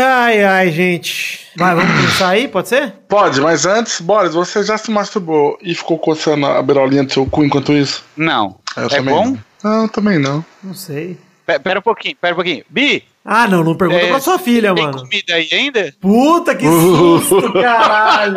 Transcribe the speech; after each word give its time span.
Ai, 0.00 0.44
ai, 0.44 0.70
gente. 0.70 1.48
Vai, 1.56 1.74
vamos 1.74 1.90
começar 1.92 2.28
aí, 2.28 2.46
pode 2.46 2.68
ser? 2.68 2.92
Pode, 3.08 3.40
mas 3.40 3.66
antes, 3.66 4.00
Boris, 4.00 4.32
você 4.34 4.62
já 4.62 4.78
se 4.78 4.90
masturbou 4.90 5.58
e 5.60 5.74
ficou 5.74 5.98
coçando 5.98 6.46
a 6.46 6.62
beirolinha 6.62 7.02
do 7.04 7.12
seu 7.12 7.26
cu 7.26 7.44
enquanto 7.44 7.72
isso? 7.72 8.04
Não. 8.16 8.56
Eu 8.76 8.84
é 8.86 8.88
também 8.88 9.14
bom? 9.14 9.36
Não. 9.64 9.78
não, 9.80 9.88
também 9.88 10.18
não. 10.18 10.44
Não 10.62 10.74
sei. 10.74 11.18
Pe- 11.44 11.58
Pera 11.58 11.80
um 11.80 11.82
pouquinho, 11.82 12.14
pera 12.20 12.34
um 12.34 12.36
pouquinho. 12.36 12.62
Bi, 12.68 13.02
Ah, 13.24 13.48
não, 13.48 13.64
não 13.64 13.74
pergunta 13.74 14.00
É, 14.02 14.08
pra 14.10 14.20
sua 14.20 14.38
filha, 14.38 14.72
tem 14.74 14.84
mano. 14.84 14.98
comida 15.00 15.34
aí 15.34 15.48
ainda? 15.50 15.92
Puta 16.00 16.54
que 16.54 16.64
susto, 16.64 17.52
caralho! 17.54 18.36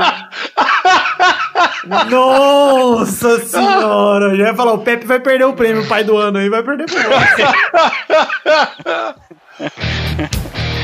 Nossa 2.09 3.39
senhora! 3.45 4.31
Eu 4.31 4.37
já 4.37 4.45
ia 4.47 4.55
falar, 4.55 4.73
o 4.73 4.79
Pepe 4.79 5.05
vai 5.05 5.19
perder 5.19 5.43
o 5.45 5.53
prêmio, 5.53 5.85
pai 5.87 6.03
do 6.03 6.17
ano 6.17 6.39
aí, 6.39 6.49
vai 6.49 6.63
perder 6.63 6.85
pro 6.85 6.97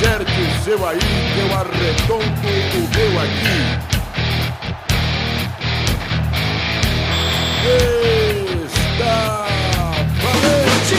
Acerte 0.00 0.40
o 0.40 0.64
seu 0.64 0.80
aí, 0.88 0.98
que 0.98 1.40
eu 1.40 1.54
arredondo 1.54 2.24
o 2.24 2.88
meu 2.96 3.12
aqui. 3.20 3.60
Está 8.64 9.18
valente! 10.22 10.96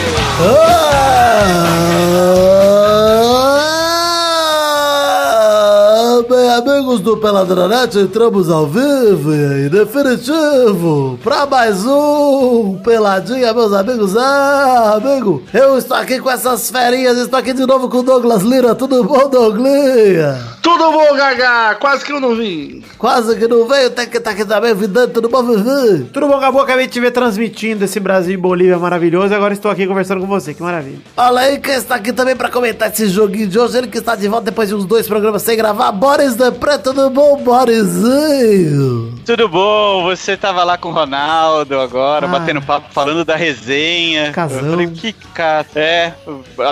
Ah, 5.63 6.21
Bem, 6.29 6.47
amigos 6.91 7.00
do 7.00 7.16
Peladronete, 7.16 8.00
entramos 8.00 8.50
ao 8.50 8.68
vivo 8.68 9.34
e 9.34 9.66
em 9.66 9.70
definitivo 9.70 11.17
para 11.23 11.45
mais 11.45 11.86
um 11.86 12.77
Peladinha, 12.84 13.54
meus 13.54 13.72
amigos. 13.72 14.17
Ah, 14.17 14.95
amigo, 14.95 15.41
eu 15.54 15.77
estou 15.77 15.95
aqui 15.95 16.20
com 16.20 16.30
essas 16.30 16.70
ferinhas, 16.70 17.17
estou 17.17 17.40
aqui 17.40 17.54
de 17.54 17.66
novo 17.66 17.88
com 17.88 18.00
o 18.00 18.04
Douglas 18.04 18.41
Lira. 18.41 18.76
Tudo 18.76 19.04
bom, 19.04 19.30
Douglinha? 19.30 20.38
Tudo 20.61 20.92
bom, 20.92 21.16
Gaga? 21.16 21.75
Quase 21.75 22.03
que 22.03 22.11
eu 22.11 22.20
não 22.20 22.36
vim. 22.36 22.83
Quase 22.98 23.38
que 23.38 23.48
não 23.48 23.67
veio, 23.67 23.89
tem 23.89 24.08
que 24.08 24.17
estar 24.17 24.31
aqui 24.31 24.45
também, 24.45 24.73
vidante, 24.73 25.14
tudo 25.14 25.30
bom, 25.30 25.44
Vivi? 25.44 26.05
Tudo 26.14 26.28
bom, 26.28 26.39
Gabo? 26.39 26.59
Acabei 26.59 26.88
de 26.88 26.94
te 26.94 27.00
ver 27.00 27.11
transmitindo 27.11 27.86
esse 27.86 28.00
Brasil 28.00 28.33
e 28.33 28.38
Bolívia 28.38 28.78
maravilhoso 28.78 29.33
e 29.33 29.36
agora 29.36 29.53
estou 29.53 29.72
aqui 29.72 29.88
conversando 29.88 30.22
com 30.22 30.28
você, 30.28 30.53
que 30.53 30.61
maravilha. 30.61 31.00
Olha 31.16 31.42
aí 31.42 31.59
quem 31.59 31.76
está 31.76 31.95
aqui 31.95 32.11
também 32.11 32.36
para 32.36 32.50
comentar 32.50 32.92
esse 32.92 33.08
joguinho 33.08 33.48
de 33.48 33.58
hoje, 33.58 33.78
ele 33.78 33.88
que 33.88 33.98
está 33.98 34.16
de 34.16 34.28
volta 34.28 34.45
depois 34.45 34.70
de 34.70 34.76
uns 34.76 34.86
dois 34.86 35.08
programas 35.08 35.42
sem 35.42 35.55
gravar, 35.55 35.92
Boris 35.92 36.36
da 36.36 36.52
Preta, 36.52 36.80
tudo 36.81 37.09
bom, 37.09 37.37
Borisinho? 37.43 39.13
Tudo 39.25 39.47
bom? 39.47 40.03
Você 40.03 40.35
tava 40.35 40.63
lá 40.63 40.77
com 40.77 40.89
o 40.89 40.91
Ronaldo 40.91 41.79
agora, 41.79 42.25
Ah. 42.25 42.29
batendo 42.29 42.61
papo, 42.61 42.91
falando 42.91 43.23
da 43.23 43.35
resenha. 43.35 44.31
Casão. 44.31 44.59
Eu 44.59 44.71
falei, 44.71 44.87
que 44.89 45.13
cara. 45.13 45.65
É, 45.75 46.13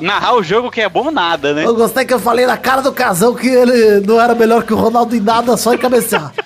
narrar 0.01 0.35
o 0.35 0.43
jogo 0.43 0.69
que 0.71 0.81
é 0.81 0.89
bom 0.89 1.11
nada, 1.11 1.53
né? 1.53 1.65
Eu 1.65 1.75
gostei 1.75 2.05
que 2.05 2.13
eu 2.13 2.19
falei 2.19 2.45
na 2.45 2.57
cara 2.57 2.81
do 2.81 2.91
casão 2.91 3.33
que 3.35 3.47
ele 3.47 4.01
não 4.05 4.19
era 4.19 4.33
melhor 4.35 4.63
que 4.63 4.73
o 4.73 4.77
Ronaldo 4.77 5.15
em 5.15 5.19
nada, 5.21 5.55
só 5.57 5.73
em 5.73 5.77
cabecear. 5.77 6.33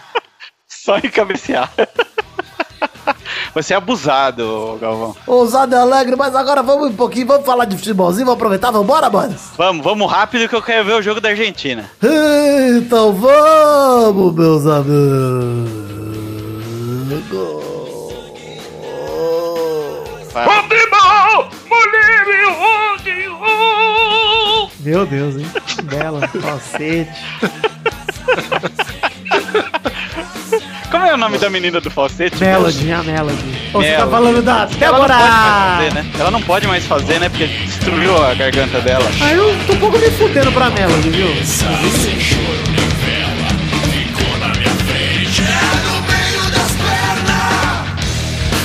Só 0.67 0.97
em 0.97 1.09
cabecear. 1.09 1.71
Você 3.53 3.73
é 3.73 3.77
abusado, 3.77 4.77
Galvão. 4.81 5.15
Ousado 5.27 5.75
e 5.75 5.77
alegre, 5.77 6.15
mas 6.15 6.35
agora 6.35 6.63
vamos 6.63 6.87
um 6.87 6.95
pouquinho, 6.95 7.27
vamos 7.27 7.45
falar 7.45 7.65
de 7.65 7.77
futebolzinho, 7.77 8.25
vamos 8.25 8.39
aproveitar, 8.39 8.71
vamos 8.71 8.85
embora, 8.85 9.09
Boris? 9.09 9.51
Vamos, 9.55 9.83
vamos 9.83 10.11
rápido 10.11 10.49
que 10.49 10.55
eu 10.55 10.61
quero 10.61 10.85
ver 10.85 10.93
o 10.93 11.01
jogo 11.01 11.21
da 11.21 11.29
Argentina. 11.29 11.89
Então 12.77 13.13
vamos, 13.13 14.33
meus 14.33 14.65
amigos. 14.65 15.83
Vai. 20.33 20.47
Meu 24.79 25.05
Deus, 25.05 25.35
hein? 25.35 25.45
Bela, 25.83 26.27
falsete. 26.41 27.11
Como 30.93 31.07
é 31.07 31.13
o 31.15 31.17
nome 31.17 31.39
da 31.39 31.49
menina 31.49 31.81
do 31.81 31.89
falsete? 31.89 32.39
Melody, 32.39 32.91
a 32.91 33.01
Melody. 33.01 33.35
Ô, 33.73 33.81
Você 33.81 33.93
tá 33.93 34.05
Melody. 34.05 34.11
falando 34.11 34.41
da 34.43 34.69
Ela 34.79 34.99
não 34.99 35.07
Débora! 35.07 35.15
pode 35.17 35.17
mais 35.17 35.73
fazer, 35.89 35.93
né? 35.95 36.05
Ela 36.19 36.31
não 36.31 36.41
pode 36.43 36.67
mais 36.67 36.85
fazer, 36.85 37.19
né? 37.19 37.29
Porque 37.29 37.47
destruiu 37.47 38.23
a 38.23 38.33
garganta 38.35 38.79
dela. 38.79 39.05
Aí 39.19 39.33
eu 39.35 39.57
tô 39.65 39.73
um 39.73 39.79
pouco 39.79 39.97
me 39.97 40.11
fudendo 40.11 40.51
pra 40.51 40.69
Melody, 40.69 41.09
viu? 41.09 41.27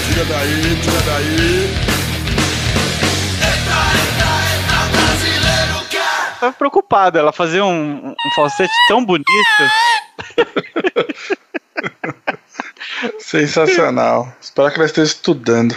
Tira 0.06 0.25
daí, 0.25 0.77
tira 0.83 1.00
daí. 1.06 1.75
Tava 6.41 6.53
preocupada. 6.53 7.19
Ela 7.19 7.33
fazia 7.33 7.65
um, 7.65 8.09
um 8.11 8.31
falsete 8.34 8.72
tão 8.88 9.05
bonito. 9.05 9.27
Sensacional. 13.28 14.34
Espero 14.41 14.71
que 14.71 14.77
ela 14.77 14.87
esteja 14.87 15.06
estudando. 15.06 15.75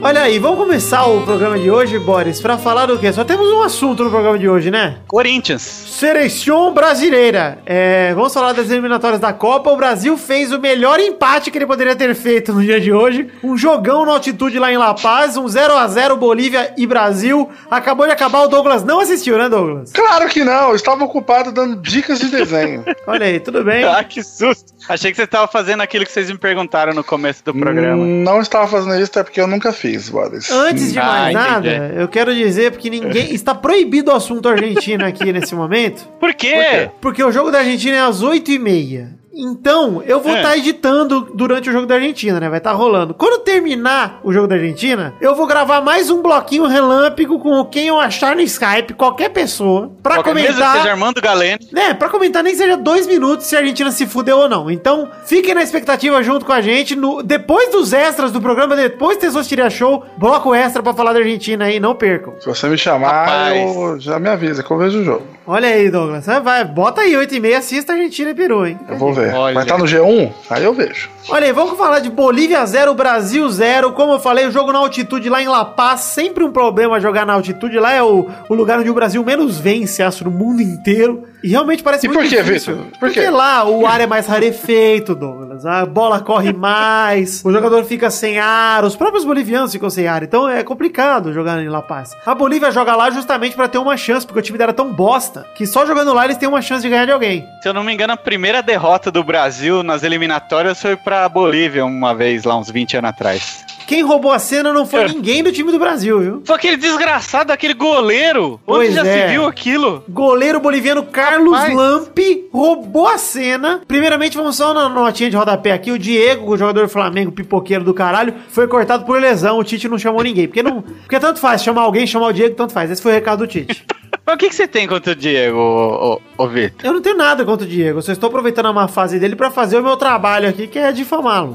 Olha 0.00 0.22
aí, 0.22 0.38
vamos 0.38 0.58
começar 0.58 1.06
o 1.06 1.22
programa 1.22 1.58
de 1.58 1.68
hoje, 1.68 1.98
Boris, 1.98 2.40
pra 2.40 2.56
falar 2.56 2.86
do 2.86 2.96
quê? 2.98 3.12
Só 3.12 3.24
temos 3.24 3.48
um 3.50 3.62
assunto 3.62 4.04
no 4.04 4.10
programa 4.10 4.38
de 4.38 4.48
hoje, 4.48 4.70
né? 4.70 4.98
Corinthians. 5.08 5.60
Seleção 5.60 6.72
brasileira. 6.72 7.58
É, 7.66 8.14
vamos 8.14 8.32
falar 8.32 8.52
das 8.52 8.70
eliminatórias 8.70 9.20
da 9.20 9.32
Copa. 9.32 9.70
O 9.72 9.76
Brasil 9.76 10.16
fez 10.16 10.52
o 10.52 10.60
melhor 10.60 11.00
empate 11.00 11.50
que 11.50 11.58
ele 11.58 11.66
poderia 11.66 11.96
ter 11.96 12.14
feito 12.14 12.52
no 12.52 12.62
dia 12.62 12.80
de 12.80 12.92
hoje. 12.92 13.28
Um 13.42 13.56
jogão 13.56 14.06
na 14.06 14.12
altitude 14.12 14.56
lá 14.60 14.72
em 14.72 14.76
La 14.76 14.94
Paz, 14.94 15.36
um 15.36 15.48
0 15.48 15.74
a 15.74 15.88
0 15.88 16.16
Bolívia 16.16 16.72
e 16.76 16.86
Brasil. 16.86 17.50
Acabou 17.68 18.06
de 18.06 18.12
acabar, 18.12 18.42
o 18.42 18.48
Douglas 18.48 18.84
não 18.84 19.00
assistiu, 19.00 19.36
né, 19.36 19.48
Douglas? 19.48 19.90
Claro 19.92 20.28
que 20.28 20.44
não, 20.44 20.68
eu 20.68 20.76
estava 20.76 21.02
ocupado 21.04 21.50
dando 21.50 21.74
dicas 21.74 22.20
de 22.20 22.28
desenho. 22.28 22.84
Olha 23.04 23.26
aí, 23.26 23.40
tudo 23.40 23.64
bem? 23.64 23.82
Ah, 23.82 24.04
que 24.04 24.22
susto. 24.22 24.72
Achei 24.88 25.10
que 25.10 25.16
você 25.16 25.24
estava 25.24 25.48
fazendo 25.48 25.82
aquilo 25.82 26.06
que 26.06 26.12
vocês 26.12 26.30
me 26.30 26.38
perguntaram 26.38 26.94
no 26.94 27.02
começo 27.02 27.44
do 27.44 27.52
programa. 27.52 28.04
Não 28.06 28.40
estava 28.40 28.68
fazendo 28.68 28.94
isso, 28.94 29.10
até 29.10 29.24
porque 29.24 29.40
eu 29.40 29.46
nunca 29.46 29.72
fiz, 29.72 29.87
Boris. 30.10 30.50
Antes 30.50 30.92
de 30.92 30.98
Ah, 30.98 31.04
mais 31.04 31.34
entendi. 31.36 31.48
nada, 31.50 31.92
eu 31.96 32.08
quero 32.08 32.34
dizer 32.34 32.70
porque 32.72 32.90
ninguém 32.90 33.32
está 33.34 33.54
proibido 33.54 34.10
o 34.10 34.14
assunto 34.14 34.48
Argentina 34.48 35.06
aqui 35.06 35.32
nesse 35.32 35.54
momento. 35.54 36.08
Por 36.20 36.34
quê? 36.34 36.90
Porque 37.00 37.22
o 37.22 37.30
jogo 37.32 37.50
da 37.50 37.58
Argentina 37.58 37.96
é 37.96 38.00
às 38.00 38.22
8h30. 38.22 39.08
Então, 39.34 40.02
eu 40.06 40.20
vou 40.20 40.32
É. 40.32 40.38
estar 40.38 40.56
editando 40.56 41.28
durante 41.34 41.68
o 41.68 41.72
jogo 41.72 41.86
da 41.86 41.94
Argentina, 41.96 42.40
né? 42.40 42.48
Vai 42.48 42.58
estar 42.58 42.72
rolando. 42.72 43.14
Quando 43.14 43.40
terminar 43.42 44.20
o 44.24 44.32
jogo 44.32 44.48
da 44.48 44.54
Argentina, 44.56 45.14
eu 45.20 45.34
vou 45.34 45.46
gravar 45.46 45.80
mais 45.80 46.10
um 46.10 46.20
bloquinho 46.22 46.66
relâmpago 46.66 47.38
com 47.38 47.64
quem 47.66 47.86
eu 47.88 48.00
achar 48.00 48.34
no 48.34 48.40
Skype, 48.42 48.94
qualquer 48.94 49.28
pessoa, 49.30 49.92
pra 50.02 50.16
Qualquer 50.16 50.34
mesmo 50.34 50.48
que 50.48 50.54
comentar. 50.54 50.76
seja 50.78 50.90
Armando 50.90 51.20
Galeno. 51.20 51.58
Né, 51.72 51.94
pra 51.94 52.08
comentar 52.08 52.42
nem 52.42 52.54
seja 52.54 52.76
dois 52.76 53.06
minutos 53.06 53.46
se 53.46 53.54
a 53.54 53.60
Argentina 53.60 53.90
se 53.92 54.06
fudeu 54.06 54.38
ou 54.38 54.48
não. 54.48 54.70
Então, 54.70 55.08
fiquem 55.24 55.54
na 55.54 55.62
expectativa 55.62 56.22
junto 56.22 56.44
com 56.44 56.52
a 56.52 56.60
gente. 56.60 56.96
No, 56.96 57.22
depois 57.22 57.70
dos 57.70 57.92
extras 57.92 58.32
do 58.32 58.40
programa, 58.40 58.74
depois 58.74 59.18
do 59.18 59.20
Tesostiria 59.20 59.70
Show, 59.70 60.04
bloco 60.16 60.54
extra 60.54 60.82
pra 60.82 60.94
falar 60.94 61.12
da 61.12 61.20
Argentina 61.20 61.66
aí, 61.66 61.78
não 61.78 61.94
percam. 61.94 62.34
Se 62.40 62.46
você 62.46 62.68
me 62.68 62.76
chamar, 62.78 63.08
Rapaz. 63.26 63.76
eu 63.76 64.00
já 64.00 64.18
me 64.18 64.28
avisa 64.28 64.62
que 64.62 64.70
eu 64.70 64.78
vejo 64.78 65.00
o 65.00 65.04
jogo. 65.04 65.22
Olha 65.46 65.68
aí, 65.68 65.90
Douglas. 65.90 66.26
Vai, 66.26 66.64
bota 66.64 67.02
aí, 67.02 67.12
8h30, 67.14 67.56
assista 67.56 67.92
a 67.92 67.96
Argentina 67.96 68.30
e 68.30 68.34
Peru, 68.34 68.66
hein? 68.66 68.78
Eu 68.88 68.96
vou 68.98 69.12
ver. 69.14 69.27
Olha. 69.34 69.54
Vai 69.54 69.62
estar 69.64 69.78
no 69.78 69.84
G1? 69.84 70.32
Aí 70.50 70.64
eu 70.64 70.72
vejo. 70.72 71.10
Olha 71.28 71.46
aí, 71.46 71.52
vamos 71.52 71.76
falar 71.76 71.98
de 71.98 72.08
Bolívia 72.08 72.64
0, 72.64 72.94
Brasil 72.94 73.48
0. 73.48 73.92
Como 73.92 74.12
eu 74.12 74.18
falei, 74.18 74.46
o 74.46 74.50
jogo 74.50 74.72
na 74.72 74.78
altitude 74.78 75.28
lá 75.28 75.42
em 75.42 75.48
La 75.48 75.64
Paz, 75.64 76.00
sempre 76.00 76.42
um 76.42 76.50
problema 76.50 77.00
jogar 77.00 77.26
na 77.26 77.34
altitude. 77.34 77.78
Lá 77.78 77.92
é 77.92 78.02
o, 78.02 78.28
o 78.48 78.54
lugar 78.54 78.78
onde 78.78 78.90
o 78.90 78.94
Brasil 78.94 79.22
menos 79.24 79.58
vence, 79.58 80.02
acho, 80.02 80.24
no 80.24 80.30
mundo 80.30 80.62
inteiro. 80.62 81.24
E 81.42 81.48
realmente 81.48 81.82
parece 81.82 82.06
E 82.06 82.08
muito 82.08 82.20
por 82.20 82.28
quê, 82.28 82.42
difícil. 82.42 82.74
Vitor? 82.76 82.90
Por 82.92 82.98
Porque 82.98 83.20
quê? 83.20 83.30
lá 83.30 83.64
o 83.68 83.86
ar 83.86 84.00
é 84.00 84.06
mais 84.06 84.26
rarefeito, 84.26 85.14
Douglas. 85.14 85.64
A 85.64 85.86
bola 85.86 86.20
corre 86.20 86.52
mais, 86.56 87.42
o 87.44 87.52
jogador 87.52 87.84
fica 87.84 88.10
sem 88.10 88.38
ar, 88.38 88.84
os 88.84 88.96
próprios 88.96 89.24
bolivianos 89.24 89.72
ficam 89.72 89.88
sem 89.90 90.06
ar. 90.08 90.22
Então 90.22 90.48
é 90.48 90.64
complicado 90.64 91.32
jogar 91.32 91.60
em 91.62 91.68
La 91.68 91.82
Paz. 91.82 92.16
A 92.26 92.34
Bolívia 92.34 92.70
joga 92.72 92.96
lá 92.96 93.10
justamente 93.10 93.54
pra 93.54 93.68
ter 93.68 93.78
uma 93.78 93.96
chance, 93.96 94.26
porque 94.26 94.40
o 94.40 94.42
time 94.42 94.58
dela 94.58 94.70
é 94.70 94.74
tão 94.74 94.92
bosta 94.92 95.46
que 95.54 95.66
só 95.66 95.86
jogando 95.86 96.12
lá 96.12 96.24
eles 96.24 96.36
têm 96.36 96.48
uma 96.48 96.62
chance 96.62 96.82
de 96.82 96.88
ganhar 96.88 97.04
de 97.06 97.12
alguém. 97.12 97.46
Se 97.62 97.68
eu 97.68 97.74
não 97.74 97.84
me 97.84 97.92
engano, 97.92 98.12
a 98.12 98.16
primeira 98.16 98.62
derrota 98.62 99.10
do 99.10 99.22
Brasil 99.22 99.82
nas 99.82 100.02
eliminatórias 100.02 100.80
foi 100.80 100.96
pra 100.96 101.28
Bolívia 101.28 101.84
uma 101.84 102.14
vez, 102.14 102.44
lá 102.44 102.56
uns 102.56 102.70
20 102.70 102.96
anos 102.96 103.10
atrás. 103.10 103.64
Quem 103.88 104.02
roubou 104.02 104.30
a 104.30 104.38
cena 104.38 104.70
não 104.70 104.84
foi 104.84 105.04
É. 105.04 105.08
ninguém 105.08 105.42
do 105.42 105.50
time 105.50 105.72
do 105.72 105.78
Brasil, 105.78 106.20
viu? 106.20 106.42
Foi 106.44 106.56
aquele 106.56 106.76
desgraçado, 106.76 107.50
aquele 107.50 107.72
goleiro. 107.72 108.60
Pois 108.66 108.88
Onde 108.90 108.96
já 108.96 109.06
é. 109.06 109.22
se 109.28 109.32
viu 109.32 109.46
aquilo? 109.46 110.04
Goleiro 110.06 110.60
boliviano 110.60 111.02
Carlos 111.04 111.54
Rapaz. 111.56 111.74
Lampe 111.74 112.44
roubou 112.52 113.08
a 113.08 113.16
cena. 113.16 113.80
Primeiramente, 113.88 114.36
vamos 114.36 114.56
só 114.56 114.74
na 114.74 114.90
notinha 114.90 115.30
de 115.30 115.36
rodapé 115.38 115.72
aqui. 115.72 115.90
O 115.90 115.98
Diego, 115.98 116.52
o 116.52 116.58
jogador 116.58 116.82
do 116.82 116.88
Flamengo, 116.92 117.32
pipoqueiro 117.32 117.82
do 117.82 117.94
caralho, 117.94 118.34
foi 118.50 118.68
cortado 118.68 119.06
por 119.06 119.18
lesão. 119.18 119.58
O 119.58 119.64
Tite 119.64 119.88
não 119.88 119.98
chamou 119.98 120.22
ninguém. 120.22 120.46
Porque 120.46 120.62
não. 120.62 120.82
Porque 120.82 121.18
tanto 121.18 121.40
faz 121.40 121.62
chamar 121.64 121.80
alguém, 121.80 122.06
chamar 122.06 122.26
o 122.26 122.32
Diego, 122.34 122.54
tanto 122.54 122.74
faz. 122.74 122.90
Esse 122.90 123.00
foi 123.00 123.12
o 123.12 123.14
recado 123.14 123.38
do 123.38 123.46
Tite. 123.46 123.86
Mas 124.28 124.34
o 124.34 124.38
que, 124.38 124.50
que 124.50 124.54
você 124.54 124.68
tem 124.68 124.86
contra 124.86 125.12
o 125.12 125.16
Diego, 125.16 125.56
ô, 125.56 126.20
ô, 126.36 126.44
ô 126.44 126.48
Vitor? 126.48 126.84
Eu 126.84 126.92
não 126.92 127.00
tenho 127.00 127.16
nada 127.16 127.46
contra 127.46 127.64
o 127.64 127.68
Diego, 127.68 127.96
eu 127.96 128.02
só 128.02 128.12
estou 128.12 128.28
aproveitando 128.28 128.66
a 128.66 128.72
má 128.74 128.86
fase 128.86 129.18
dele 129.18 129.34
pra 129.34 129.50
fazer 129.50 129.78
o 129.78 129.82
meu 129.82 129.96
trabalho 129.96 130.46
aqui, 130.46 130.66
que 130.66 130.78
é 130.78 130.92
difamá-lo. 130.92 131.54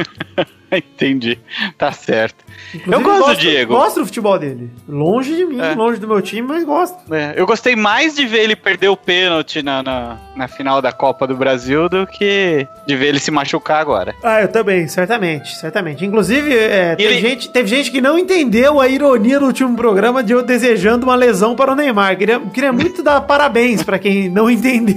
Entendi. 0.72 1.38
Tá 1.76 1.92
certo. 1.92 2.46
Inclusive, 2.74 2.92
eu 2.94 3.00
gosto 3.02 3.28
do 3.28 3.36
Diego. 3.40 3.74
Gosto 3.74 4.00
do 4.00 4.06
futebol 4.06 4.38
dele. 4.38 4.70
Longe 4.88 5.34
de 5.34 5.44
mim, 5.44 5.60
É. 5.60 5.74
longe 5.74 5.98
do 5.98 6.06
meu 6.08 6.20
time, 6.22 6.46
mas 6.46 6.64
gosto. 6.64 6.96
É, 7.14 7.34
eu 7.36 7.46
gostei 7.46 7.74
mais 7.76 8.14
de 8.14 8.26
ver 8.26 8.40
ele 8.40 8.54
perder 8.56 8.88
o 8.88 8.96
pênalti 8.96 9.62
na, 9.62 9.82
na, 9.82 10.16
na 10.36 10.48
final 10.48 10.80
da 10.82 10.92
Copa 10.92 11.26
do 11.26 11.36
Brasil 11.36 11.88
do 11.88 12.06
que 12.06 12.66
de 12.86 12.96
ver 12.96 13.06
ele 13.08 13.18
se 13.18 13.30
machucar 13.30 13.80
agora. 13.80 14.14
Ah, 14.22 14.42
eu 14.42 14.48
também, 14.48 14.86
certamente, 14.88 15.56
certamente. 15.56 16.04
Inclusive, 16.04 16.54
é, 16.56 16.96
teve, 16.96 17.12
Ele- 17.14 17.20
gente, 17.20 17.48
teve 17.50 17.68
gente 17.68 17.90
que 17.90 18.00
não 18.00 18.18
entendeu 18.18 18.80
a 18.80 18.88
ironia 18.88 19.40
no 19.40 19.46
último 19.46 19.74
programa 19.76 20.22
de 20.22 20.32
eu 20.32 20.42
desejando 20.42 21.06
uma 21.06 21.14
lesão 21.14 21.54
para 21.56 21.72
o 21.72 21.74
Neymar. 21.74 22.16
Queria, 22.16 22.38
queria 22.40 22.72
muito 22.72 23.02
dar 23.02 23.20
parabéns 23.28 23.82
pra 23.82 23.98
quem 23.98 24.28
não 24.28 24.50
entendeu. 24.50 24.96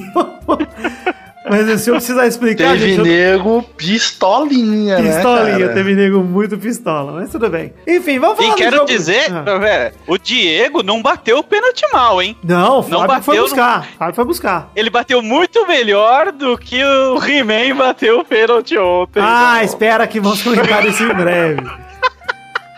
Mas 1.49 1.81
se 1.81 1.89
eu 1.89 1.95
precisar 1.95 2.27
explicar, 2.27 2.73
Teve 2.73 2.89
gente, 2.95 2.99
eu- 2.99 3.05
nego 3.05 3.63
pistolinha, 3.75 4.99
né? 4.99 5.13
Pistolinha, 5.13 5.59
cara? 5.59 5.73
teve 5.73 5.95
nego 5.95 6.19
muito 6.23 6.57
pistola, 6.57 7.13
mas 7.13 7.31
tudo 7.31 7.49
bem. 7.49 7.73
Enfim, 7.87 8.19
vamos 8.19 8.37
falar 8.37 8.49
E 8.53 8.55
quero 8.55 8.75
jogo- 8.77 8.87
dizer, 8.87 9.25
Ah. 9.33 9.57
velho, 9.57 9.93
o 10.07 10.17
Diego 10.17 10.83
não 10.83 11.01
bateu 11.01 11.39
o 11.39 11.43
pênalti 11.43 11.83
mal, 11.91 12.21
hein? 12.21 12.37
Não, 12.43 12.79
o 12.79 12.87
Não 12.87 12.99
Fábio 13.07 13.23
foi 13.23 13.35
bateu, 13.35 13.43
buscar. 13.43 13.87
Fábio 13.97 14.15
foi 14.15 14.25
buscar. 14.25 14.71
Ele 14.75 14.89
bateu 14.89 15.21
muito 15.23 15.65
melhor 15.67 16.31
do 16.31 16.57
que 16.57 16.83
o 16.83 17.17
He-Man 17.23 17.75
bateu 17.75 18.19
o 18.19 18.25
pênalti 18.25 18.77
ontem. 18.77 19.19
Ah, 19.23 19.53
Então, 19.55 19.65
espera 19.65 20.05
que 20.07 20.19
vamos 20.19 20.43
comentar 20.43 20.85
isso 20.85 21.03
em 21.03 21.07
breve. 21.13 21.61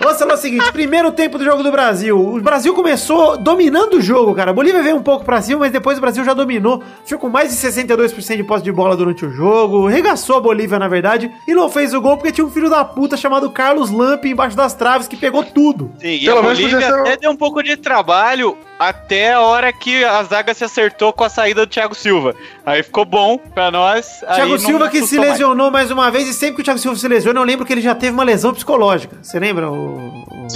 Vamos 0.04 0.20
falar 0.20 0.34
o 0.34 0.38
seguinte: 0.38 0.72
primeiro 0.72 1.12
tempo 1.12 1.38
do 1.38 1.46
jogo 1.46 1.64
do 1.64 1.72
Brasil. 1.72 2.20
O 2.20 2.42
Brasil 2.42 2.74
começou 2.74 3.38
dominando 3.38 3.96
o 3.96 4.02
jogo, 4.02 4.36
cara. 4.36 4.52
A 4.52 4.54
Bolívia 4.54 4.84
veio 4.84 4.98
um 4.98 5.02
pouco 5.04 5.24
pra 5.24 5.42
cima, 5.42 5.62
mas 5.62 5.72
depois 5.72 5.98
o 5.98 6.02
Brasil 6.02 6.24
já 6.24 6.34
dominou. 6.34 6.84
Ficou 7.06 7.20
com 7.20 7.30
mais 7.30 7.50
de 7.50 7.56
62% 7.56 8.36
de 8.36 8.44
posse 8.44 8.64
de 8.64 8.72
bola 8.72 8.98
durante 8.98 9.26
o 9.26 9.32
jogo. 9.32 9.88
Regaçou 9.88 10.38
a 10.38 10.42
Bolívia, 10.42 10.78
na 10.78 10.88
verdade. 10.88 11.32
E 11.48 11.54
não 11.54 11.70
fez 11.70 11.94
o 11.94 12.02
gol 12.02 12.18
porque 12.18 12.32
tinha 12.32 12.46
um 12.46 12.52
filho 12.52 12.70
da 12.70 12.84
puta 12.84 13.16
chamado 13.16 13.50
Carlos 13.50 13.90
Lamp 13.90 14.26
embaixo 14.26 14.58
das 14.58 14.74
traves 14.74 15.08
que 15.08 15.16
pegou 15.16 15.44
tudo. 15.44 15.92
Sim, 16.00 16.08
e 16.08 16.26
Pelo 16.26 16.40
a 16.40 16.44
menos 16.44 16.60
Bolívia 16.60 16.96
até 16.96 17.18
deu 17.18 17.32
um 17.32 17.38
pouco 17.38 17.64
de 17.64 17.78
trabalho 17.78 18.58
até 18.80 19.34
a 19.34 19.42
hora 19.42 19.72
que 19.72 20.04
a 20.04 20.24
zaga 20.24 20.54
se 20.54 20.64
acertou 20.64 21.14
com 21.14 21.24
a 21.24 21.30
saída 21.30 21.66
do 21.66 21.70
Thiago 21.70 21.96
Silva. 21.96 22.36
Aí 22.66 22.84
ficou 22.84 23.06
bom 23.06 23.38
pra 23.38 23.72
nós. 23.72 24.22
Thiago 24.36 24.58
Silva 24.58 24.90
que 24.90 24.98
se 24.98 25.04
assustou 25.04 25.20
mais. 25.20 25.32
lesionou 25.32 25.72
mais. 25.72 25.92
uma 25.92 26.12
vez, 26.12 26.28
e 26.28 26.34
sempre 26.34 26.56
que 26.56 26.62
o 26.62 26.64
Thiago 26.64 26.80
Silva 26.80 26.98
se 26.98 27.08
lesiona, 27.08 27.40
eu 27.40 27.44
lembro 27.44 27.66
que 27.66 27.74
ele 27.74 27.82
já 27.82 27.96
teve 27.96 28.14
uma 28.14 28.24
lesão 28.24 28.54
psicológica. 28.54 29.18
Você 29.22 29.40
lembra? 29.40 29.70
O, 29.72 30.26
o, 30.30 30.48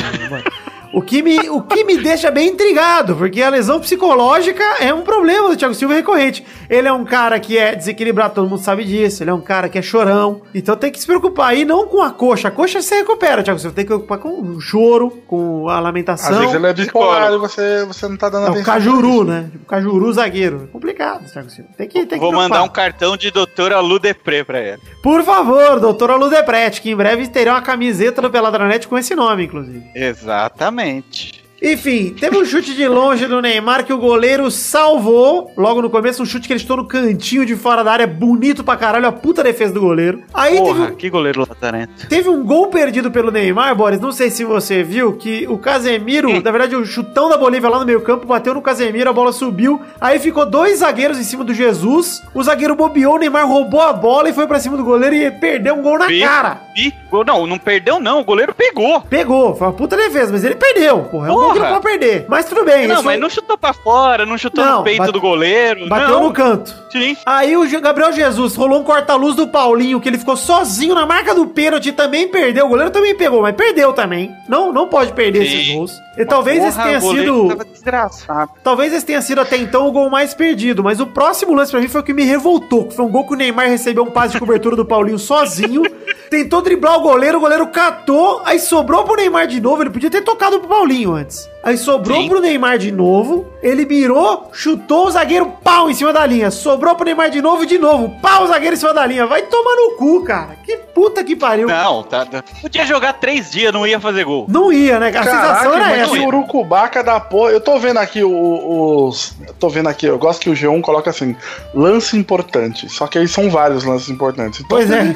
o, 0.93 1.01
que 1.01 1.21
me, 1.21 1.49
o 1.49 1.61
que 1.61 1.83
me 1.83 1.97
deixa 1.97 2.31
bem 2.31 2.49
intrigado, 2.49 3.15
porque 3.15 3.41
a 3.41 3.49
lesão 3.49 3.79
psicológica 3.79 4.63
é 4.79 4.93
um 4.93 5.01
problema 5.01 5.49
do 5.49 5.55
Thiago 5.57 5.73
Silva 5.73 5.93
recorrente. 5.93 6.45
Ele 6.69 6.87
é 6.87 6.93
um 6.93 7.05
cara 7.05 7.39
que 7.39 7.57
é 7.57 7.75
desequilibrado, 7.75 8.35
todo 8.35 8.49
mundo 8.49 8.61
sabe 8.61 8.83
disso. 8.83 9.23
Ele 9.23 9.29
é 9.29 9.33
um 9.33 9.41
cara 9.41 9.69
que 9.69 9.77
é 9.77 9.81
chorão. 9.81 10.41
Então 10.53 10.75
tem 10.75 10.91
que 10.91 10.99
se 10.99 11.05
preocupar 11.05 11.49
aí, 11.49 11.63
não 11.65 11.87
com 11.87 12.01
a 12.01 12.11
coxa. 12.11 12.47
A 12.47 12.51
coxa 12.51 12.81
você 12.81 12.95
recupera, 12.95 13.43
Thiago 13.43 13.59
Silva. 13.59 13.75
Tem 13.75 13.85
que 13.85 13.91
se 13.91 13.97
preocupar 13.97 14.17
com 14.19 14.41
o 14.41 14.59
choro, 14.59 15.09
com 15.27 15.67
a 15.69 15.77
Às 15.77 15.83
lamentação. 15.83 16.39
vezes 16.39 16.55
ele 16.55 16.67
é 16.67 16.73
bipolar 16.73 17.31
e 17.33 17.37
você, 17.37 17.85
você 17.85 18.07
não 18.07 18.17
tá 18.17 18.29
dando 18.29 18.45
É 18.45 18.49
o 18.49 18.51
atenção. 18.51 18.73
Cajuru, 18.73 19.23
né? 19.23 19.49
Tipo, 19.51 19.65
Cajuru 19.65 20.13
zagueiro. 20.13 20.63
É 20.63 20.67
complicado, 20.67 21.31
Thiago 21.31 21.49
Silva. 21.49 21.69
Tem 21.77 21.87
que, 21.87 22.05
tem 22.05 22.17
que 22.17 22.19
Vou 22.19 22.31
mandar 22.33 22.63
um 22.63 22.69
cartão 22.69 23.15
de 23.15 23.31
doutora 23.31 23.79
Lu 23.79 23.99
Depré 23.99 24.43
pra 24.43 24.59
ele. 24.59 24.79
Por 25.01 25.23
favor, 25.23 25.79
doutora 25.79 26.15
Ludeprete, 26.15 26.81
que 26.81 26.91
em 26.91 26.95
breve 26.95 27.27
terá 27.27 27.53
uma 27.53 27.61
camiseta 27.61 28.21
do 28.21 28.29
Peladranet 28.29 28.87
com 28.87 28.97
esse 28.97 29.15
nome, 29.15 29.45
inclusive. 29.45 29.83
Exatamente. 29.95 30.76
Exatamente. 30.77 31.46
Enfim, 31.61 32.13
teve 32.19 32.37
um 32.37 32.45
chute 32.45 32.75
de 32.75 32.87
longe 32.87 33.25
do 33.25 33.41
Neymar 33.41 33.83
que 33.85 33.91
o 33.93 33.97
goleiro 33.97 34.49
salvou. 34.51 35.51
Logo 35.57 35.81
no 35.81 35.89
começo, 35.89 36.21
um 36.21 36.25
chute 36.25 36.47
que 36.47 36.53
ele 36.53 36.59
estou 36.61 36.77
no 36.77 36.85
cantinho 36.85 37.45
de 37.45 37.55
fora 37.55 37.83
da 37.83 37.91
área, 37.91 38.05
bonito 38.07 38.63
pra 38.63 38.75
caralho, 38.77 39.07
a 39.07 39.11
puta 39.11 39.43
defesa 39.43 39.73
do 39.73 39.81
goleiro. 39.81 40.21
Aí 40.33 40.51
teve 40.53 40.61
Porra, 40.65 40.85
um, 40.91 40.95
que 40.95 41.09
goleiro 41.09 41.39
latarento. 41.41 42.07
teve 42.07 42.29
um 42.29 42.43
gol 42.43 42.67
perdido 42.67 43.09
pelo 43.09 43.31
Neymar, 43.31 43.75
Boris. 43.75 43.99
Não 43.99 44.11
sei 44.11 44.29
se 44.29 44.43
você 44.45 44.83
viu 44.83 45.13
que 45.13 45.47
o 45.49 45.57
Casemiro, 45.57 46.41
na 46.41 46.51
verdade, 46.51 46.75
o 46.75 46.85
chutão 46.85 47.27
da 47.29 47.37
Bolívia 47.37 47.69
lá 47.69 47.79
no 47.79 47.85
meio 47.85 48.01
campo 48.01 48.25
bateu 48.27 48.53
no 48.53 48.61
Casemiro, 48.61 49.09
a 49.09 49.13
bola 49.13 49.31
subiu. 49.31 49.81
Aí 49.99 50.19
ficou 50.19 50.45
dois 50.45 50.79
zagueiros 50.79 51.17
em 51.17 51.23
cima 51.23 51.43
do 51.43 51.53
Jesus. 51.53 52.21
O 52.33 52.43
zagueiro 52.43 52.75
bobeou, 52.75 53.15
o 53.15 53.17
Neymar 53.19 53.47
roubou 53.47 53.81
a 53.81 53.93
bola 53.93 54.29
e 54.29 54.33
foi 54.33 54.45
pra 54.47 54.59
cima 54.59 54.77
do 54.77 54.83
goleiro 54.83 55.15
e 55.15 55.31
perdeu 55.31 55.75
um 55.75 55.81
gol 55.81 55.97
na 55.97 56.07
cara. 56.21 56.61
vi- 56.75 56.93
Não, 57.25 57.47
não 57.47 57.57
perdeu 57.57 57.99
não, 57.99 58.19
o 58.19 58.23
goleiro 58.23 58.53
pegou. 58.53 59.01
Pegou, 59.01 59.55
foi 59.55 59.67
uma 59.67 59.73
puta 59.73 59.97
defesa, 59.97 60.31
mas 60.31 60.43
ele 60.43 60.55
perdeu, 60.55 60.99
porra. 61.05 61.27
É 61.29 61.31
um 61.31 61.46
que 61.53 61.59
não 61.59 61.67
Porra. 61.67 61.79
pode 61.81 61.97
perder. 61.97 62.25
Mas 62.27 62.45
tudo 62.45 62.63
bem. 62.63 62.87
Não, 62.87 62.95
isso 62.95 63.03
mas 63.03 63.19
não 63.19 63.29
chutou 63.29 63.57
pra 63.57 63.73
fora, 63.73 64.25
não 64.25 64.37
chutou 64.37 64.63
Não, 64.63 64.77
no 64.79 64.83
peito 64.83 64.99
bate- 64.99 65.11
do 65.11 65.21
goleiro. 65.21 65.87
bateu 65.87 66.15
não. 66.15 66.23
no 66.23 66.31
canto. 66.33 66.75
Sim. 66.91 67.15
Aí 67.25 67.55
o 67.55 67.81
Gabriel 67.81 68.11
Jesus 68.13 68.55
rolou 68.55 68.79
um 68.79 68.83
corta-luz 68.83 69.35
do 69.35 69.47
Paulinho, 69.47 69.99
que 69.99 70.07
ele 70.09 70.17
ficou 70.17 70.35
sozinho 70.37 70.95
na 70.95 71.05
marca 71.05 71.33
do 71.35 71.45
pênalti, 71.47 71.91
também 71.91 72.27
perdeu. 72.27 72.65
O 72.65 72.69
goleiro 72.69 72.91
também 72.91 73.15
pegou, 73.15 73.41
mas 73.41 73.55
perdeu 73.55 73.93
também. 73.93 74.31
Não, 74.47 74.71
não 74.71 74.87
pode 74.87 75.13
perder 75.13 75.45
Sim. 75.45 75.53
esses 75.61 75.73
gols. 75.75 75.91
E 76.17 76.25
talvez 76.25 76.63
esse 76.63 76.71
Porra, 76.75 76.83
tenha 76.87 76.97
o 76.97 77.01
goleiro 77.01 77.35
sido. 77.35 77.47
Tava 77.49 77.65
desgraçado. 77.65 78.51
Talvez 78.63 78.93
esse 78.93 79.05
tenha 79.05 79.21
sido 79.21 79.39
até 79.41 79.57
então 79.57 79.87
o 79.87 79.91
gol 79.91 80.09
mais 80.09 80.33
perdido, 80.33 80.83
mas 80.83 80.99
o 80.99 81.05
próximo 81.05 81.53
lance 81.53 81.71
pra 81.71 81.79
mim 81.79 81.87
foi 81.87 82.01
o 82.01 82.03
que 82.03 82.13
me 82.13 82.23
revoltou, 82.23 82.85
que 82.85 82.95
foi 82.95 83.05
um 83.05 83.09
gol 83.09 83.27
que 83.27 83.33
o 83.33 83.37
Neymar 83.37 83.67
recebeu 83.67 84.03
um 84.03 84.09
passe 84.11 84.33
de 84.33 84.39
cobertura 84.39 84.75
do 84.75 84.83
Paulinho 84.85 85.19
sozinho, 85.19 85.83
tentou 86.29 86.61
driblar 86.61 86.97
o 86.97 87.01
goleiro, 87.01 87.37
o 87.37 87.41
goleiro 87.41 87.67
catou, 87.67 88.41
aí 88.45 88.59
sobrou 88.59 89.03
pro 89.03 89.15
Neymar 89.15 89.45
de 89.47 89.61
novo, 89.61 89.83
ele 89.83 89.89
podia 89.91 90.09
ter 90.09 90.21
tocado 90.21 90.59
pro 90.59 90.67
Paulinho 90.69 91.13
antes. 91.13 91.36
Aí 91.63 91.77
sobrou 91.77 92.21
Sim. 92.21 92.29
pro 92.29 92.39
Neymar 92.39 92.77
de 92.77 92.91
novo, 92.91 93.45
ele 93.61 93.85
mirou, 93.85 94.49
chutou 94.53 95.07
o 95.07 95.11
zagueiro, 95.11 95.51
pau, 95.63 95.89
em 95.89 95.93
cima 95.93 96.13
da 96.13 96.25
linha, 96.25 96.49
sobrou 96.49 96.95
pro 96.95 97.03
Neymar 97.05 97.29
de 97.29 97.41
novo 97.41 97.63
e 97.63 97.65
de 97.65 97.77
novo, 97.77 98.15
pau, 98.21 98.43
o 98.45 98.47
zagueiro 98.47 98.75
em 98.75 98.79
cima 98.79 98.93
da 98.93 99.05
linha, 99.05 99.25
vai 99.27 99.41
tomar 99.43 99.75
no 99.75 99.97
cu, 99.97 100.23
cara, 100.23 100.55
que 100.63 100.77
puta 100.77 101.23
que 101.23 101.35
pariu. 101.35 101.67
Não, 101.67 102.03
tá, 102.03 102.25
tá. 102.25 102.41
Podia 102.61 102.85
jogar 102.85 103.13
três 103.13 103.51
dias, 103.51 103.73
não 103.73 103.85
ia 103.85 103.99
fazer 103.99 104.23
gol. 104.23 104.45
Não 104.47 104.71
ia, 104.71 104.97
né? 104.99 105.09
A 105.09 105.23
sensação 105.23 105.71
Caraca, 105.71 105.75
era 105.75 105.87
mas 105.89 105.99
essa. 106.03 106.11
que 106.11 106.19
urucubaca 106.25 107.03
da 107.03 107.19
porra. 107.19 107.51
Eu 107.51 107.59
tô 107.61 107.77
vendo 107.77 107.97
aqui 107.97 108.23
o- 108.23 109.07
os. 109.07 109.35
Tô 109.59 109.67
vendo 109.69 109.89
aqui, 109.89 110.05
eu 110.05 110.17
gosto 110.17 110.39
que 110.41 110.49
o 110.49 110.53
G1 110.53 110.81
coloca 110.81 111.09
assim: 111.09 111.35
lance 111.75 112.17
importante. 112.17 112.87
Só 112.89 113.07
que 113.07 113.17
aí 113.17 113.27
são 113.27 113.49
vários 113.49 113.83
lances 113.83 114.09
importantes. 114.09 114.59
Então, 114.61 114.69
Pois 114.77 114.89
é. 114.89 115.15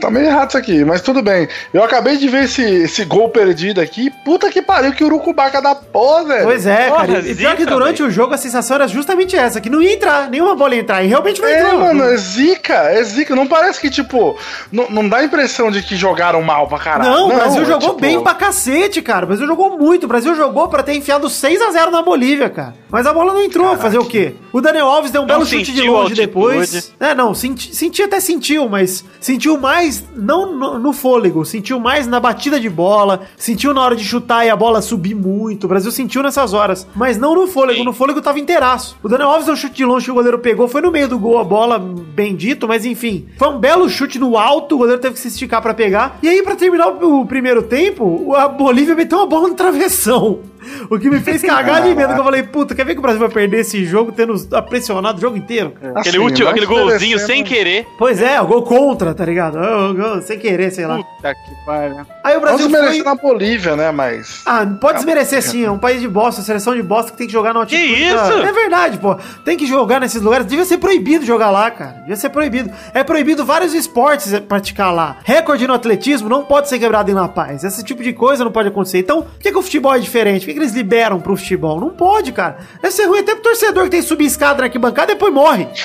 Tá 0.00 0.10
meio 0.10 0.26
errado 0.26 0.48
isso 0.50 0.58
aqui, 0.58 0.84
mas 0.84 1.00
tudo 1.00 1.22
bem. 1.22 1.48
Eu 1.72 1.82
acabei 1.82 2.16
de 2.16 2.28
ver 2.28 2.44
esse, 2.44 2.62
esse 2.62 3.04
gol 3.04 3.28
perdido 3.28 3.80
aqui. 3.80 4.10
Puta 4.24 4.50
que 4.50 4.62
pariu, 4.62 4.92
que 4.92 5.04
urucubaca 5.04 5.60
da 5.60 5.74
porra, 5.74 6.24
velho. 6.24 6.44
Pois 6.44 6.66
é, 6.66 6.88
Porra, 6.88 7.06
cara. 7.06 7.18
E 7.28 7.34
pior 7.34 7.56
que 7.56 7.64
durante 7.66 7.98
velho. 7.98 8.08
o 8.08 8.12
jogo 8.12 8.34
a 8.34 8.38
sensação 8.38 8.76
era 8.76 8.88
justamente 8.88 9.36
essa, 9.36 9.60
que 9.60 9.70
não 9.70 9.80
ia 9.82 9.92
entrar, 9.94 10.28
nenhuma 10.30 10.54
bola 10.54 10.74
ia 10.74 10.80
entrar. 10.80 11.02
E 11.04 11.08
realmente 11.08 11.40
não 11.40 11.48
É, 11.48 11.60
entrou. 11.62 11.80
mano, 11.80 12.04
é 12.04 12.16
zica, 12.16 12.74
é 12.74 13.02
zica. 13.02 13.34
Não 13.34 13.46
parece 13.46 13.80
que, 13.80 13.90
tipo, 13.90 14.36
não, 14.70 14.88
não 14.90 15.08
dá 15.08 15.18
a 15.18 15.24
impressão 15.24 15.70
de 15.70 15.82
que 15.82 15.96
jogaram 15.96 16.42
mal 16.42 16.66
pra 16.68 16.78
caralho. 16.78 17.10
Não, 17.10 17.28
o 17.30 17.34
Brasil 17.34 17.62
é, 17.62 17.66
jogou 17.66 17.88
tipo, 17.90 18.00
bem 18.00 18.20
pra 18.22 18.34
cacete, 18.34 19.00
cara. 19.02 19.24
O 19.24 19.28
Brasil 19.28 19.46
jogou 19.46 19.76
muito. 19.78 20.04
O 20.04 20.08
Brasil 20.08 20.34
jogou 20.34 20.68
pra 20.68 20.82
ter 20.82 20.94
enfiado 20.94 21.28
6 21.28 21.60
a 21.62 21.70
0 21.70 21.90
na 21.90 22.02
Bolívia, 22.02 22.48
cara. 22.50 22.74
Mas 22.90 23.06
a 23.06 23.12
bola 23.12 23.32
não 23.32 23.42
entrou. 23.42 23.76
Fazer 23.76 23.98
o 23.98 24.04
quê? 24.04 24.34
O 24.52 24.60
Daniel 24.60 24.86
Alves 24.86 25.10
deu 25.10 25.22
um 25.22 25.26
Não 25.26 25.34
belo 25.34 25.46
chute 25.46 25.72
de 25.72 25.82
longe 25.82 26.14
depois. 26.14 26.92
É, 26.98 27.14
não, 27.14 27.34
senti, 27.34 27.74
senti 27.74 28.02
até 28.02 28.20
sentiu, 28.20 28.68
mas 28.68 29.04
sentiu 29.20 29.58
mais 29.66 30.04
não 30.14 30.54
no, 30.54 30.78
no 30.78 30.92
fôlego, 30.92 31.44
sentiu 31.44 31.80
mais 31.80 32.06
na 32.06 32.20
batida 32.20 32.60
de 32.60 32.70
bola, 32.70 33.22
sentiu 33.36 33.74
na 33.74 33.82
hora 33.82 33.96
de 33.96 34.04
chutar 34.04 34.46
e 34.46 34.48
a 34.48 34.54
bola 34.54 34.80
subir 34.80 35.12
muito. 35.12 35.64
O 35.64 35.68
Brasil 35.68 35.90
sentiu 35.90 36.22
nessas 36.22 36.54
horas, 36.54 36.86
mas 36.94 37.18
não 37.18 37.34
no 37.34 37.48
fôlego. 37.48 37.80
Sim. 37.80 37.84
No 37.84 37.92
fôlego 37.92 38.22
tava 38.22 38.38
inteiraço. 38.38 38.96
O 39.02 39.08
Daniel 39.08 39.30
Alves 39.30 39.46
deu 39.46 39.54
um 39.54 39.56
chute 39.56 39.74
de 39.74 39.84
longe 39.84 40.04
que 40.04 40.12
o 40.12 40.14
goleiro 40.14 40.38
pegou, 40.38 40.68
foi 40.68 40.80
no 40.80 40.92
meio 40.92 41.08
do 41.08 41.18
gol 41.18 41.40
a 41.40 41.42
bola, 41.42 41.80
bendito, 41.80 42.68
mas 42.68 42.84
enfim. 42.84 43.26
Foi 43.36 43.48
um 43.48 43.58
belo 43.58 43.88
chute 43.88 44.20
no 44.20 44.38
alto, 44.38 44.76
o 44.76 44.78
goleiro 44.78 45.00
teve 45.00 45.14
que 45.14 45.20
se 45.20 45.26
esticar 45.26 45.60
pra 45.60 45.74
pegar. 45.74 46.16
E 46.22 46.28
aí, 46.28 46.44
pra 46.44 46.54
terminar 46.54 46.86
o, 46.86 47.22
o 47.22 47.26
primeiro 47.26 47.64
tempo, 47.64 48.36
a 48.36 48.46
Bolívia 48.46 48.94
meteu 48.94 49.18
uma 49.18 49.26
bola 49.26 49.48
no 49.48 49.54
travessão. 49.54 50.38
O 50.90 50.98
que 50.98 51.10
me 51.10 51.20
fez 51.20 51.42
cagar 51.42 51.82
de 51.82 51.94
medo, 51.94 52.14
que 52.14 52.20
eu 52.20 52.24
falei, 52.24 52.42
puta, 52.42 52.74
quer 52.74 52.84
ver 52.84 52.92
que 52.94 52.98
o 52.98 53.02
Brasil 53.02 53.20
vai 53.20 53.28
perder 53.28 53.60
esse 53.60 53.84
jogo 53.84 54.12
tendo 54.12 54.34
pressionado 54.68 55.18
o 55.18 55.20
jogo 55.20 55.36
inteiro? 55.36 55.74
Aquele, 55.94 55.98
Assim, 55.98 56.18
último, 56.18 56.44
não 56.44 56.50
aquele 56.50 56.66
golzinho 56.66 57.18
sem 57.18 57.42
querer. 57.42 57.86
Pois 57.98 58.20
é, 58.20 58.40
o 58.40 58.46
gol 58.46 58.62
contra, 58.62 59.14
tá 59.14 59.24
ligado? 59.24 59.58
Ah, 59.58 59.90
o 59.90 59.94
gol 59.94 60.22
sem 60.22 60.38
querer, 60.38 60.70
sei 60.70 60.86
lá. 60.86 60.96
Puta 60.96 61.34
que 61.34 61.64
pariu. 61.64 62.06
Aí 62.22 62.36
o 62.36 62.40
Brasil 62.40 62.68
desmerecer 62.68 63.02
foi... 63.02 63.14
na 63.14 63.14
Bolívia, 63.14 63.76
né? 63.76 63.90
Mas. 63.90 64.42
Ah, 64.46 64.66
pode 64.80 64.98
desmerecer 64.98 65.42
sim, 65.42 65.64
é 65.64 65.70
um 65.70 65.78
país 65.78 66.00
de 66.00 66.08
bosta, 66.08 66.42
seleção 66.42 66.74
de 66.74 66.82
bosta 66.82 67.12
que 67.12 67.18
tem 67.18 67.26
que 67.26 67.32
jogar 67.32 67.52
na 67.52 67.60
altitude. 67.60 67.86
Que 67.86 68.02
isso? 68.02 68.32
É 68.32 68.52
verdade, 68.52 68.98
pô. 68.98 69.16
Tem 69.44 69.56
que 69.56 69.66
jogar 69.66 70.00
nesses 70.00 70.20
lugares. 70.20 70.46
Devia 70.46 70.64
ser 70.64 70.78
proibido 70.78 71.24
jogar 71.24 71.50
lá, 71.50 71.70
cara. 71.70 71.92
Devia 72.00 72.16
ser 72.16 72.30
proibido. 72.30 72.70
É 72.94 73.02
proibido 73.02 73.44
vários 73.44 73.74
esportes 73.74 74.38
praticar 74.40 74.94
lá. 74.94 75.18
Recorde 75.24 75.66
no 75.66 75.74
atletismo 75.74 76.28
não 76.28 76.44
pode 76.44 76.68
ser 76.68 76.78
quebrado 76.78 77.10
em 77.10 77.14
La 77.14 77.28
Paz. 77.28 77.64
Esse 77.64 77.84
tipo 77.84 78.02
de 78.02 78.12
coisa 78.12 78.44
não 78.44 78.52
pode 78.52 78.68
acontecer. 78.68 78.98
Então, 78.98 79.22
por 79.22 79.38
que, 79.38 79.50
que 79.50 79.58
o 79.58 79.62
futebol 79.62 79.94
é 79.94 79.98
diferente? 79.98 80.46
Por 80.46 80.52
que, 80.52 80.55
que 80.56 80.62
eles 80.64 80.72
liberam 80.74 81.20
pro 81.20 81.36
futebol? 81.36 81.78
Não 81.80 81.90
pode, 81.90 82.32
cara. 82.32 82.58
Deve 82.80 82.94
ser 82.94 83.04
ruim 83.06 83.20
até 83.20 83.34
pro 83.34 83.42
torcedor 83.42 83.84
que 83.84 83.90
tem 83.90 84.00
que 84.00 84.06
subir 84.06 84.24
escada 84.26 84.58
na 84.60 84.64
arquibancada 84.64 85.12
e 85.12 85.14
depois 85.14 85.32
morre. 85.32 85.68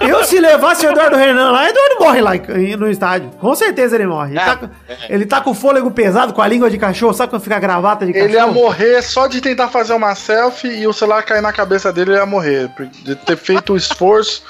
Eu, 0.00 0.24
se 0.24 0.38
levasse 0.38 0.86
o 0.86 0.90
Eduardo 0.90 1.16
Renan 1.16 1.50
lá, 1.50 1.68
Eduardo 1.68 1.96
morre 2.00 2.20
lá 2.20 2.32
no 2.78 2.90
estádio. 2.90 3.30
Com 3.40 3.54
certeza 3.54 3.96
ele 3.96 4.06
morre. 4.06 4.32
Ele, 4.32 4.38
Ah, 4.40 4.44
tá, 4.44 4.56
com- 4.56 4.68
ele 5.08 5.26
tá 5.26 5.40
com 5.40 5.50
o 5.50 5.54
fôlego 5.54 5.90
pesado, 5.90 6.32
com 6.32 6.42
a 6.42 6.46
língua 6.46 6.68
de 6.70 6.78
cachorro. 6.78 7.14
Sabe 7.14 7.30
quando 7.30 7.42
fica 7.42 7.56
a 7.56 7.60
gravata 7.60 8.04
de 8.04 8.12
cachorro? 8.12 8.28
Ele 8.30 8.36
ia 8.36 8.46
morrer 8.46 9.02
só 9.02 9.26
de 9.26 9.40
tentar 9.40 9.68
fazer 9.68 9.92
uma 9.94 10.14
selfie 10.14 10.68
e 10.80 10.86
o 10.86 10.92
celular 10.92 11.22
cair 11.22 11.40
na 11.40 11.52
cabeça 11.52 11.92
dele, 11.92 12.10
ele 12.12 12.18
ia 12.18 12.26
morrer. 12.26 12.68
por- 12.76 12.86
De 12.86 13.14
ter 13.14 13.36
feito 13.36 13.72
o 13.72 13.76
esforço 13.76 14.42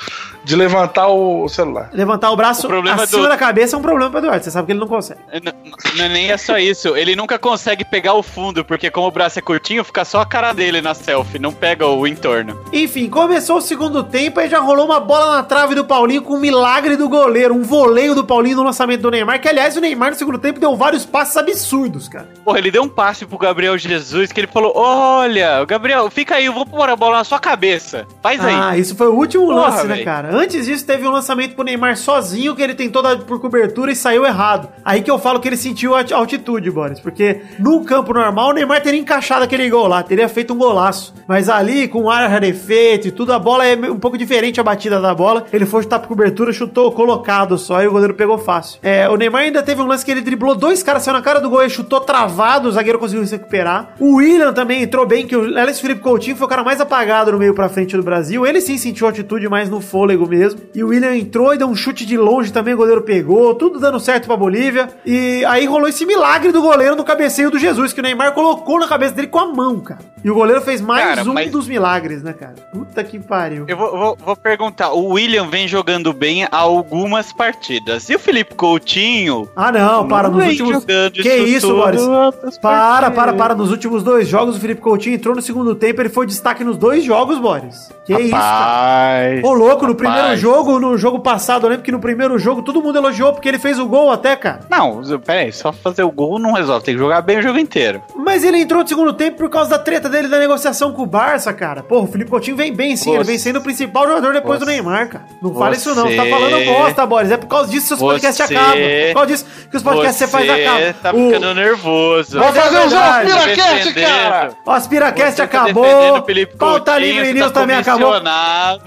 de 0.47 0.55
levantar 0.55 1.09
o 1.09 1.49
celular. 1.49 1.91
Levantar 1.93 2.31
o 2.31 2.37
braço 2.37 2.67
O 2.67 2.71
problema 2.71 3.03
acima 3.03 3.23
do- 3.23 3.29
da 3.29 3.37
cabeça 3.37 3.75
é 3.75 3.79
um 3.79 3.83
problema 3.83 4.09
pro 4.11 4.21
Eduardo. 4.21 4.45
Você 4.45 4.51
sabe 4.53 4.67
que 4.67 4.73
ele 4.73 4.79
não 4.79 4.87
consegue. 4.87 5.19
N- 5.33 5.53
Não 5.97 6.05
é 6.05 6.09
nem 6.09 6.31
é 6.31 6.37
só 6.37 6.57
isso, 6.57 6.97
ele 6.97 7.17
nunca 7.17 7.37
consegue 7.37 7.85
pegar 7.85 8.15
o 8.15 8.23
fundo, 8.23 8.65
porque 8.65 8.89
como 8.89 9.09
o 9.09 9.11
braço 9.11 9.41
é 9.41 9.43
curtinho, 9.43 9.83
fica 9.83 10.05
só 10.05 10.21
a 10.21 10.27
cara 10.27 10.53
dele 10.53 10.81
na 10.81 10.95
selfie, 10.95 11.41
não 11.41 11.53
pega 11.53 11.85
o 11.87 12.07
entorno. 12.07 12.57
Enfim, 12.73 13.09
começou 13.11 13.57
o 13.57 13.61
segundo 13.61 14.05
tempo 14.05 14.41
e 14.41 14.49
já 14.49 14.61
rolou 14.61 14.87
uma 14.87 15.01
bola 15.01 15.37
na 15.37 15.43
trave 15.43 15.75
do 15.75 15.85
Paulinho 15.85 16.23
com 16.23 16.35
um 16.35 16.41
milagre 16.41 16.97
do 16.97 17.09
goleiro, 17.09 17.53
um 17.53 17.63
voleio 17.65 18.15
do 18.15 18.25
Paulinho 18.25 18.57
no 18.59 18.63
lançamento 18.63 19.01
do 19.03 19.11
Neymar, 19.11 19.41
que 19.41 19.49
aliás 19.49 19.77
o 19.77 19.81
Neymar 19.81 20.11
no 20.11 20.17
segundo 20.17 20.39
tempo 20.39 20.61
deu 20.61 20.77
vários 20.77 21.05
passes 21.05 21.37
absurdos, 21.37 22.09
cara. 22.09 22.29
Porra, 22.45 22.59
ele 22.59 22.71
deu 22.71 22.85
um 22.85 22.89
passe 22.89 23.27
pro 23.27 23.37
Gabriel 23.37 23.77
Jesus 23.77 24.31
que 24.31 24.39
ele 24.39 24.47
falou: 24.47 24.73
Olha, 24.77 25.65
Gabriel, 25.65 26.09
fica 26.09 26.37
aí, 26.37 26.47
eu 26.47 26.53
vou 26.53 26.65
pôr 26.65 26.89
a 26.89 26.95
bola 26.95 27.19
na 27.19 27.25
sua 27.25 27.41
cabeça. 27.41 28.07
Faz 28.23 28.45
aí. 28.45 28.55
Ah, 28.55 28.79
isso 28.79 28.95
foi 28.95 29.09
o 29.09 29.15
último 29.15 29.47
Porra, 29.47 29.71
lance, 29.71 29.87
né, 29.89 30.05
cara? 30.05 30.36
Antes 30.37 30.67
disso, 30.67 30.85
teve 30.85 31.09
um 31.09 31.11
lançamento 31.11 31.55
pro 31.55 31.65
Neymar 31.65 31.97
sozinho 31.97 32.55
que 32.55 32.61
ele 32.61 32.75
tentou 32.75 33.01
dar 33.01 33.17
por 33.17 33.41
cobertura 33.41 33.91
e 33.91 33.97
saiu 33.97 34.27
errado. 34.27 34.69
Aí 34.85 35.01
que 35.01 35.11
eu 35.11 35.19
falo 35.19 35.41
que 35.41 35.49
ele 35.49 35.57
sentiu 35.57 35.95
a 35.95 36.05
altitude, 36.13 36.71
Boris, 36.71 37.01
porque 37.01 37.41
no 37.59 37.83
campo 37.87 38.13
normal 38.13 38.51
o 38.51 38.53
Neymar 38.53 38.83
teria 38.83 39.01
encaixado 39.01 39.45
aquele 39.45 39.71
gol 39.71 39.89
lá, 39.89 40.03
teria 40.03 40.29
feito 40.29 40.53
um 40.53 40.59
golaço. 40.59 41.15
Mas 41.27 41.49
ali, 41.49 41.89
com 41.89 42.11
área 42.11 42.29
rarefeito 42.29 43.09
e 43.09 43.11
tudo, 43.11 43.33
a 43.33 43.39
bola 43.39 43.67
é 43.67 43.77
um 43.91 43.99
pouco 43.99 44.19
diferente 44.19 44.61
a 44.61 44.63
batida 44.63 45.01
da 45.01 45.15
bola. 45.15 45.47
Ele 45.51 45.65
foi 45.65 45.83
chutar 45.83 46.01
por 46.01 46.09
cobertura, 46.09 46.53
chutou 46.53 46.93
colocado 46.93 47.57
só 47.57 47.83
e 47.83 47.87
o 47.87 47.93
goleiro 47.93 48.13
pegou 48.13 48.37
fácil. 48.37 48.79
É, 48.83 49.09
o 49.09 49.17
Neymar 49.17 49.41
ainda 49.41 49.63
teve 49.63 49.81
um 49.81 49.87
lance 49.87 50.05
que 50.05 50.11
ele 50.11 50.21
driblou 50.21 50.55
dois 50.55 50.83
caras, 50.83 51.03
saiu 51.03 51.15
na 51.15 51.23
cara 51.23 51.41
do 51.41 51.49
gol 51.49 51.65
e 51.65 51.71
chutou 51.71 52.01
travado, 52.01 52.69
o 52.69 52.73
zagueiro 52.73 52.99
conseguiu 52.99 53.25
se 53.27 53.33
recuperar. 53.33 53.95
O 53.99 54.17
William 54.17 54.53
também 54.53 54.83
entrou 54.83 55.07
bem, 55.07 55.27
que 55.27 55.35
o 55.35 55.59
Alex 55.59 55.81
Felipe 55.81 56.03
Coutinho 56.03 56.37
foi 56.37 56.47
o 56.47 56.51
cara 56.51 56.63
mais 56.63 56.79
apagado 56.79 57.33
no 57.33 57.39
meio 57.39 57.55
pra 57.55 57.71
frente 57.71 57.97
do 57.97 58.03
Brasil. 58.03 58.47
Ele 58.47 58.61
sim 58.61 58.77
sentiu 58.77 59.07
altitude 59.07 59.49
mais 59.49 59.71
no 59.71 59.81
fôlego 59.81 60.26
mesmo. 60.29 60.61
E 60.75 60.83
o 60.83 60.89
William 60.89 61.15
entrou 61.17 61.55
e 61.55 61.59
deu 61.59 61.67
um 61.69 61.75
chute 61.75 62.05
de 62.07 62.17
longe 62.17 62.53
também, 62.53 62.75
o 62.75 62.77
goleiro 62.77 63.03
pegou, 63.03 63.55
tudo 63.55 63.79
dando 63.81 63.99
certo 64.01 64.27
pra 64.27 64.37
Bolívia. 64.37 64.89
E 65.05 65.45
aí 65.47 65.67
rolou 65.67 65.89
esse 65.89 66.05
milagre 66.07 66.53
do 66.53 66.61
goleiro 66.63 66.97
no 66.97 67.05
cabeceio 67.05 67.51
do 67.51 67.59
Jesus, 67.59 67.93
que 67.93 68.01
o 68.01 68.03
Neymar 68.03 68.33
colocou 68.33 68.79
na 68.79 68.89
cabeça 68.89 69.15
dele 69.15 69.29
com 69.29 69.39
a 69.39 69.47
mão, 69.47 69.81
cara. 69.81 70.01
E 70.25 70.31
o 70.31 70.35
goleiro 70.35 70.61
fez 70.61 70.81
mais 70.81 71.07
Cara, 71.07 71.23
um 71.31 71.35
mas- 71.35 71.51
dos 71.51 71.69
milagres, 71.69 72.23
né, 72.23 72.33
cara? 72.33 72.55
Puta 72.73 73.05
que 73.05 73.19
pariu. 73.19 73.65
Eu 73.69 73.77
vou, 73.77 73.91
vou- 73.97 74.17
vou 74.25 74.37
perguntar: 74.37 74.91
o 74.93 75.11
William 75.13 75.49
vem 75.49 75.69
jogando 75.69 76.13
bem 76.13 76.45
há 76.45 76.49
algumas 76.57 77.33
partidas. 77.33 78.09
E 78.11 78.17
o 78.17 78.19
Felipe 78.19 78.55
Coutinho? 78.55 79.49
Ah, 79.55 79.71
não, 79.71 80.09
para, 80.09 80.29
nos 80.29 80.39
vem 80.39 80.51
últimos. 80.51 80.85
Que 81.13 81.35
isso, 81.37 81.69
tudo 81.69 81.79
Boris? 81.81 82.59
Para, 82.61 83.11
para, 83.11 83.33
para. 83.35 83.55
Nos 83.55 83.71
últimos 83.71 84.03
dois 84.03 84.27
jogos, 84.27 84.57
o 84.57 84.61
Felipe 84.61 84.81
Coutinho 84.81 85.15
entrou 85.15 85.35
no 85.35 85.43
segundo 85.43 85.75
tempo, 85.75 86.01
ele 86.03 86.09
foi 86.09 86.27
destaque 86.27 86.65
nos 86.65 86.77
dois 86.77 87.05
jogos, 87.05 87.39
Boris. 87.39 87.89
Que 88.05 88.13
isso, 88.15 88.31
cara. 88.31 88.43
Rapaz. 88.43 89.45
Ô, 89.45 89.53
louco, 89.53 89.87
no 89.87 89.95
primeiro 89.95 90.16
Rapaz. 90.23 90.41
jogo, 90.41 90.79
no 90.79 90.97
jogo 90.99 91.19
passado, 91.21 91.65
eu 91.67 91.71
lembro 91.71 91.85
que 91.85 91.93
no 91.93 91.99
primeiro 92.01 92.39
jogo 92.39 92.63
todo 92.63 92.83
mundo 92.83 92.97
elogiou 92.99 93.33
porque 93.33 93.49
ele 93.49 93.59
fez 93.59 93.79
o 93.79 93.87
gol 93.87 94.11
até, 94.11 94.37
cara. 94.37 94.61
Não, 94.71 95.01
pera 95.25 95.41
aí, 95.41 95.53
só 95.53 95.73
fazer 95.73 96.03
o 96.03 96.11
gol 96.11 96.39
não 96.39 96.53
resolve, 96.53 96.85
tem 96.85 96.95
que 96.95 97.01
jogar 97.01 97.21
bem 97.23 97.39
o 97.39 97.43
jogo 97.43 97.59
inteiro. 97.59 98.03
Mas 98.17 98.45
ele 98.45 98.59
entrou 98.59 98.83
no 98.83 98.89
segundo 98.89 99.13
tempo 99.13 99.37
por 99.39 99.49
causa 99.51 99.71
da 99.71 99.79
treta 99.79 100.09
dele 100.09 100.29
da 100.29 100.39
negociação 100.39 100.93
com 100.93 101.03
o 101.03 101.07
Barça, 101.07 101.53
cara. 101.53 101.83
Pô, 101.83 102.01
o 102.03 102.07
Felipe 102.07 102.31
Coutinho 102.31 102.57
vem 102.57 102.73
bem 102.73 102.97
sim, 102.97 103.11
ele 103.11 103.19
Você- 103.25 103.31
vem 103.31 103.39
sendo 103.39 103.59
o 103.59 103.63
principal 103.63 104.07
jogador 104.07 104.33
depois 104.33 104.59
do 104.59 104.65
Você- 104.65 104.73
Neymar, 104.73 105.09
cara. 105.09 105.25
Não 105.43 105.55
fala 105.55 105.75
isso 105.75 105.95
não, 105.95 106.07
você 106.07 106.17
tá 106.17 106.25
falando 106.27 106.65
bosta, 106.65 107.07
Boris. 107.07 107.31
É 107.31 107.37
por 107.37 107.47
causa 107.49 107.71
disso 107.71 107.83
que 107.83 107.89
seus 107.89 108.01
podcasts 108.01 108.41
acabam. 108.51 108.75
É 108.79 109.09
por 109.09 109.15
causa 109.15 109.27
disso 109.29 109.47
que 109.71 109.77
os 109.77 109.83
podcasts 109.83 110.17
você 110.19 110.27
faz 110.27 110.51
acabam. 110.51 110.95
tá 111.03 111.11
O- 111.13 111.27
ficando 111.27 111.55
nervoso. 111.55 112.39
Vai 112.39 112.53
fazer 112.53 112.79
um 112.79 112.87
o 112.87 112.91
jogo 112.91 113.03
Piracast, 113.27 113.85
Defendendo. 113.85 114.07
cara! 114.07 114.51
O 114.65 114.71
Aspiracast 114.71 115.37
tá 115.37 115.45
acabou. 115.45 116.25
Felipe 116.25 116.57
Pauta 116.57 116.99
Livre 116.99 117.33
News 117.33 117.53
tá 117.53 117.61
também 117.61 117.77
acabou. 117.77 118.13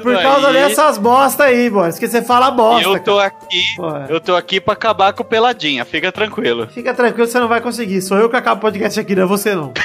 Por 0.01 0.21
causa 0.21 0.47
aí. 0.47 0.53
dessas 0.53 0.97
bosta 1.09 1.45
aí, 1.45 1.69
Boris. 1.69 1.97
Que 1.97 2.07
você 2.07 2.21
fala 2.21 2.51
bosta. 2.51 2.87
eu 2.87 2.99
tô 2.99 3.17
cara. 3.17 3.27
aqui, 3.27 3.75
Pô. 3.75 3.97
eu 4.09 4.21
tô 4.21 4.35
aqui 4.35 4.61
pra 4.61 4.73
acabar 4.73 5.11
com 5.13 5.23
o 5.23 5.25
Peladinha, 5.25 5.83
fica 5.83 6.11
tranquilo. 6.11 6.67
Fica 6.67 6.93
tranquilo, 6.93 7.27
você 7.27 7.39
não 7.39 7.47
vai 7.47 7.59
conseguir. 7.61 8.01
Sou 8.01 8.17
eu 8.17 8.29
que 8.29 8.35
acabo 8.35 8.59
o 8.59 8.61
podcast 8.61 8.99
aqui, 8.99 9.15
não 9.15 9.23
é 9.23 9.25
você 9.25 9.55
não. 9.55 9.73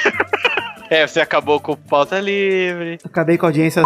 É, 0.87 1.07
você 1.07 1.19
acabou 1.19 1.59
com 1.59 1.71
o 1.71 1.77
pauta 1.77 2.19
livre. 2.19 2.99
Acabei 3.03 3.39
com 3.39 3.47
a 3.47 3.49
audiência. 3.49 3.81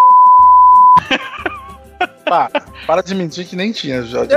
Pá, 2.26 2.50
para 2.86 3.02
de 3.02 3.16
mentir 3.16 3.48
que 3.48 3.56
nem 3.56 3.72
tinha 3.72 4.04
já. 4.04 4.20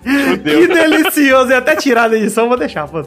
Que 0.00 0.68
delicioso. 0.68 1.50
E 1.50 1.54
até 1.54 1.74
tirar 1.74 2.08
da 2.08 2.16
edição, 2.16 2.48
vou 2.48 2.56
deixar, 2.56 2.86
pô. 2.86 3.00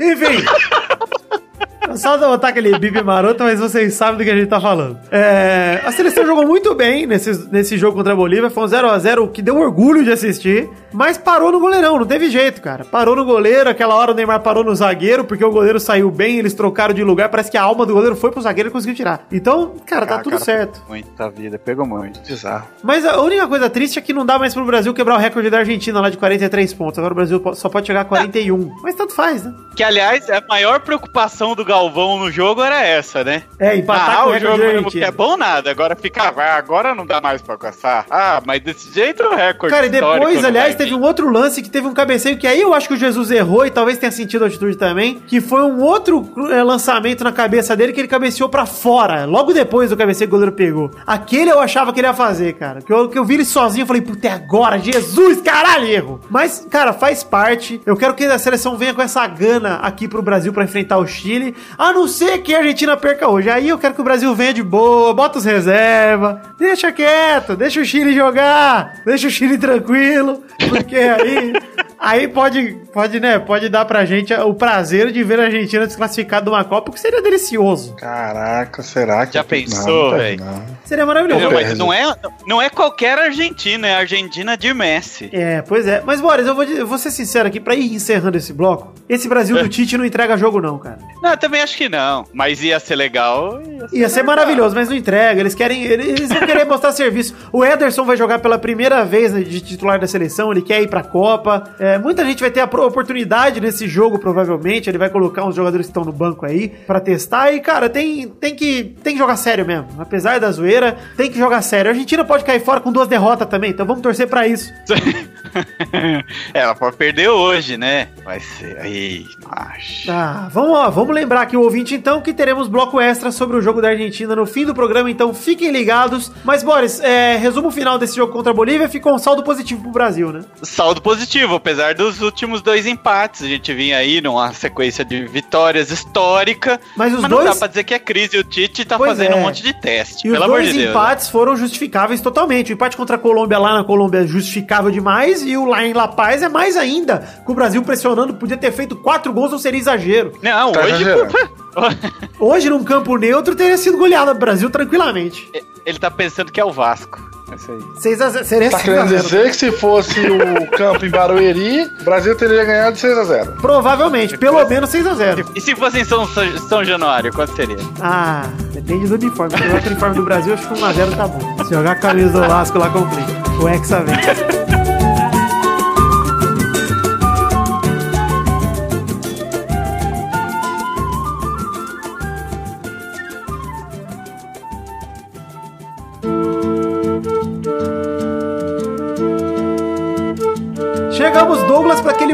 Enfim. 0.00 0.42
Só 1.96 2.16
botar 2.18 2.48
aquele 2.48 2.78
bip 2.78 3.02
maroto, 3.02 3.42
mas 3.42 3.58
vocês 3.58 3.94
sabem 3.94 4.18
do 4.18 4.24
que 4.24 4.30
a 4.30 4.36
gente 4.36 4.48
tá 4.48 4.60
falando. 4.60 4.98
É, 5.10 5.80
a 5.84 5.90
seleção 5.92 6.24
jogou 6.24 6.46
muito 6.46 6.74
bem 6.74 7.06
nesse, 7.06 7.48
nesse 7.50 7.76
jogo 7.76 7.96
contra 7.96 8.12
a 8.12 8.16
Bolívia. 8.16 8.50
Foi 8.50 8.64
um 8.64 8.66
0x0 8.66 9.30
que 9.32 9.42
deu 9.42 9.56
orgulho 9.58 10.04
de 10.04 10.12
assistir. 10.12 10.68
Mas 10.92 11.16
parou 11.16 11.52
no 11.52 11.60
goleirão, 11.60 11.98
não 11.98 12.06
teve 12.06 12.30
jeito, 12.30 12.60
cara. 12.60 12.84
Parou 12.84 13.14
no 13.16 13.24
goleiro, 13.24 13.70
aquela 13.70 13.94
hora 13.94 14.12
o 14.12 14.14
Neymar 14.14 14.40
parou 14.40 14.64
no 14.64 14.74
zagueiro, 14.74 15.24
porque 15.24 15.44
o 15.44 15.50
goleiro 15.50 15.78
saiu 15.78 16.10
bem, 16.10 16.38
eles 16.38 16.52
trocaram 16.54 16.92
de 16.92 17.02
lugar. 17.04 17.28
Parece 17.28 17.50
que 17.50 17.56
a 17.56 17.62
alma 17.62 17.86
do 17.86 17.94
goleiro 17.94 18.16
foi 18.16 18.30
pro 18.30 18.40
zagueiro 18.42 18.68
e 18.68 18.72
conseguiu 18.72 18.94
tirar. 18.96 19.26
Então, 19.30 19.74
cara, 19.86 20.06
tá 20.06 20.16
Ah, 20.16 20.18
tudo 20.18 20.32
cara, 20.32 20.44
certo. 20.44 20.82
Muita 20.88 21.30
vida, 21.30 21.58
pegou 21.58 21.86
muito. 21.86 22.20
Bizarro. 22.26 22.66
Mas 22.82 23.04
a 23.06 23.20
única 23.20 23.46
coisa 23.46 23.70
triste 23.70 23.98
é 23.98 24.02
que 24.02 24.12
não 24.12 24.26
dá 24.26 24.38
mais 24.38 24.52
pro 24.54 24.64
Brasil 24.64 24.92
quebrar 24.92 25.14
o 25.16 25.18
recorde 25.18 25.48
da 25.50 25.58
Argentina 25.58 26.00
lá 26.00 26.10
de 26.10 26.16
43 26.16 26.74
pontos. 26.74 26.98
Agora 26.98 27.12
o 27.12 27.16
Brasil 27.16 27.42
só 27.54 27.68
pode 27.68 27.86
chegar 27.86 28.00
a 28.02 28.04
41. 28.04 28.72
Mas 28.82 28.94
tanto 28.94 29.14
faz, 29.14 29.44
né? 29.44 29.54
Que, 29.76 29.84
aliás, 29.84 30.28
a 30.28 30.42
maior 30.48 30.80
preocupação 30.80 31.54
do 31.54 31.64
Galvão 31.70 32.18
no 32.18 32.32
jogo 32.32 32.62
era 32.62 32.84
essa, 32.84 33.22
né? 33.22 33.44
É, 33.56 33.76
empatar 33.76 34.22
ah, 34.22 34.26
o 34.26 34.38
jogo 34.40 34.58
que 34.58 34.64
Argentina. 34.64 35.06
é 35.06 35.10
bom 35.12 35.36
nada, 35.36 35.70
agora 35.70 35.94
fica, 35.94 36.20
ah, 36.24 36.56
agora 36.56 36.96
não 36.96 37.06
dá 37.06 37.20
mais 37.20 37.40
pra 37.40 37.54
alcançar. 37.54 38.06
Ah, 38.10 38.42
mas 38.44 38.60
desse 38.60 38.92
jeito 38.92 39.22
o 39.22 39.36
recorde 39.36 39.72
Cara, 39.72 39.86
e 39.86 39.88
depois, 39.88 40.44
aliás, 40.44 40.74
teve 40.74 40.92
um 40.94 41.02
outro 41.02 41.30
lance 41.30 41.62
que 41.62 41.70
teve 41.70 41.86
um 41.86 41.94
cabeceio 41.94 42.36
que 42.36 42.46
aí 42.46 42.60
eu 42.60 42.74
acho 42.74 42.88
que 42.88 42.94
o 42.94 42.96
Jesus 42.96 43.30
errou 43.30 43.64
e 43.64 43.70
talvez 43.70 43.98
tenha 43.98 44.10
sentido 44.10 44.42
a 44.42 44.48
atitude 44.48 44.76
também, 44.76 45.20
que 45.28 45.40
foi 45.40 45.62
um 45.62 45.80
outro 45.80 46.28
eh, 46.50 46.60
lançamento 46.60 47.22
na 47.22 47.30
cabeça 47.30 47.76
dele 47.76 47.92
que 47.92 48.00
ele 48.00 48.08
cabeceou 48.08 48.48
pra 48.48 48.66
fora, 48.66 49.24
logo 49.24 49.52
depois 49.52 49.90
do 49.90 49.96
cabeceio 49.96 50.28
que 50.28 50.34
o 50.34 50.38
goleiro 50.38 50.56
pegou. 50.56 50.90
Aquele 51.06 51.50
eu 51.52 51.60
achava 51.60 51.92
que 51.92 52.00
ele 52.00 52.08
ia 52.08 52.14
fazer, 52.14 52.54
cara. 52.54 52.82
Que 52.82 52.92
eu, 52.92 53.08
que 53.08 53.16
eu 53.16 53.24
vi 53.24 53.34
ele 53.34 53.44
sozinho, 53.44 53.84
eu 53.84 53.86
falei, 53.86 54.02
puta, 54.02 54.26
é 54.26 54.32
agora, 54.32 54.76
Jesus, 54.76 55.40
caralho, 55.40 55.86
erro. 55.86 56.20
Mas, 56.28 56.66
cara, 56.68 56.92
faz 56.92 57.22
parte. 57.22 57.80
Eu 57.86 57.96
quero 57.96 58.14
que 58.14 58.24
a 58.24 58.38
seleção 58.40 58.76
venha 58.76 58.92
com 58.92 59.02
essa 59.02 59.24
gana 59.26 59.76
aqui 59.76 60.08
pro 60.08 60.20
Brasil 60.20 60.52
pra 60.52 60.64
enfrentar 60.64 60.98
o 60.98 61.06
Chile, 61.06 61.54
a 61.78 61.92
não 61.92 62.06
ser 62.08 62.38
que 62.38 62.54
a 62.54 62.58
Argentina 62.58 62.96
perca 62.96 63.28
hoje. 63.28 63.50
Aí 63.50 63.68
eu 63.68 63.78
quero 63.78 63.94
que 63.94 64.00
o 64.00 64.04
Brasil 64.04 64.34
venha 64.34 64.52
de 64.54 64.62
boa, 64.62 65.12
bota 65.14 65.38
os 65.38 65.44
reserva, 65.44 66.42
deixa 66.58 66.92
quieto, 66.92 67.56
deixa 67.56 67.80
o 67.80 67.84
Chile 67.84 68.14
jogar, 68.14 69.00
deixa 69.04 69.26
o 69.28 69.30
Chile 69.30 69.56
tranquilo, 69.58 70.42
porque 70.68 70.96
aí 70.96 71.52
aí 71.98 72.28
pode 72.28 72.78
pode, 72.92 73.20
né, 73.20 73.38
pode 73.38 73.68
dar 73.68 73.84
pra 73.84 74.04
gente 74.04 74.32
o 74.34 74.54
prazer 74.54 75.12
de 75.12 75.22
ver 75.22 75.38
a 75.40 75.44
Argentina 75.44 75.86
desclassificada 75.86 76.44
de 76.44 76.50
uma 76.50 76.64
Copa, 76.64 76.90
o 76.90 76.94
que 76.94 77.00
seria 77.00 77.22
delicioso. 77.22 77.94
Caraca, 77.96 78.82
será 78.82 79.26
que. 79.26 79.34
Já 79.34 79.44
pensou, 79.44 80.12
não. 80.12 80.80
Seria 80.84 81.06
maravilhoso. 81.06 81.44
Não, 81.44 81.52
mas 81.52 81.78
não 81.78 81.92
é, 81.92 82.14
não 82.46 82.60
é 82.62 82.68
qualquer 82.68 83.18
Argentina, 83.18 83.86
é 83.86 83.94
a 83.94 83.98
Argentina 83.98 84.56
de 84.56 84.72
Messi. 84.74 85.30
É, 85.32 85.62
pois 85.62 85.86
é. 85.86 86.02
Mas, 86.04 86.20
Boris, 86.20 86.46
eu 86.46 86.54
vou, 86.54 86.64
dizer- 86.64 86.80
eu 86.80 86.86
vou 86.86 86.98
ser 86.98 87.10
sincero 87.10 87.46
aqui, 87.48 87.60
pra 87.60 87.74
ir 87.74 87.94
encerrando 87.94 88.36
esse 88.36 88.52
bloco, 88.52 88.92
esse 89.08 89.28
Brasil 89.28 89.56
do 89.56 89.68
Tite 89.68 89.96
não 89.96 90.04
entrega 90.04 90.36
jogo 90.36 90.60
não, 90.60 90.78
cara. 90.78 90.98
Não, 91.22 91.30
eu 91.30 91.36
também 91.50 91.62
acho 91.62 91.76
que 91.76 91.88
não. 91.88 92.24
Mas 92.32 92.62
ia 92.62 92.78
ser 92.78 92.94
legal. 92.94 93.60
Ia 93.60 93.88
ser, 93.88 93.96
Ia 93.96 94.08
ser 94.08 94.22
maravilhoso, 94.22 94.74
mas 94.74 94.88
não 94.88 94.96
entrega. 94.96 95.40
Eles 95.40 95.54
querem. 95.54 95.82
Eles 95.82 96.28
vão 96.28 96.46
querer 96.46 96.64
mostrar 96.64 96.92
serviço. 96.92 97.34
O 97.52 97.64
Ederson 97.64 98.04
vai 98.04 98.16
jogar 98.16 98.38
pela 98.38 98.56
primeira 98.56 99.04
vez 99.04 99.32
de 99.32 99.60
titular 99.60 99.98
da 99.98 100.06
seleção, 100.06 100.52
ele 100.52 100.62
quer 100.62 100.80
ir 100.80 100.88
pra 100.88 101.02
Copa. 101.02 101.74
É, 101.80 101.98
muita 101.98 102.24
gente 102.24 102.40
vai 102.40 102.50
ter 102.50 102.60
a 102.60 102.64
oportunidade 102.64 103.60
nesse 103.60 103.88
jogo, 103.88 104.18
provavelmente. 104.18 104.88
Ele 104.88 104.98
vai 104.98 105.10
colocar 105.10 105.44
uns 105.44 105.56
jogadores 105.56 105.86
que 105.86 105.90
estão 105.90 106.04
no 106.04 106.12
banco 106.12 106.46
aí 106.46 106.68
pra 106.86 107.00
testar. 107.00 107.52
E, 107.52 107.60
cara, 107.60 107.88
tem, 107.88 108.28
tem, 108.28 108.54
que, 108.54 108.94
tem 109.02 109.14
que 109.14 109.18
jogar 109.18 109.36
sério 109.36 109.66
mesmo. 109.66 109.88
Apesar 109.98 110.38
da 110.38 110.52
zoeira, 110.52 110.96
tem 111.16 111.30
que 111.30 111.38
jogar 111.38 111.62
sério. 111.62 111.90
A 111.90 111.92
Argentina 111.92 112.24
pode 112.24 112.44
cair 112.44 112.60
fora 112.60 112.80
com 112.80 112.92
duas 112.92 113.08
derrotas 113.08 113.48
também, 113.48 113.70
então 113.70 113.84
vamos 113.84 114.02
torcer 114.02 114.28
pra 114.28 114.46
isso. 114.46 114.72
Ela 116.54 116.74
pode 116.74 116.96
perder 116.96 117.28
hoje, 117.28 117.76
né? 117.76 118.08
Vai 118.24 118.40
ser. 118.40 118.78
Aí, 118.80 119.26
macho. 119.46 120.10
Ah, 120.10 120.48
vamos 120.52 120.72
lá, 120.72 120.88
vamos 120.88 121.14
lembrar 121.14 121.42
aqui 121.42 121.56
o 121.56 121.62
ouvinte 121.62 121.94
então 121.94 122.20
que 122.20 122.32
teremos 122.32 122.68
bloco 122.68 123.00
extra 123.00 123.30
sobre 123.30 123.56
o 123.56 123.62
jogo 123.62 123.80
da 123.80 123.88
Argentina 123.88 124.34
no 124.36 124.46
fim 124.46 124.64
do 124.64 124.74
programa, 124.74 125.10
então 125.10 125.32
fiquem 125.34 125.70
ligados. 125.70 126.30
Mas, 126.44 126.62
Boris, 126.62 127.00
é, 127.00 127.36
resumo 127.36 127.70
final 127.70 127.98
desse 127.98 128.16
jogo 128.16 128.32
contra 128.32 128.50
a 128.52 128.54
Bolívia, 128.54 128.88
ficou 128.88 129.14
um 129.14 129.18
saldo 129.18 129.42
positivo 129.42 129.82
pro 129.82 129.90
Brasil, 129.90 130.32
né? 130.32 130.40
Saldo 130.62 131.00
positivo, 131.02 131.54
apesar 131.56 131.94
dos 131.94 132.20
últimos 132.20 132.62
dois 132.62 132.86
empates. 132.86 133.42
A 133.42 133.46
gente 133.48 133.72
vinha 133.72 133.96
aí 133.96 134.20
numa 134.20 134.52
sequência 134.52 135.04
de 135.04 135.26
vitórias 135.26 135.90
histórica. 135.90 136.80
Mas 136.96 137.14
os 137.14 137.22
não 137.22 137.28
dois- 137.28 137.44
dá 137.44 137.54
pra 137.54 137.66
dizer 137.68 137.84
que 137.84 137.94
é 137.94 137.98
crise. 137.98 138.38
O 138.38 138.44
Tite 138.44 138.84
tá 138.84 138.96
Pois 138.96 139.10
fazendo 139.10 139.32
é. 139.32 139.36
um 139.36 139.42
monte 139.42 139.62
de 139.62 139.72
teste. 139.80 140.26
E 140.26 140.30
os 140.30 140.34
pelo 140.34 140.44
amor 140.44 140.60
dois 140.62 140.72
de 140.72 140.84
empates 140.86 141.28
foram 141.28 141.56
justificáveis 141.56 142.20
totalmente. 142.20 142.72
O 142.72 142.74
empate 142.74 142.96
contra 142.96 143.16
a 143.16 143.18
Colômbia 143.18 143.58
lá 143.58 143.74
na 143.74 143.84
Colômbia 143.84 144.20
é 144.20 144.26
justificável 144.26 144.90
demais, 144.90 145.39
e 145.42 145.56
o 145.56 145.64
lá 145.64 145.84
em 145.84 145.92
La 145.92 146.08
Paz 146.08 146.42
é 146.42 146.48
mais 146.48 146.76
ainda. 146.76 147.18
Com 147.44 147.52
o 147.52 147.54
Brasil 147.54 147.82
pressionando, 147.82 148.34
podia 148.34 148.56
ter 148.56 148.72
feito 148.72 148.96
quatro 148.96 149.32
gols, 149.32 149.50
não 149.52 149.58
seria 149.58 149.80
exagero. 149.80 150.32
Não, 150.42 150.72
Tá 150.72 150.80
hoje. 150.80 151.04
Hoje, 152.40 152.68
num 152.68 152.82
campo 152.82 153.16
neutro, 153.16 153.54
teria 153.54 153.78
sido 153.78 153.96
goleado 153.96 154.32
o 154.32 154.34
Brasil 154.34 154.68
tranquilamente. 154.70 155.48
Ele 155.86 155.98
tá 156.00 156.10
pensando 156.10 156.50
que 156.50 156.60
é 156.60 156.64
o 156.64 156.72
Vasco. 156.72 157.20
É 157.50 157.54
isso 157.54 157.70
aí. 157.70 157.78
6 158.00 158.20
a 158.20 158.28
0 158.30 158.44
seria 158.44 158.70
Tá 158.70 158.78
6 158.78 158.88
a 158.88 158.92
querendo 158.92 159.08
0. 159.10 159.22
dizer 159.22 159.50
que 159.50 159.56
se 159.56 159.72
fosse 159.72 160.20
o 160.20 160.66
campo 160.76 161.04
em 161.06 161.10
Barueri, 161.10 161.84
o 162.00 162.04
Brasil 162.04 162.34
teria 162.36 162.64
ganhado 162.64 162.94
de 162.94 163.00
6 163.00 163.18
a 163.18 163.24
0 163.24 163.52
Provavelmente, 163.60 164.36
pelo 164.36 164.64
menos 164.66 164.90
6 164.90 165.06
a 165.06 165.14
0 165.14 165.44
E 165.54 165.60
se 165.60 165.74
fosse 165.76 166.00
em 166.00 166.04
São, 166.04 166.26
São 166.68 166.84
Januário, 166.84 167.32
quanto 167.32 167.54
seria? 167.54 167.78
Ah, 168.00 168.46
depende 168.72 169.06
do 169.06 169.14
uniforme. 169.14 169.56
Se 169.56 169.62
o 169.64 169.86
uniforme 169.90 170.14
do 170.16 170.24
Brasil, 170.24 170.54
acho 170.54 170.68
que 170.68 170.74
1x0 170.74 171.16
tá 171.16 171.28
bom. 171.28 171.64
Se 171.64 171.74
jogar 171.74 171.92
a 171.92 171.96
camisa 171.96 172.40
do 172.40 172.48
Vasco 172.48 172.78
lá, 172.78 172.90
complica. 172.90 173.30
O 173.62 173.68
Hexa 173.68 174.00
vem. 174.00 174.59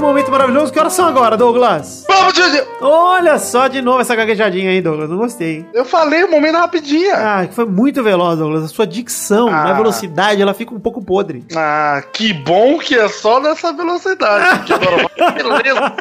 Momento 0.07 0.31
maravilhoso. 0.31 0.73
Que 0.73 0.79
horas 0.79 0.93
são 0.93 1.07
agora, 1.07 1.37
Douglas? 1.37 2.05
Vamos, 2.09 2.33
Didi! 2.35 2.63
Olha 2.81 3.39
só 3.39 3.67
de 3.69 3.81
novo 3.83 4.01
essa 4.01 4.15
gaguejadinha 4.15 4.71
aí, 4.71 4.81
Douglas. 4.81 5.09
Não 5.11 5.17
gostei, 5.19 5.57
hein? 5.57 5.67
Eu 5.75 5.85
falei 5.85 6.25
o 6.25 6.31
momento 6.31 6.57
rapidinha. 6.57 7.15
Ah, 7.17 7.47
que 7.47 7.55
foi 7.55 7.65
muito 7.67 8.03
veloz, 8.03 8.39
Douglas. 8.39 8.65
A 8.65 8.69
sua 8.69 8.87
dicção, 8.87 9.49
Ah. 9.49 9.65
na 9.65 9.73
velocidade, 9.75 10.41
ela 10.41 10.55
fica 10.55 10.75
um 10.75 10.81
pouco 10.81 11.03
podre. 11.05 11.45
Ah, 11.57 12.03
que 12.13 12.33
bom 12.33 12.79
que 12.79 12.95
é 12.95 13.09
só 13.09 13.41
nessa 13.41 13.73
velocidade. 13.73 14.65
Que 14.65 14.75
beleza. 14.79 15.93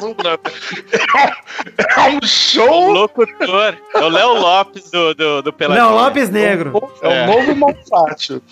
É 1.96 2.00
um 2.10 2.18
O 2.22 2.26
show. 2.26 2.92
locutor. 2.92 3.74
É 3.94 3.98
o 3.98 4.08
Léo 4.08 4.34
Lopes 4.40 4.90
do, 4.90 5.14
do, 5.14 5.42
do 5.42 5.52
Peladinha. 5.52 5.86
Léo 5.88 5.96
Lopes 5.96 6.30
Negro. 6.30 6.90
É 7.02 7.08
o 7.08 7.10
É. 7.12 7.26
novo 7.26 7.54
Malfátio. 7.56 8.42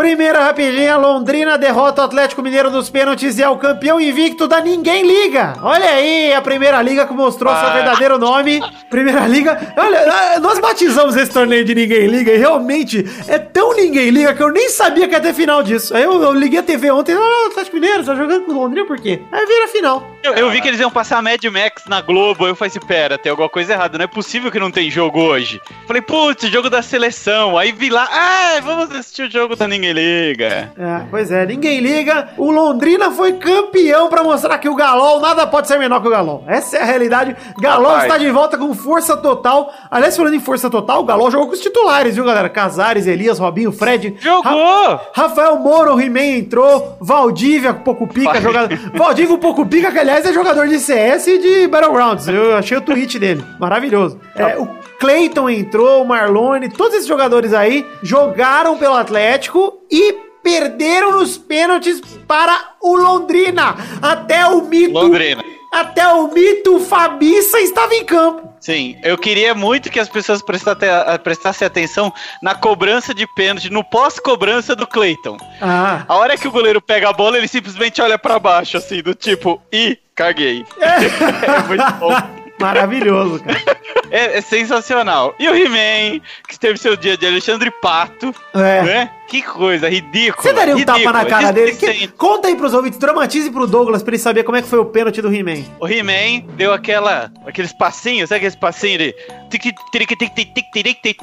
Primeira 0.00 0.42
rapidinha, 0.44 0.96
Londrina 0.96 1.58
derrota 1.58 2.00
o 2.00 2.04
Atlético 2.06 2.40
Mineiro 2.40 2.70
nos 2.70 2.88
pênaltis 2.88 3.36
e 3.38 3.42
é 3.42 3.48
o 3.50 3.58
campeão 3.58 4.00
invicto 4.00 4.48
da 4.48 4.58
Ninguém 4.58 5.06
Liga. 5.06 5.52
Olha 5.62 5.90
aí, 5.90 6.32
a 6.32 6.40
Primeira 6.40 6.80
Liga 6.80 7.06
que 7.06 7.12
mostrou 7.12 7.54
seu 7.54 7.66
Ah. 7.68 7.74
verdadeiro 7.74 8.16
nome. 8.16 8.62
Primeira 8.88 9.26
Liga. 9.26 9.74
Olha, 9.76 10.10
ah, 10.10 10.40
nós 10.40 10.58
batizamos 10.58 11.14
esse 11.16 11.30
torneio 11.30 11.66
de 11.66 11.74
Ninguém 11.74 12.06
Liga 12.06 12.32
e 12.32 12.38
realmente 12.38 13.04
é 13.28 13.38
tão 13.38 13.74
Ninguém 13.76 14.08
Liga 14.08 14.32
que 14.32 14.42
eu 14.42 14.50
nem 14.50 14.70
sabia 14.70 15.06
que 15.06 15.12
ia 15.14 15.20
ter 15.20 15.34
final 15.34 15.62
disso. 15.62 15.94
Aí 15.94 16.02
eu, 16.02 16.22
eu 16.22 16.32
liguei 16.32 16.60
a 16.60 16.62
TV 16.62 16.90
ontem, 16.90 17.14
ah, 17.14 17.48
Atlético 17.50 17.76
Mineiro, 17.76 18.02
tá 18.02 18.14
jogando 18.14 18.46
com 18.46 18.52
o 18.52 18.54
Londrina 18.54 18.86
por 18.86 18.98
quê? 18.98 19.20
Aí 19.30 19.44
vira 19.44 19.68
final. 19.68 20.02
Eu, 20.22 20.32
eu 20.34 20.50
vi 20.50 20.62
que 20.62 20.68
eles 20.68 20.80
iam 20.80 20.90
passar 20.90 21.22
Mad 21.22 21.42
Max 21.44 21.84
na 21.86 22.00
Globo. 22.00 22.46
Eu 22.46 22.54
falei 22.56 22.70
assim: 22.70 22.80
pera, 22.86 23.18
tem 23.18 23.30
alguma 23.30 23.48
coisa 23.50 23.72
errada. 23.74 23.98
Não 23.98 24.04
é 24.04 24.08
possível 24.08 24.50
que 24.50 24.58
não 24.58 24.70
tem 24.70 24.90
jogo 24.90 25.20
hoje. 25.20 25.60
Falei, 25.86 26.00
putz, 26.02 26.48
jogo 26.48 26.68
da 26.70 26.80
seleção. 26.82 27.56
Aí 27.58 27.70
vi 27.72 27.90
lá, 27.90 28.08
ah, 28.10 28.60
vamos 28.62 28.90
assistir 28.94 29.22
o 29.28 29.30
jogo 29.30 29.56
da 29.56 29.66
Ninguém 29.68 29.89
Liga. 29.92 30.70
É, 30.78 31.00
pois 31.10 31.30
é, 31.30 31.46
ninguém 31.46 31.80
liga. 31.80 32.28
O 32.36 32.50
Londrina 32.50 33.10
foi 33.10 33.34
campeão 33.34 34.08
pra 34.08 34.22
mostrar 34.22 34.58
que 34.58 34.68
o 34.68 34.74
Galol 34.74 35.20
nada 35.20 35.46
pode 35.46 35.68
ser 35.68 35.78
menor 35.78 36.00
que 36.00 36.08
o 36.08 36.10
Galol. 36.10 36.44
Essa 36.46 36.78
é 36.78 36.82
a 36.82 36.84
realidade. 36.84 37.36
Galol 37.60 37.86
Rapaz. 37.92 38.04
está 38.04 38.18
de 38.18 38.30
volta 38.30 38.56
com 38.58 38.72
força 38.74 39.16
total. 39.16 39.72
Aliás, 39.90 40.16
falando 40.16 40.34
em 40.34 40.40
força 40.40 40.68
total, 40.70 41.00
o 41.00 41.04
Galol 41.04 41.30
jogou 41.30 41.48
com 41.48 41.52
os 41.54 41.60
titulares, 41.60 42.14
viu, 42.14 42.24
galera? 42.24 42.48
Casares, 42.48 43.06
Elias, 43.06 43.38
Robinho, 43.38 43.72
Fred. 43.72 44.16
Jogou! 44.20 44.42
Ra- 44.52 45.00
Rafael 45.14 45.56
Moro, 45.56 46.00
He-Man 46.00 46.38
entrou. 46.38 46.96
Valdívia, 47.00 47.74
pouco 47.74 48.06
pica, 48.06 48.40
jogador. 48.40 48.76
Valdívia, 48.94 49.38
pouco 49.38 49.66
pica, 49.66 49.90
que 49.90 49.98
aliás 49.98 50.24
é 50.24 50.32
jogador 50.32 50.66
de 50.68 50.78
CS 50.78 51.26
e 51.26 51.38
de 51.38 51.68
Battlegrounds. 51.68 52.28
Eu 52.28 52.56
achei 52.56 52.76
o 52.76 52.80
tweet 52.80 53.18
dele. 53.18 53.44
Maravilhoso. 53.58 54.20
É, 54.36 54.56
o 54.58 54.68
Clayton 55.00 55.48
entrou, 55.48 56.04
Marlone, 56.04 56.68
todos 56.68 56.94
esses 56.94 57.08
jogadores 57.08 57.54
aí 57.54 57.86
jogaram 58.02 58.76
pelo 58.76 58.94
Atlético 58.94 59.80
e 59.90 60.12
perderam 60.42 61.12
nos 61.12 61.38
pênaltis 61.38 62.02
para 62.28 62.74
o 62.82 62.94
Londrina. 62.96 63.74
Até 64.02 64.46
o 64.46 64.60
mito. 64.60 64.92
Londrina. 64.92 65.42
Até 65.72 66.06
o 66.06 66.28
mito 66.28 66.80
Fabiça 66.80 67.60
estava 67.60 67.94
em 67.94 68.04
campo. 68.04 68.52
Sim, 68.60 68.98
eu 69.02 69.16
queria 69.16 69.54
muito 69.54 69.88
que 69.88 69.98
as 70.00 70.08
pessoas 70.08 70.42
prestassem, 70.42 70.88
prestassem 71.24 71.66
atenção 71.66 72.12
na 72.42 72.54
cobrança 72.54 73.14
de 73.14 73.26
pênalti, 73.34 73.70
no 73.70 73.82
pós-cobrança 73.82 74.76
do 74.76 74.86
Cleiton. 74.86 75.38
Ah. 75.62 76.04
A 76.06 76.16
hora 76.16 76.36
que 76.36 76.46
o 76.46 76.50
goleiro 76.50 76.82
pega 76.82 77.08
a 77.08 77.12
bola, 77.12 77.38
ele 77.38 77.48
simplesmente 77.48 78.02
olha 78.02 78.18
pra 78.18 78.38
baixo, 78.38 78.76
assim, 78.76 79.00
do 79.00 79.14
tipo, 79.14 79.62
ih, 79.72 79.96
caguei. 80.14 80.66
É 80.78 81.62
muito 81.66 81.92
bom. 81.94 82.39
Maravilhoso, 82.60 83.42
cara. 83.42 83.80
É, 84.10 84.38
é, 84.38 84.40
sensacional. 84.40 85.36
E 85.38 85.48
o 85.48 85.54
He-Man, 85.54 86.20
que 86.48 86.58
teve 86.58 86.76
seu 86.78 86.96
dia 86.96 87.16
de 87.16 87.26
Alexandre 87.26 87.70
Pato. 87.70 88.34
É. 88.52 88.82
Né? 88.82 89.10
Que 89.28 89.40
coisa, 89.40 89.88
ridículo. 89.88 90.42
Você 90.42 90.52
daria 90.52 90.74
um 90.74 90.78
ridícula, 90.78 91.04
tapa 91.04 91.12
na 91.12 91.24
cara 91.24 91.52
dele? 91.52 91.76
Que, 91.76 92.08
conta 92.08 92.48
aí 92.48 92.56
pros 92.56 92.74
ouvintes, 92.74 92.98
dramatize 92.98 93.48
pro 93.50 93.68
Douglas 93.68 94.02
pra 94.02 94.10
ele 94.10 94.20
saber 94.20 94.42
como 94.42 94.56
é 94.56 94.62
que 94.62 94.68
foi 94.68 94.80
o 94.80 94.86
pênalti 94.86 95.22
do 95.22 95.32
He-Man. 95.32 95.64
O 95.78 95.86
He-Man 95.86 96.44
deu 96.56 96.72
aquela, 96.72 97.30
aqueles 97.46 97.72
passinhos, 97.72 98.28
sabe 98.28 98.38
aqueles 98.38 98.56
passinhos 98.56 98.98
de 98.98 99.14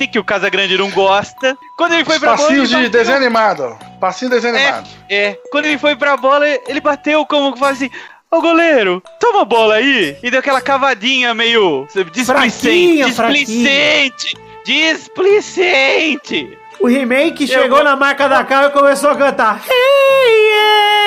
que 0.07 0.19
o 0.19 0.23
Casa 0.23 0.49
Grande 0.49 0.77
não 0.77 0.89
gosta. 0.91 1.57
Quando 1.77 1.93
ele 1.93 2.05
foi 2.05 2.19
pra 2.19 2.35
bola. 2.35 2.47
Passinho 2.47 2.65
de 2.65 2.89
desanimado, 2.89 2.91
desenho 2.91 3.17
animado. 3.17 3.79
Passinho 3.99 4.31
desenho 4.31 4.55
animado. 4.55 4.87
É, 5.09 5.25
é, 5.25 5.39
Quando 5.51 5.65
ele 5.65 5.77
foi 5.77 5.95
pra 5.95 6.15
bola, 6.15 6.47
ele 6.47 6.79
bateu 6.79 7.25
como 7.25 7.51
que 7.51 7.59
faz 7.59 7.77
assim. 7.77 7.89
Ô 8.29 8.41
goleiro, 8.41 9.01
toma 9.19 9.41
a 9.41 9.45
bola 9.45 9.75
aí. 9.75 10.17
E 10.21 10.29
deu 10.29 10.39
aquela 10.41 10.59
cavadinha 10.61 11.33
meio 11.33 11.87
displicente. 12.11 12.25
Fraquinha, 12.25 13.05
Displicente. 13.05 14.37
Displicente. 14.65 16.57
O 16.79 16.89
He-Man 16.89 17.31
que 17.31 17.43
Eu 17.45 17.47
chegou 17.47 17.77
vou- 17.77 17.83
na 17.83 17.95
marca 17.95 18.27
da 18.27 18.43
cara 18.43 18.67
e 18.67 18.71
começou 18.71 19.09
a 19.11 19.15
cantar. 19.15 19.63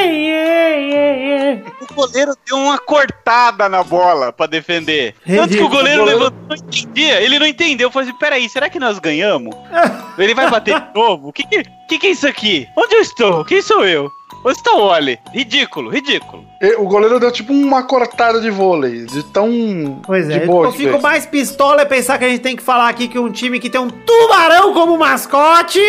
Hey. 0.00 1.62
O 1.90 1.94
goleiro 1.94 2.32
deu 2.46 2.56
uma 2.56 2.78
cortada 2.78 3.68
na 3.68 3.84
bola 3.84 4.32
pra 4.32 4.46
defender. 4.46 5.14
Tanto 5.26 5.54
que 5.56 5.62
o 5.62 5.68
goleiro 5.68 6.02
O 6.02 6.04
goleiro- 6.06 6.24
levantou 6.24 6.46
não 6.48 6.56
entendia. 6.56 7.20
Ele 7.20 7.38
não 7.38 7.46
entendeu. 7.46 7.88
Eu 7.88 7.92
falei 7.92 8.08
assim: 8.08 8.18
peraí, 8.18 8.48
será 8.48 8.70
que 8.70 8.80
nós 8.80 8.98
ganhamos? 8.98 9.54
Ele 10.18 10.34
vai 10.34 10.48
bater 10.50 10.80
de 10.80 10.94
novo? 10.94 11.28
O 11.28 11.32
que, 11.32 11.44
que, 11.44 11.62
que 11.88 11.98
que 11.98 12.06
é 12.06 12.10
isso 12.10 12.26
aqui? 12.26 12.66
Onde 12.76 12.94
eu 12.96 13.00
estou? 13.02 13.44
Quem 13.44 13.60
sou 13.60 13.84
eu? 13.84 14.10
Onde 14.44 14.56
está 14.56 14.72
o 14.72 14.80
Oli? 14.80 15.18
Ridículo, 15.32 15.90
ridículo. 15.90 16.44
E 16.60 16.74
O 16.76 16.84
goleiro 16.84 17.20
deu 17.20 17.30
tipo 17.30 17.52
uma 17.52 17.82
cortada 17.82 18.40
de 18.40 18.50
vôlei. 18.50 19.04
De 19.04 19.22
tão. 19.24 20.00
Pois 20.02 20.28
é, 20.30 20.38
de 20.38 20.40
eu 20.40 20.46
boa 20.46 20.70
que 20.72 20.78
fico 20.78 21.00
mais 21.00 21.26
pistola 21.26 21.82
é 21.82 21.84
pensar 21.84 22.18
que 22.18 22.24
a 22.24 22.28
gente 22.28 22.40
tem 22.40 22.56
que 22.56 22.62
falar 22.62 22.88
aqui 22.88 23.06
que 23.06 23.18
um 23.18 23.30
time 23.30 23.60
que 23.60 23.68
tem 23.68 23.80
um 23.80 23.90
tubarão 23.90 24.72
como 24.72 24.96
mascote 24.96 25.80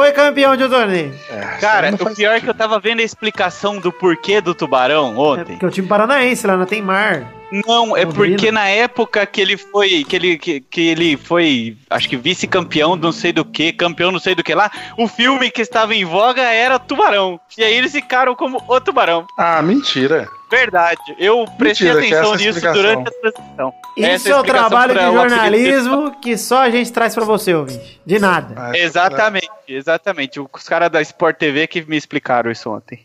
foi 0.00 0.12
campeão 0.12 0.56
de 0.56 0.64
um 0.64 0.70
torneio. 0.70 1.14
É, 1.28 1.40
Cara, 1.60 1.90
o 1.92 2.14
pior 2.14 2.34
é 2.34 2.40
que 2.40 2.48
eu 2.48 2.54
tava 2.54 2.80
vendo 2.80 3.00
a 3.00 3.02
explicação 3.02 3.78
do 3.78 3.92
porquê 3.92 4.40
do 4.40 4.54
tubarão 4.54 5.08
É 5.14 5.18
ontem. 5.18 5.44
porque 5.52 5.64
é 5.66 5.68
o 5.68 5.70
time 5.70 5.86
paranaense 5.86 6.46
lá 6.46 6.56
não 6.56 6.64
tem 6.64 6.80
mar. 6.80 7.30
Não, 7.52 7.94
é 7.94 8.06
porque 8.06 8.50
na 8.50 8.66
época 8.68 9.26
que 9.26 9.40
ele 9.42 9.58
foi, 9.58 10.02
que 10.04 10.16
ele, 10.16 10.38
que, 10.38 10.60
que 10.60 10.88
ele 10.88 11.18
foi, 11.18 11.76
acho 11.90 12.08
que 12.08 12.16
vice-campeão, 12.16 12.96
não 12.96 13.12
sei 13.12 13.30
do 13.30 13.44
que, 13.44 13.72
campeão 13.72 14.10
não 14.10 14.20
sei 14.20 14.34
do 14.34 14.42
que 14.42 14.54
lá, 14.54 14.70
o 14.96 15.06
filme 15.06 15.50
que 15.50 15.60
estava 15.60 15.94
em 15.94 16.04
voga 16.04 16.42
era 16.42 16.78
Tubarão. 16.78 17.38
E 17.58 17.62
aí 17.62 17.74
eles 17.74 17.92
ficaram 17.92 18.34
como 18.34 18.62
o 18.66 18.80
Tubarão. 18.80 19.26
Ah, 19.36 19.60
mentira. 19.60 20.28
Verdade. 20.50 21.00
Eu 21.18 21.44
prestei 21.56 21.92
Mentira, 21.94 22.18
atenção 22.18 22.32
é 22.32 22.34
a 22.34 22.36
nisso 22.36 22.48
explicação. 22.48 22.82
durante 22.82 23.08
a 23.08 23.12
transmissão. 23.32 23.74
Isso 23.96 24.28
é 24.28 24.30
é 24.32 24.36
o 24.36 24.42
trabalho 24.42 24.94
de 24.94 25.00
jornalismo 25.00 26.10
que 26.20 26.36
só 26.36 26.62
a 26.62 26.70
gente 26.70 26.92
traz 26.92 27.14
pra 27.14 27.24
você, 27.24 27.54
ouvinte. 27.54 28.00
De 28.04 28.18
nada. 28.18 28.54
Ah, 28.56 28.76
Exatamente, 28.76 29.48
exatamente. 29.68 30.40
Os 30.40 30.68
caras 30.68 30.90
da 30.90 31.00
Sport 31.02 31.36
TV 31.36 31.66
que 31.66 31.82
me 31.82 31.96
explicaram 31.96 32.50
isso 32.50 32.70
ontem. 32.70 33.04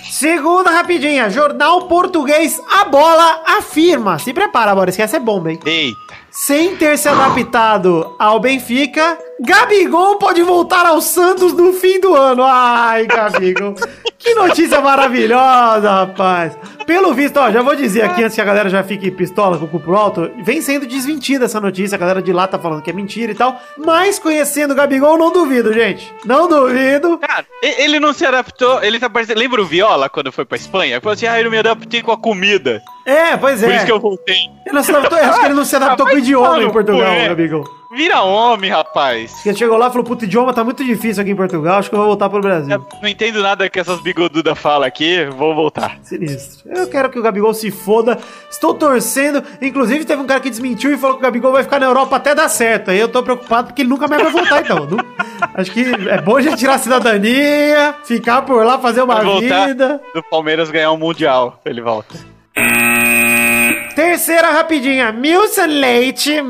Segunda 0.00 0.70
rapidinha, 0.70 1.30
jornal 1.30 1.88
português 1.88 2.60
A 2.70 2.84
Bola 2.84 3.42
afirma. 3.58 4.18
Se 4.18 4.32
prepara, 4.32 4.74
Boris, 4.74 4.94
que 4.96 5.02
essa 5.02 5.16
é 5.16 5.20
bomba, 5.20 5.50
hein? 5.50 5.58
Eita. 5.64 6.14
sem 6.30 6.76
ter 6.76 6.98
se 6.98 7.08
adaptado 7.08 8.14
ao 8.18 8.38
Benfica, 8.38 9.18
Gabigol 9.40 10.16
pode 10.18 10.42
voltar 10.42 10.86
ao 10.86 11.00
Santos 11.00 11.52
no 11.52 11.72
fim 11.72 12.00
do 12.00 12.14
ano. 12.14 12.42
Ai, 12.44 13.06
Gabigol. 13.06 13.74
que 14.18 14.34
notícia 14.34 14.80
maravilhosa, 14.80 15.90
rapaz. 15.90 16.56
Pelo 16.86 17.14
visto, 17.14 17.38
ó, 17.38 17.50
já 17.50 17.62
vou 17.62 17.74
dizer 17.74 18.02
aqui 18.02 18.22
antes 18.22 18.34
que 18.34 18.40
a 18.40 18.44
galera 18.44 18.68
já 18.68 18.82
fique 18.82 19.10
pistola 19.10 19.56
com 19.58 19.64
o 19.64 19.68
cu 19.68 19.80
pro 19.80 19.96
alto, 19.96 20.30
vem 20.42 20.60
sendo 20.60 20.86
desmentida 20.86 21.46
essa 21.46 21.58
notícia, 21.58 21.96
a 21.96 21.98
galera 21.98 22.20
de 22.20 22.30
lá 22.30 22.46
tá 22.46 22.58
falando 22.58 22.82
que 22.82 22.90
é 22.90 22.92
mentira 22.92 23.32
e 23.32 23.34
tal, 23.34 23.58
mas 23.78 24.18
conhecendo 24.18 24.72
o 24.72 24.74
Gabigol, 24.74 25.16
não 25.16 25.32
duvido, 25.32 25.72
gente. 25.72 26.12
Não 26.26 26.46
duvido. 26.46 27.16
Cara, 27.18 27.46
ele 27.62 27.98
não 27.98 28.12
se 28.12 28.26
adaptou, 28.26 28.82
ele 28.82 28.98
tá 28.98 29.08
parecendo. 29.08 29.38
Lembra 29.40 29.62
o 29.62 29.64
Viola 29.66 30.10
quando 30.10 30.30
foi 30.30 30.44
pra 30.44 30.56
Espanha? 30.58 31.00
Falou 31.00 31.14
assim: 31.14 31.26
ah, 31.26 31.38
eu 31.38 31.44
não 31.44 31.50
me 31.50 31.58
adaptei 31.58 32.02
com 32.02 32.12
a 32.12 32.18
comida. 32.18 32.82
É, 33.06 33.34
pois 33.38 33.62
é. 33.62 33.66
Por 33.66 33.74
isso 33.76 33.86
que 33.86 33.92
eu 33.92 34.00
voltei. 34.00 34.36
Ele 34.66 34.74
não 34.74 34.82
se 34.82 34.90
adaptou, 34.94 35.18
acho 35.18 35.40
que 35.40 35.46
ele 35.46 35.54
não 35.54 35.64
se 35.64 35.76
adaptou 35.76 36.06
Ah, 36.06 36.10
com 36.10 36.16
o 36.16 36.18
idioma 36.18 36.62
em 36.62 36.70
Portugal, 36.70 37.02
é. 37.12 37.28
Gabigol. 37.28 37.64
Vira 37.94 38.22
homem, 38.22 38.70
rapaz. 38.70 39.46
Ele 39.46 39.56
chegou 39.56 39.78
lá 39.78 39.86
e 39.86 39.90
falou, 39.90 40.04
puto, 40.04 40.24
idioma 40.24 40.52
tá 40.52 40.64
muito 40.64 40.84
difícil 40.84 41.22
aqui 41.22 41.30
em 41.30 41.36
Portugal, 41.36 41.78
acho 41.78 41.88
que 41.88 41.94
eu 41.94 41.98
vou 42.00 42.08
voltar 42.08 42.28
pro 42.28 42.40
Brasil. 42.40 42.74
Eu 42.74 42.86
não 43.00 43.08
entendo 43.08 43.40
nada 43.40 43.68
que 43.70 43.78
essas 43.78 44.00
bigodudas 44.00 44.58
falam 44.58 44.86
aqui, 44.86 45.24
vou 45.26 45.54
voltar. 45.54 45.98
Sinistro. 46.02 46.70
Eu 46.72 46.88
quero 46.88 47.08
que 47.08 47.18
o 47.18 47.22
Gabigol 47.22 47.54
se 47.54 47.70
foda. 47.70 48.18
Estou 48.50 48.74
torcendo. 48.74 49.42
Inclusive, 49.62 50.04
teve 50.04 50.20
um 50.20 50.26
cara 50.26 50.40
que 50.40 50.50
desmentiu 50.50 50.92
e 50.92 50.96
falou 50.96 51.16
que 51.16 51.22
o 51.22 51.24
Gabigol 51.24 51.52
vai 51.52 51.62
ficar 51.62 51.78
na 51.78 51.86
Europa 51.86 52.16
até 52.16 52.34
dar 52.34 52.48
certo. 52.48 52.90
Aí 52.90 52.98
eu 52.98 53.08
tô 53.08 53.22
preocupado 53.22 53.68
porque 53.68 53.82
ele 53.82 53.88
nunca 53.88 54.08
mais 54.08 54.22
vai 54.22 54.32
voltar, 54.32 54.62
então. 54.62 54.88
Acho 55.54 55.70
que 55.70 55.84
é 56.08 56.20
bom 56.20 56.40
já 56.40 56.56
tirar 56.56 56.74
a 56.74 56.78
cidadania, 56.78 57.94
ficar 58.04 58.42
por 58.42 58.64
lá, 58.64 58.78
fazer 58.78 59.02
uma 59.02 59.20
vida. 59.38 60.00
do 60.14 60.22
Palmeiras 60.22 60.70
ganhar 60.70 60.90
um 60.90 60.96
Mundial. 60.96 61.60
Ele 61.64 61.80
volta. 61.80 62.18
Terceira 63.94 64.50
rapidinha. 64.50 65.12
Milton 65.12 65.66
Leite, 65.66 66.42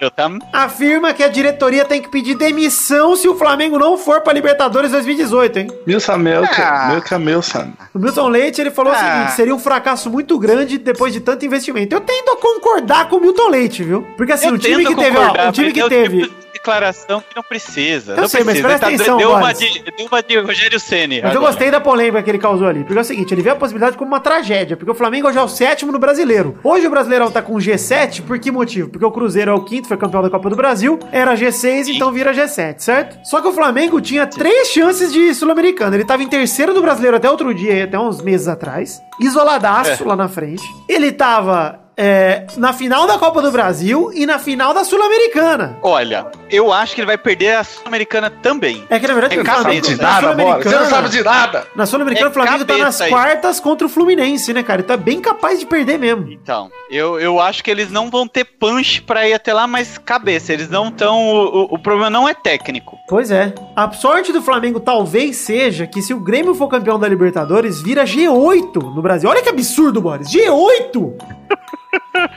Milton, 0.00 0.28
Milton. 0.28 0.46
afirma 0.52 1.12
que 1.12 1.22
a 1.22 1.28
diretoria 1.28 1.84
tem 1.84 2.00
que 2.00 2.08
pedir 2.08 2.34
demissão 2.34 3.14
se 3.16 3.28
o 3.28 3.34
Flamengo 3.36 3.78
não 3.78 3.96
for 3.98 4.20
pra 4.20 4.32
Libertadores 4.32 4.90
2018, 4.92 5.58
hein? 5.58 5.66
Milsa 5.86 6.16
Melka, 6.16 6.62
Ah. 6.62 6.88
Melka 6.88 7.18
Milson. 7.18 7.72
O 7.94 7.98
Milton 7.98 8.28
Leite, 8.28 8.60
ele 8.60 8.70
falou 8.70 8.92
o 8.92 8.96
Ah. 8.96 8.98
seguinte, 8.98 9.32
seria 9.36 9.54
um 9.54 9.58
fracasso 9.58 10.08
muito 10.10 10.38
grande 10.38 10.78
depois 10.78 11.12
de 11.12 11.20
tanto 11.20 11.44
investimento. 11.44 11.94
Eu 11.94 12.00
tendo 12.00 12.30
a 12.30 12.36
concordar 12.36 13.08
com 13.08 13.16
o 13.16 13.20
Milton 13.20 13.48
Leite, 13.48 13.82
viu? 13.82 14.02
Porque 14.16 14.32
assim, 14.32 14.48
Eu 14.48 14.54
o 14.54 14.58
time 14.58 14.76
tento 14.84 14.88
que 14.88 15.02
teve, 15.02 15.16
ó, 15.18 15.48
o 15.48 15.52
time 15.52 15.66
mas 15.66 15.74
que 15.74 15.80
é 15.80 15.84
o 15.84 15.88
teve... 15.88 16.22
tipo 16.22 16.34
de 16.34 16.52
declaração 16.52 17.20
que 17.20 17.34
não 17.34 17.42
precisa. 17.42 18.12
Eu 18.12 18.22
não 18.22 18.28
sei, 18.28 18.44
mas 18.44 18.60
precisa. 18.60 18.68
presta 18.68 18.86
Ele 18.86 18.94
atenção, 18.94 19.16
deu, 19.18 19.30
uma 19.32 19.52
de, 19.52 19.82
deu 19.96 20.06
uma 20.06 20.22
de 20.22 20.38
Rogério 20.38 20.78
Ceni. 20.78 21.20
Mas 21.20 21.34
eu 21.34 21.40
gostei 21.40 21.70
da 21.72 21.80
polêmica 21.80 22.22
que 22.22 22.30
ele 22.30 22.38
causou 22.38 22.68
ali. 22.68 22.84
Porque 22.84 22.96
é 22.96 23.00
o 23.00 23.04
seguinte, 23.04 23.34
ele 23.34 23.42
vê 23.42 23.50
a 23.50 23.56
possibilidade 23.56 23.96
como 23.96 24.08
uma 24.10 24.20
tragédia. 24.20 24.76
Porque 24.76 24.90
o 24.90 24.94
Flamengo 24.94 25.26
hoje 25.28 25.38
é 25.38 25.42
o 25.42 25.48
sétimo 25.48 25.90
no 25.90 25.98
brasileiro. 25.98 26.56
Hoje 26.62 26.86
o 26.86 26.90
Brasileirão 26.90 27.30
tá 27.32 27.42
com 27.42 27.54
G7, 27.54 28.22
por 28.22 28.38
que 28.38 28.50
motivo? 28.52 28.88
Porque 28.90 29.04
o 29.04 29.10
Cruzeiro 29.10 29.50
é 29.50 29.54
o 29.54 29.64
quinto, 29.64 29.81
foi 29.88 29.96
campeão 29.96 30.22
da 30.22 30.30
Copa 30.30 30.48
do 30.50 30.56
Brasil, 30.56 30.98
era 31.10 31.34
G6, 31.34 31.88
então 31.88 32.10
vira 32.12 32.32
G7, 32.32 32.78
certo? 32.78 33.18
Só 33.24 33.40
que 33.40 33.48
o 33.48 33.52
Flamengo 33.52 34.00
tinha 34.00 34.26
três 34.26 34.68
chances 34.68 35.12
de 35.12 35.34
Sul-Americana. 35.34 35.96
Ele 35.96 36.04
tava 36.04 36.22
em 36.22 36.28
terceiro 36.28 36.72
do 36.74 36.80
brasileiro 36.82 37.16
até 37.16 37.30
outro 37.30 37.52
dia, 37.54 37.84
até 37.84 37.98
uns 37.98 38.20
meses 38.22 38.48
atrás. 38.48 39.02
Isoladaço 39.20 40.02
É. 40.02 40.06
lá 40.06 40.16
na 40.16 40.28
frente. 40.28 40.62
Ele 40.88 41.10
tava. 41.12 41.81
É, 41.96 42.46
na 42.56 42.72
final 42.72 43.06
da 43.06 43.18
Copa 43.18 43.42
do 43.42 43.50
Brasil 43.50 44.10
e 44.14 44.24
na 44.26 44.38
final 44.38 44.72
da 44.72 44.84
Sul-Americana. 44.84 45.76
Olha, 45.82 46.26
eu 46.50 46.72
acho 46.72 46.94
que 46.94 47.00
ele 47.00 47.06
vai 47.06 47.18
perder 47.18 47.56
a 47.56 47.64
Sul-Americana 47.64 48.30
também. 48.30 48.82
É 48.88 48.98
que 48.98 49.06
na 49.06 49.14
verdade 49.14 49.38
É 49.38 49.42
o 49.42 49.44
Flamengo 49.44 49.86
de 49.86 49.96
na 49.96 50.02
nada, 50.20 50.32
Bola. 50.34 50.62
Você 50.62 50.74
não 50.76 50.86
sabe 50.86 51.08
de 51.10 51.22
nada. 51.22 51.66
Na 51.76 51.86
Sul-Americana, 51.86 52.26
É 52.28 52.30
o 52.30 52.32
Flamengo 52.32 52.64
tá 52.64 52.72
nas 52.76 52.78
cabeça 52.98 53.04
aí. 53.04 53.10
quartas 53.10 53.60
contra 53.60 53.86
o 53.86 53.90
Fluminense, 53.90 54.52
né, 54.52 54.62
cara? 54.62 54.80
Então 54.80 54.94
é 54.94 54.98
bem 54.98 55.20
capaz 55.20 55.58
de 55.60 55.66
perder 55.66 55.98
mesmo. 55.98 56.30
Então, 56.32 56.70
eu, 56.90 57.20
eu 57.20 57.38
acho 57.40 57.62
que 57.62 57.70
eles 57.70 57.90
não 57.90 58.10
vão 58.10 58.26
ter 58.26 58.44
punch 58.44 59.02
pra 59.02 59.28
ir 59.28 59.34
até 59.34 59.52
lá, 59.52 59.66
mas 59.66 59.98
cabeça. 59.98 60.52
Eles 60.52 60.68
não 60.70 60.88
estão. 60.88 61.18
O, 61.28 61.62
o- 61.64 61.74
o 61.74 61.78
problema 61.78 62.08
não 62.10 62.28
é 62.28 62.34
técnico. 62.34 62.96
Pois 63.08 63.30
é. 63.30 63.54
A 63.76 63.90
sorte 63.92 64.32
do 64.32 64.40
Flamengo 64.42 64.80
talvez 64.80 65.36
seja 65.36 65.86
que 65.86 66.00
se 66.02 66.14
o 66.14 66.20
Grêmio 66.20 66.54
for 66.54 66.68
campeão 66.68 66.98
da 66.98 67.06
Libertadores, 67.08 67.80
vira 67.82 68.04
G8 68.04 68.76
no 68.94 69.02
Brasil. 69.02 69.28
Olha 69.28 69.42
que 69.42 69.48
absurdo, 69.48 70.00
Boris. 70.00 70.28
G8! 70.28 71.12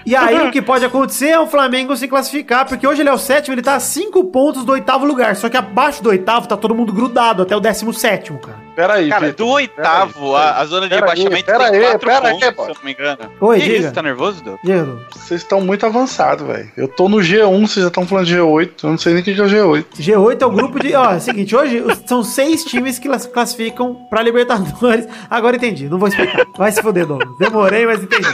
E 0.05 0.15
aí 0.15 0.47
o 0.47 0.51
que 0.51 0.61
pode 0.61 0.83
acontecer 0.85 1.29
é 1.29 1.39
o 1.39 1.47
Flamengo 1.47 1.95
se 1.95 2.07
classificar, 2.07 2.67
porque 2.67 2.85
hoje 2.87 3.01
ele 3.01 3.09
é 3.09 3.13
o 3.13 3.17
sétimo, 3.17 3.53
ele 3.55 3.61
tá 3.61 3.75
a 3.75 3.79
cinco 3.79 4.23
pontos 4.25 4.63
do 4.65 4.71
oitavo 4.73 5.05
lugar. 5.05 5.35
Só 5.35 5.49
que 5.49 5.57
abaixo 5.57 6.03
do 6.03 6.09
oitavo 6.09 6.47
tá 6.47 6.55
todo 6.57 6.75
mundo 6.75 6.91
grudado 6.93 7.41
até 7.43 7.55
o 7.55 7.59
décimo 7.59 7.93
sétimo, 7.93 8.39
cara. 8.39 8.65
Pera 8.75 8.93
aí, 8.95 9.07
Cara, 9.09 9.27
Vitor. 9.27 9.45
do 9.45 9.51
oitavo, 9.53 10.35
a, 10.35 10.57
a 10.59 10.65
zona 10.65 10.87
de 10.89 10.93
aí, 10.93 10.99
rebaixamento 10.99 11.45
pera 11.45 11.71
tem 11.71 11.79
aí, 11.79 11.85
quatro 11.91 12.07
pera 12.07 12.27
aí, 12.27 12.33
pontos, 12.39 12.55
pô. 12.55 12.63
se 12.65 12.69
eu 12.71 12.75
não 12.75 12.83
me 12.83 12.91
engano. 12.91 13.17
Oi, 13.39 13.59
que 13.59 13.65
diga. 13.65 13.77
isso, 13.77 13.91
tá 13.93 14.01
nervoso, 14.01 14.43
Dudu? 14.43 14.59
Diego. 14.63 14.99
Vocês 15.15 15.41
estão 15.41 15.61
muito 15.61 15.85
avançados, 15.85 16.45
velho. 16.45 16.69
Eu 16.75 16.87
tô 16.89 17.07
no 17.07 17.17
G1, 17.17 17.61
vocês 17.67 17.83
já 17.83 17.87
estão 17.87 18.05
falando 18.05 18.25
de 18.25 18.35
G8. 18.35 18.71
Eu 18.83 18.89
não 18.89 18.97
sei 18.97 19.13
nem 19.13 19.21
o 19.21 19.25
que 19.25 19.31
é 19.31 19.43
o 19.43 19.47
G8. 19.47 19.85
G8 19.97 20.41
é 20.41 20.45
o 20.45 20.51
grupo 20.51 20.79
de. 20.79 20.93
Ó, 20.93 21.11
é 21.13 21.15
o 21.15 21.21
seguinte, 21.21 21.55
hoje 21.55 21.81
são 22.05 22.21
seis 22.21 22.65
times 22.65 22.99
que 22.99 23.07
las- 23.07 23.25
classificam 23.25 23.95
pra 24.09 24.21
Libertadores. 24.21 25.07
Agora 25.29 25.55
entendi, 25.55 25.87
não 25.87 25.97
vou 25.97 26.09
explicar. 26.09 26.45
Vai 26.57 26.71
se 26.73 26.81
fuder, 26.81 27.05
Douglas. 27.05 27.29
Demorei, 27.39 27.85
mas 27.85 28.03
entendi. 28.03 28.27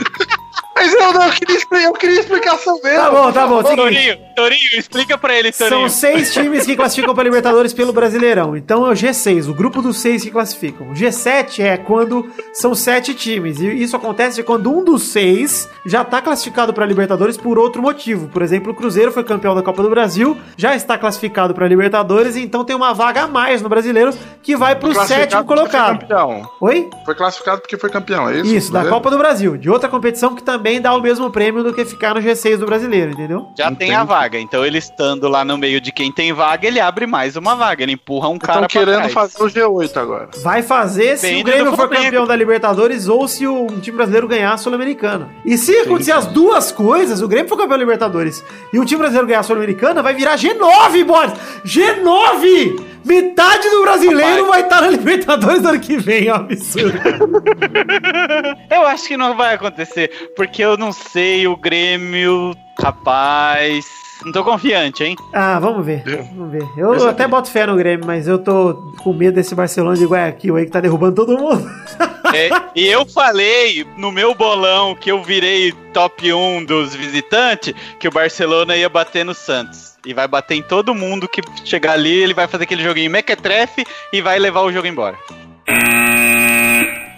Mas 0.82 0.94
eu 0.94 1.12
não 1.12 1.22
eu 1.24 1.30
queria, 1.32 1.86
eu 1.86 1.92
queria 1.92 2.20
explicação 2.20 2.78
mesmo. 2.82 2.98
Tá 2.98 3.10
bom, 3.10 3.32
tá 3.32 3.46
bom. 3.46 3.62
Torinho, 3.62 4.18
Torinho, 4.34 4.70
explica 4.76 5.16
pra 5.16 5.38
ele, 5.38 5.52
São 5.52 5.68
Torinho. 5.68 5.88
seis 5.88 6.32
times 6.32 6.66
que 6.66 6.74
classificam 6.76 7.14
para 7.14 7.24
Libertadores 7.24 7.72
pelo 7.72 7.92
Brasileirão. 7.92 8.56
Então 8.56 8.86
é 8.86 8.90
o 8.90 8.92
G6, 8.92 9.48
o 9.48 9.54
grupo 9.54 9.80
dos 9.80 9.98
seis 9.98 10.22
que 10.22 10.30
classificam. 10.30 10.90
O 10.90 10.94
G7 10.94 11.60
é 11.60 11.76
quando 11.76 12.28
são 12.52 12.74
sete 12.74 13.14
times. 13.14 13.60
E 13.60 13.82
isso 13.82 13.94
acontece 13.96 14.42
quando 14.42 14.72
um 14.76 14.84
dos 14.84 15.02
seis 15.04 15.68
já 15.86 16.02
está 16.02 16.20
classificado 16.20 16.72
para 16.74 16.84
Libertadores 16.84 17.36
por 17.36 17.58
outro 17.58 17.80
motivo. 17.80 18.28
Por 18.28 18.42
exemplo, 18.42 18.72
o 18.72 18.74
Cruzeiro 18.74 19.12
foi 19.12 19.22
campeão 19.24 19.54
da 19.54 19.62
Copa 19.62 19.82
do 19.82 19.90
Brasil, 19.90 20.36
já 20.56 20.74
está 20.74 20.98
classificado 20.98 21.54
para 21.54 21.68
Libertadores, 21.68 22.36
então 22.36 22.64
tem 22.64 22.74
uma 22.74 22.92
vaga 22.92 23.22
a 23.22 23.28
mais 23.28 23.62
no 23.62 23.68
Brasileiro 23.68 24.12
que 24.42 24.56
vai 24.56 24.74
para 24.74 24.88
o 24.88 24.92
Classificado 24.92 25.20
sétimo 25.22 25.44
porque 25.44 25.60
Foi 25.60 25.68
colocado. 25.70 26.00
campeão. 26.00 26.50
Oi? 26.60 26.90
Foi 27.04 27.14
classificado 27.14 27.60
porque 27.60 27.76
foi 27.76 27.88
campeão, 27.90 28.28
é 28.28 28.40
isso? 28.40 28.54
Isso, 28.54 28.72
da? 28.72 28.84
Copa 28.84 29.10
do 29.10 29.18
Brasil, 29.18 29.56
de 29.56 29.70
outra 29.70 29.88
competição 29.88 30.34
que 30.34 30.42
também 30.42 30.71
dá 30.80 30.94
o 30.94 31.00
mesmo 31.00 31.30
prêmio 31.30 31.62
do 31.62 31.72
que 31.72 31.84
ficar 31.84 32.14
no 32.14 32.20
G6 32.20 32.58
do 32.58 32.66
Brasileiro, 32.66 33.12
entendeu? 33.12 33.48
Já 33.56 33.66
tem 33.66 33.88
Entendi. 33.88 33.92
a 33.92 34.04
vaga, 34.04 34.38
então 34.38 34.64
ele 34.64 34.78
estando 34.78 35.28
lá 35.28 35.44
no 35.44 35.56
meio 35.58 35.80
de 35.80 35.90
quem 35.92 36.12
tem 36.12 36.32
vaga, 36.32 36.66
ele 36.66 36.80
abre 36.80 37.06
mais 37.06 37.36
uma 37.36 37.54
vaga, 37.54 37.82
ele 37.82 37.92
empurra 37.92 38.28
um 38.28 38.38
cara 38.38 38.66
Estão 38.66 38.80
querendo 38.80 39.10
trás. 39.10 39.12
fazer 39.12 39.42
o 39.42 39.46
G8 39.46 39.96
agora. 39.96 40.30
Vai 40.42 40.62
fazer 40.62 41.16
se 41.16 41.26
Depende 41.26 41.40
o 41.40 41.44
Grêmio 41.44 41.76
for 41.76 41.88
campeão 41.88 42.26
da 42.26 42.36
Libertadores 42.36 43.08
ou 43.08 43.26
se 43.26 43.46
o 43.46 43.64
um 43.64 43.80
time 43.80 43.96
brasileiro 43.96 44.28
ganhar 44.28 44.52
a 44.52 44.56
Sul-Americana. 44.56 45.28
E 45.44 45.56
se 45.56 45.76
acontecer 45.78 46.12
as 46.12 46.26
duas 46.26 46.70
coisas, 46.72 47.22
o 47.22 47.28
Grêmio 47.28 47.48
for 47.48 47.56
campeão 47.56 47.76
da 47.78 47.84
Libertadores 47.84 48.44
e 48.72 48.78
o 48.78 48.84
time 48.84 48.98
brasileiro 48.98 49.26
ganhar 49.26 49.40
a 49.40 49.44
Sul-Americana, 49.44 50.02
vai 50.02 50.14
virar 50.14 50.36
G9, 50.36 51.04
Boris! 51.04 51.32
G9! 51.64 52.92
Metade 53.04 53.68
do 53.68 53.82
brasileiro 53.82 54.44
Rapaz. 54.44 54.48
vai 54.48 54.60
estar 54.62 54.80
na 54.80 54.88
Libertadores 54.88 55.62
no 55.62 55.70
ano 55.70 55.80
que 55.80 55.96
vem, 55.96 56.28
é 56.28 56.32
um 56.32 56.36
absurdo. 56.36 56.96
Eu 58.70 58.86
acho 58.86 59.08
que 59.08 59.16
não 59.16 59.36
vai 59.36 59.54
acontecer, 59.54 60.08
porque 60.36 60.51
eu 60.60 60.76
não 60.76 60.92
sei, 60.92 61.46
o 61.46 61.56
Grêmio, 61.56 62.54
rapaz. 62.78 63.86
Não 64.24 64.32
tô 64.32 64.44
confiante, 64.44 65.02
hein? 65.02 65.16
Ah, 65.32 65.58
vamos 65.58 65.84
ver. 65.84 66.04
Vamos 66.34 66.52
ver. 66.52 66.66
Eu 66.76 66.90
Pensa 66.90 67.10
até 67.10 67.26
boto 67.26 67.50
fé 67.50 67.66
no 67.66 67.76
Grêmio, 67.76 68.06
mas 68.06 68.28
eu 68.28 68.38
tô 68.38 68.74
com 69.02 69.12
medo 69.12 69.34
desse 69.34 69.54
Barcelona 69.54 69.96
de 69.96 70.04
Guayaquil 70.04 70.56
aí 70.56 70.64
que 70.64 70.70
tá 70.70 70.80
derrubando 70.80 71.14
todo 71.14 71.38
mundo. 71.38 71.68
É, 72.32 72.48
e 72.74 72.86
eu 72.86 73.04
falei 73.04 73.84
no 73.96 74.12
meu 74.12 74.34
bolão 74.34 74.94
que 74.94 75.10
eu 75.10 75.22
virei 75.22 75.72
top 75.92 76.32
1 76.32 76.64
dos 76.64 76.94
visitantes 76.94 77.74
que 77.98 78.06
o 78.06 78.12
Barcelona 78.12 78.76
ia 78.76 78.88
bater 78.88 79.24
no 79.24 79.34
Santos. 79.34 79.92
E 80.06 80.14
vai 80.14 80.26
bater 80.28 80.56
em 80.56 80.62
todo 80.62 80.94
mundo 80.94 81.28
que 81.28 81.40
chegar 81.64 81.92
ali, 81.92 82.12
ele 82.12 82.34
vai 82.34 82.46
fazer 82.46 82.64
aquele 82.64 82.82
joguinho 82.82 83.10
mequetrefe 83.10 83.84
e 84.12 84.20
vai 84.20 84.38
levar 84.38 84.62
o 84.62 84.72
jogo 84.72 84.86
embora. 84.86 85.16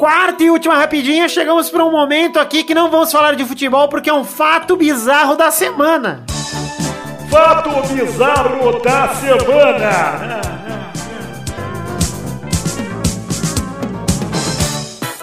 Quarta 0.04 0.44
e 0.44 0.50
última 0.50 0.76
rapidinha, 0.76 1.26
chegamos 1.30 1.70
para 1.70 1.82
um 1.82 1.90
momento 1.90 2.38
aqui 2.38 2.62
que 2.62 2.74
não 2.74 2.90
vamos 2.90 3.10
falar 3.10 3.34
de 3.36 3.42
futebol 3.42 3.88
porque 3.88 4.10
é 4.10 4.12
um 4.12 4.22
fato 4.22 4.76
bizarro 4.76 5.34
da 5.34 5.50
semana. 5.50 6.22
Fato 7.30 7.70
bizarro 7.90 8.82
da 8.82 9.08
semana. 9.14 10.40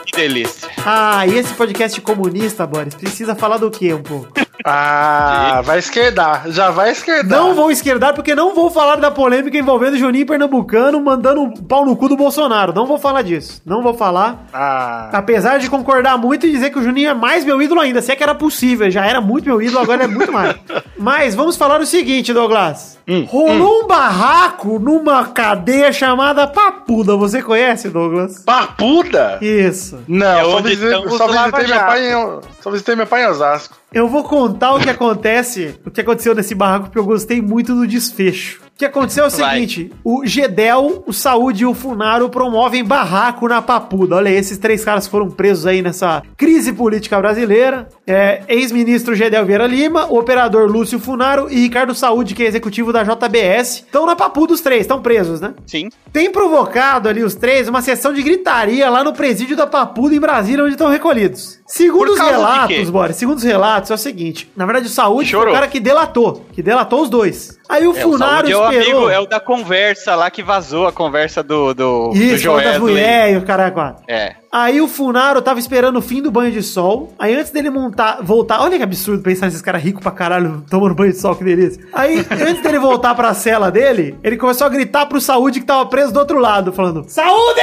Que 0.03 0.13
delícia. 0.13 0.67
Ah, 0.83 1.27
e 1.27 1.37
esse 1.37 1.53
podcast 1.53 2.01
comunista, 2.01 2.65
Boris, 2.65 2.95
precisa 2.95 3.35
falar 3.35 3.57
do 3.57 3.69
que 3.69 3.93
um 3.93 4.01
pouco? 4.01 4.33
Ah, 4.65 5.61
vai 5.63 5.79
esquerdar. 5.79 6.43
Já 6.47 6.69
vai 6.71 6.91
esquerdar. 6.91 7.39
Não 7.39 7.53
vou 7.53 7.71
esquerdar 7.71 8.13
porque 8.13 8.35
não 8.35 8.53
vou 8.53 8.69
falar 8.69 8.95
da 8.97 9.11
polêmica 9.11 9.57
envolvendo 9.57 9.93
o 9.93 9.97
Juninho 9.97 10.25
Pernambucano 10.25 10.99
mandando 11.01 11.41
um 11.41 11.51
pau 11.51 11.85
no 11.85 11.95
cu 11.95 12.07
do 12.09 12.15
Bolsonaro. 12.17 12.73
Não 12.73 12.85
vou 12.85 12.97
falar 12.97 13.21
disso. 13.21 13.61
Não 13.65 13.81
vou 13.81 13.93
falar. 13.93 14.45
Ah, 14.53 15.09
Apesar 15.13 15.59
de 15.59 15.69
concordar 15.69 16.17
muito 16.17 16.45
e 16.45 16.51
dizer 16.51 16.69
que 16.69 16.79
o 16.79 16.83
Juninho 16.83 17.09
é 17.09 17.13
mais 17.13 17.43
meu 17.45 17.61
ídolo 17.61 17.81
ainda. 17.81 18.01
Se 18.01 18.11
é 18.11 18.15
que 18.15 18.23
era 18.23 18.35
possível, 18.35 18.89
já 18.89 19.05
era 19.05 19.19
muito 19.21 19.45
meu 19.45 19.61
ídolo, 19.61 19.79
agora 19.79 20.03
é 20.03 20.07
muito 20.07 20.31
mais. 20.31 20.55
Mas 20.97 21.33
vamos 21.33 21.55
falar 21.57 21.81
o 21.81 21.85
seguinte, 21.85 22.33
Douglas. 22.33 22.99
Rolou 23.27 23.83
um 23.83 23.87
barraco 23.87 24.79
numa 24.79 25.25
cadeia 25.25 25.91
chamada 25.91 26.47
Papuda. 26.47 27.15
Você 27.15 27.41
conhece, 27.41 27.89
Douglas? 27.89 28.43
Papuda? 28.45 29.37
Isso. 29.41 29.99
Não, 30.07 30.39
É 30.39 30.43
só 30.43 30.61
visitei, 30.61 31.09
só, 31.09 31.27
visitei 31.27 31.67
meu 31.67 31.79
pai 31.79 32.13
em, 32.13 32.39
só 32.61 32.71
visitei 32.71 32.95
meu 32.95 33.07
pai 33.07 33.23
em 33.23 33.27
Osasco. 33.27 33.75
Eu 33.93 34.07
vou 34.07 34.23
contar 34.23 34.73
o 34.73 34.79
que 34.79 34.89
acontece, 34.89 35.75
o 35.85 35.91
que 35.91 36.01
aconteceu 36.01 36.33
nesse 36.33 36.55
barraco, 36.55 36.85
porque 36.85 36.99
eu 36.99 37.05
gostei 37.05 37.41
muito 37.41 37.75
do 37.75 37.85
desfecho. 37.85 38.61
O 38.81 38.83
que 38.83 38.85
aconteceu 38.87 39.25
é 39.25 39.27
o 39.27 39.29
Vai. 39.29 39.53
seguinte: 39.53 39.91
o 40.03 40.25
Gedel, 40.25 41.03
o 41.05 41.13
Saúde 41.13 41.61
e 41.61 41.65
o 41.67 41.73
Funaro 41.75 42.29
promovem 42.29 42.83
barraco 42.83 43.47
na 43.47 43.61
Papuda. 43.61 44.15
Olha, 44.15 44.31
aí, 44.31 44.35
esses 44.35 44.57
três 44.57 44.83
caras 44.83 45.05
foram 45.05 45.29
presos 45.29 45.67
aí 45.67 45.83
nessa 45.83 46.23
crise 46.35 46.73
política 46.73 47.19
brasileira. 47.19 47.87
É, 48.07 48.41
Ex-ministro 48.47 49.13
Gedel 49.13 49.45
Vieira 49.45 49.67
Lima, 49.67 50.07
o 50.07 50.17
operador 50.17 50.67
Lúcio 50.67 50.99
Funaro 50.99 51.47
e 51.51 51.57
Ricardo 51.57 51.93
Saúde, 51.93 52.33
que 52.33 52.41
é 52.41 52.47
executivo 52.47 52.91
da 52.91 53.03
JBS. 53.03 53.83
Estão 53.85 54.07
na 54.07 54.15
Papuda 54.15 54.53
os 54.53 54.61
três, 54.61 54.81
estão 54.81 54.99
presos, 54.99 55.39
né? 55.39 55.53
Sim. 55.67 55.89
Tem 56.11 56.31
provocado 56.31 57.07
ali 57.07 57.23
os 57.23 57.35
três 57.35 57.69
uma 57.69 57.83
sessão 57.83 58.11
de 58.11 58.23
gritaria 58.23 58.89
lá 58.89 59.03
no 59.03 59.13
presídio 59.13 59.55
da 59.55 59.67
Papuda 59.67 60.15
em 60.15 60.19
Brasília, 60.19 60.63
onde 60.63 60.73
estão 60.73 60.89
recolhidos. 60.89 61.60
Segundo 61.73 62.11
os 62.11 62.19
relatos? 62.19 62.89
Boris, 62.89 63.15
segundo 63.15 63.37
os 63.37 63.43
relatos, 63.43 63.89
é 63.91 63.93
o 63.93 63.97
seguinte: 63.97 64.51
na 64.55 64.65
verdade, 64.65 64.87
o 64.87 64.89
Saúde 64.89 65.31
foi 65.31 65.49
o 65.49 65.53
cara 65.53 65.67
que 65.67 65.79
delatou, 65.79 66.45
que 66.51 66.61
delatou 66.61 67.01
os 67.01 67.09
dois. 67.09 67.57
Aí 67.69 67.87
o 67.87 67.95
É, 67.95 67.99
o 68.05 68.09
Funaro 68.11 68.49
é 68.49 68.55
o 68.55 68.69
esperou. 68.71 68.91
amigo, 68.97 69.09
é 69.09 69.19
o 69.19 69.25
da 69.25 69.39
conversa 69.39 70.13
lá 70.15 70.29
que 70.29 70.43
vazou 70.43 70.85
a 70.87 70.91
conversa 70.91 71.41
do, 71.41 71.73
do, 71.73 72.09
do 72.09 72.15
Isso, 72.17 72.43
falou 72.45 72.57
das 72.61 72.75
Joesley. 72.75 72.79
mulheres 72.93 73.35
e 73.35 73.37
o 73.37 73.45
cara 73.45 73.71
quatro. 73.71 74.03
É. 74.07 74.35
Aí 74.51 74.81
o 74.81 74.87
Funaro 74.87 75.41
tava 75.41 75.59
esperando 75.59 75.95
o 75.95 76.01
fim 76.01 76.21
do 76.21 76.29
banho 76.29 76.51
de 76.51 76.61
sol. 76.61 77.13
Aí 77.17 77.33
antes 77.33 77.51
dele 77.51 77.69
montar, 77.69 78.19
voltar. 78.21 78.59
Olha 78.61 78.75
que 78.75 78.83
absurdo 78.83 79.23
pensar 79.23 79.45
nesses 79.45 79.61
caras 79.61 79.81
ricos 79.81 80.03
pra 80.03 80.11
caralho 80.11 80.65
tomando 80.69 80.93
banho 80.93 81.13
de 81.13 81.19
sol, 81.19 81.33
que 81.35 81.43
delícia. 81.43 81.81
Aí, 81.93 82.25
antes 82.29 82.61
dele 82.61 82.77
voltar 82.77 83.15
pra 83.15 83.33
cela 83.33 83.71
dele, 83.71 84.17
ele 84.21 84.35
começou 84.35 84.67
a 84.67 84.69
gritar 84.69 85.05
pro 85.05 85.21
Saúde 85.21 85.61
que 85.61 85.65
tava 85.65 85.85
preso 85.85 86.11
do 86.11 86.19
outro 86.19 86.37
lado, 86.37 86.73
falando: 86.73 87.05
Saúde! 87.07 87.61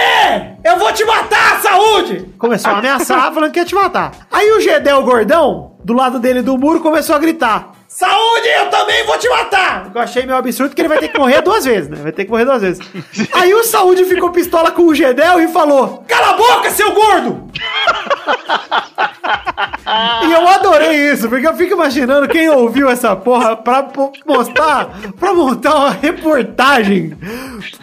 Eu 0.64 0.78
vou 0.78 0.90
te 0.92 1.04
matar, 1.04 1.60
Saúde! 1.60 2.24
Começou 2.38 2.72
a 2.72 2.78
ameaçar, 2.78 3.32
falando 3.34 3.52
que 3.52 3.58
ia 3.58 3.66
te 3.66 3.74
matar. 3.74 4.12
Aí 4.32 4.50
o 4.52 4.60
Gedel 4.60 5.02
Gordão, 5.02 5.72
do 5.84 5.92
lado 5.92 6.18
dele 6.18 6.40
do 6.40 6.56
muro, 6.56 6.80
começou 6.80 7.14
a 7.14 7.18
gritar: 7.18 7.72
Saúde, 7.98 8.46
eu 8.46 8.70
também 8.70 9.04
vou 9.06 9.18
te 9.18 9.28
matar! 9.28 9.90
Eu 9.92 10.00
achei 10.00 10.24
meio 10.24 10.38
absurdo 10.38 10.72
que 10.72 10.80
ele 10.80 10.88
vai 10.88 10.98
ter 10.98 11.08
que 11.08 11.18
morrer 11.18 11.42
duas 11.42 11.64
vezes, 11.64 11.88
né? 11.88 11.98
Vai 12.00 12.12
ter 12.12 12.24
que 12.24 12.30
morrer 12.30 12.44
duas 12.44 12.62
vezes. 12.62 12.88
Aí 13.34 13.52
o 13.52 13.64
Saúde 13.64 14.04
ficou 14.04 14.30
pistola 14.30 14.70
com 14.70 14.82
o 14.82 14.94
Gedel 14.94 15.40
e 15.40 15.48
falou: 15.48 16.04
Cala 16.06 16.30
a 16.30 16.34
boca, 16.34 16.70
seu 16.70 16.92
gordo! 16.92 17.50
E 20.26 20.32
eu 20.32 20.46
adorei 20.48 21.12
isso, 21.12 21.28
porque 21.28 21.46
eu 21.46 21.54
fico 21.56 21.74
imaginando 21.74 22.28
quem 22.28 22.48
ouviu 22.48 22.88
essa 22.88 23.14
porra 23.16 23.56
pra 23.56 23.88
mostrar, 24.26 24.90
pra 25.18 25.32
montar 25.34 25.74
uma 25.76 25.90
reportagem 25.90 27.16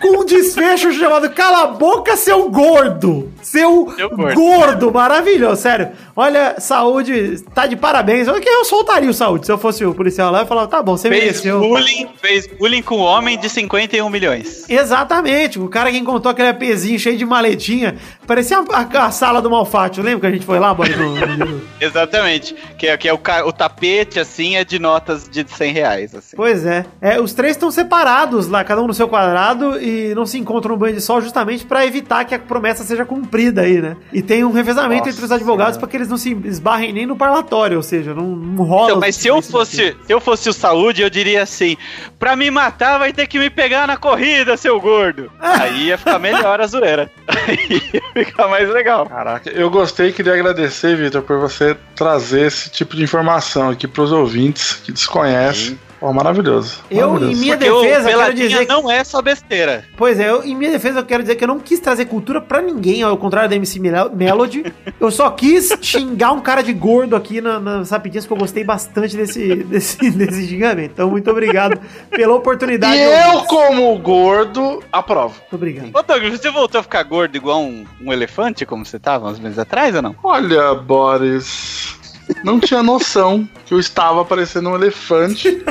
com 0.01 0.21
um 0.21 0.25
desfecho 0.25 0.91
chamado 0.93 1.29
Cala 1.31 1.63
a 1.63 1.67
boca, 1.67 2.15
seu 2.15 2.49
gordo! 2.49 3.31
Seu, 3.41 3.85
gordo. 4.15 4.33
gordo. 4.35 4.91
maravilhoso, 4.91 5.61
sério. 5.61 5.89
Olha, 6.15 6.55
saúde, 6.59 7.41
tá 7.53 7.67
de 7.67 7.75
parabéns. 7.75 8.27
Olha 8.27 8.41
que 8.41 8.49
eu 8.49 8.65
soltaria 8.65 9.09
o 9.09 9.13
saúde 9.13 9.45
se 9.45 9.51
eu 9.51 9.57
fosse 9.57 9.85
o 9.85 9.93
policial 9.93 10.31
lá. 10.31 10.39
Eu 10.41 10.45
falava, 10.47 10.67
tá 10.67 10.81
bom, 10.81 10.97
você 10.97 11.09
Fez 11.09 11.21
mereceu. 11.23 11.59
bullying, 11.59 12.07
fez 12.21 12.47
bullying 12.47 12.81
com 12.81 12.95
um 12.97 13.01
homem 13.01 13.37
de 13.37 13.47
51 13.49 14.09
milhões. 14.09 14.67
Exatamente, 14.67 15.59
o 15.59 15.67
cara 15.67 15.91
que 15.91 15.97
encontrou 15.97 16.31
aquele 16.31 16.49
APzinho 16.49 16.97
cheio 16.97 17.17
de 17.17 17.25
maletinha, 17.25 17.95
parecia 18.25 18.57
a, 18.57 18.61
a- 18.79 19.05
a 19.05 19.11
sala 19.11 19.41
do 19.41 19.49
Malfátio, 19.49 20.03
lembra 20.03 20.21
que 20.21 20.27
a 20.27 20.31
gente 20.31 20.45
foi 20.45 20.57
lá, 20.59 20.73
Boris? 20.73 20.95
Exatamente. 21.95 22.55
Que 22.77 22.87
é, 22.87 22.97
que 22.97 23.07
é 23.07 23.13
o, 23.13 23.19
o 23.45 23.51
tapete, 23.53 24.19
assim, 24.19 24.55
é 24.57 24.65
de 24.65 24.77
notas 24.79 25.29
de 25.29 25.45
100 25.47 25.73
reais, 25.73 26.13
assim. 26.13 26.35
Pois 26.35 26.65
é. 26.65 26.85
é 27.01 27.19
os 27.19 27.33
três 27.33 27.53
estão 27.53 27.71
separados 27.71 28.47
lá, 28.47 28.63
cada 28.63 28.81
um 28.81 28.87
no 28.87 28.93
seu 28.93 29.07
quadrado, 29.07 29.79
e 29.81 30.13
não 30.13 30.25
se 30.25 30.37
encontram 30.37 30.73
no 30.73 30.77
banho 30.77 30.95
de 30.95 31.01
sol 31.01 31.21
justamente 31.21 31.65
pra 31.65 31.85
evitar 31.85 32.25
que 32.25 32.35
a 32.35 32.39
promessa 32.39 32.83
seja 32.83 33.05
cumprida 33.05 33.61
aí, 33.61 33.81
né? 33.81 33.95
E 34.11 34.21
tem 34.21 34.43
um 34.43 34.51
revezamento 34.51 35.05
Nossa 35.05 35.11
entre 35.11 35.25
os 35.25 35.31
advogados 35.31 35.77
pra 35.77 35.87
que 35.87 35.95
eles 35.95 36.09
não 36.09 36.17
se 36.17 36.31
esbarrem 36.45 36.91
nem 36.91 37.05
no 37.05 37.15
parlatório, 37.15 37.77
ou 37.77 37.83
seja, 37.83 38.13
não, 38.13 38.27
não 38.27 38.63
rola. 38.63 38.89
Então, 38.89 38.99
mas 38.99 39.15
se 39.15 39.27
eu 39.27 39.41
fosse, 39.41 39.95
se 40.05 40.13
eu 40.13 40.19
fosse 40.19 40.49
o 40.49 40.53
saúde, 40.53 41.01
eu 41.01 41.09
diria 41.09 41.43
assim: 41.43 41.77
pra 42.19 42.35
me 42.35 42.51
matar, 42.51 42.97
vai 42.97 43.13
ter 43.13 43.27
que 43.27 43.39
me 43.39 43.49
pegar 43.49 43.87
na 43.87 43.97
corrida, 43.97 44.57
seu 44.57 44.79
gordo. 44.79 45.31
Aí 45.39 45.87
ia 45.87 45.97
ficar 45.97 46.19
melhor 46.19 46.59
a 46.59 46.67
zoeira. 46.67 47.09
Aí 47.27 47.81
ia 47.93 48.25
ficar 48.25 48.47
mais 48.47 48.69
legal. 48.69 49.05
Caraca, 49.05 49.49
eu 49.49 49.69
gostei 49.69 50.09
e 50.09 50.13
queria 50.13 50.33
agradecer, 50.33 50.95
Vitor, 50.95 51.21
por 51.21 51.39
você 51.39 51.77
trazer 51.95 52.47
esse 52.47 52.69
tipo 52.69 52.95
de 52.95 53.03
informação 53.03 53.69
aqui 53.69 53.87
pros 53.87 54.11
ouvintes 54.11 54.73
que 54.83 54.91
desconhecem. 54.91 55.79
Pô, 55.99 56.11
maravilhoso. 56.13 56.83
Eu, 56.91 57.07
maravilhoso. 57.11 57.31
em 57.37 57.41
minha 57.41 57.57
Porque 57.57 57.69
defesa, 57.71 58.03
quero 58.05 58.17
Peladinha 58.19 58.47
dizer 58.49 58.65
que 58.65 58.71
não 58.71 58.91
é 58.91 59.03
só 59.03 59.21
besteira. 59.21 59.85
Pois 59.97 60.19
é, 60.19 60.29
eu, 60.29 60.43
em 60.43 60.55
minha 60.55 60.71
defesa 60.71 60.99
eu 60.99 61.05
quero 61.05 61.23
dizer 61.23 61.35
que 61.35 61.43
eu 61.43 61.47
não 61.47 61.59
quis 61.59 61.79
trazer 61.79 62.05
cultura 62.05 62.41
pra 62.41 62.61
ninguém, 62.61 63.01
ao 63.01 63.17
contrário 63.17 63.49
da 63.49 63.55
MC 63.55 63.79
Mel- 63.79 64.11
Melody. 64.13 64.65
Eu 64.99 65.11
só 65.11 65.29
quis 65.29 65.71
xingar 65.81 66.31
um 66.31 66.39
cara 66.41 66.61
de 66.63 66.73
gordo 66.73 67.15
aqui 67.15 67.41
na- 67.41 67.59
nas 67.59 67.89
rapidinhas, 67.91 68.25
porque 68.25 68.33
eu 68.39 68.43
gostei 68.45 68.63
bastante 68.63 69.15
desse, 69.15 69.55
desse, 69.65 70.09
desse 70.11 70.47
xingamento. 70.47 70.91
Então, 70.93 71.09
muito 71.09 71.29
obrigado 71.29 71.79
pela 72.09 72.33
oportunidade. 72.35 72.95
E 72.97 73.01
eu, 73.03 73.41
como 73.43 73.97
gordo, 73.99 74.81
aprovo. 74.91 75.35
Muito 75.41 75.55
obrigado. 75.55 75.91
Ô, 75.93 76.01
Douglas, 76.01 76.39
você 76.39 76.49
voltou 76.49 76.79
a 76.79 76.83
ficar 76.83 77.03
gordo 77.03 77.35
igual 77.35 77.61
um, 77.61 77.85
um 78.01 78.11
elefante, 78.13 78.65
como 78.65 78.85
você 78.85 78.97
tava 78.97 79.29
uns 79.29 79.39
meses 79.39 79.59
atrás 79.59 79.95
ou 79.95 80.01
não? 80.01 80.15
Olha, 80.23 80.73
Boris, 80.73 81.95
não 82.43 82.59
tinha 82.59 82.81
noção 82.83 83.47
que 83.65 83.73
eu 83.73 83.79
estava 83.79 84.23
parecendo 84.23 84.69
um 84.69 84.75
elefante. 84.75 85.63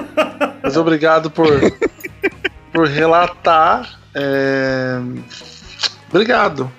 Mas 0.63 0.77
obrigado 0.77 1.31
por, 1.31 1.47
por 2.73 2.87
relatar. 2.87 3.99
É... 4.15 4.99
Obrigado. 6.09 6.71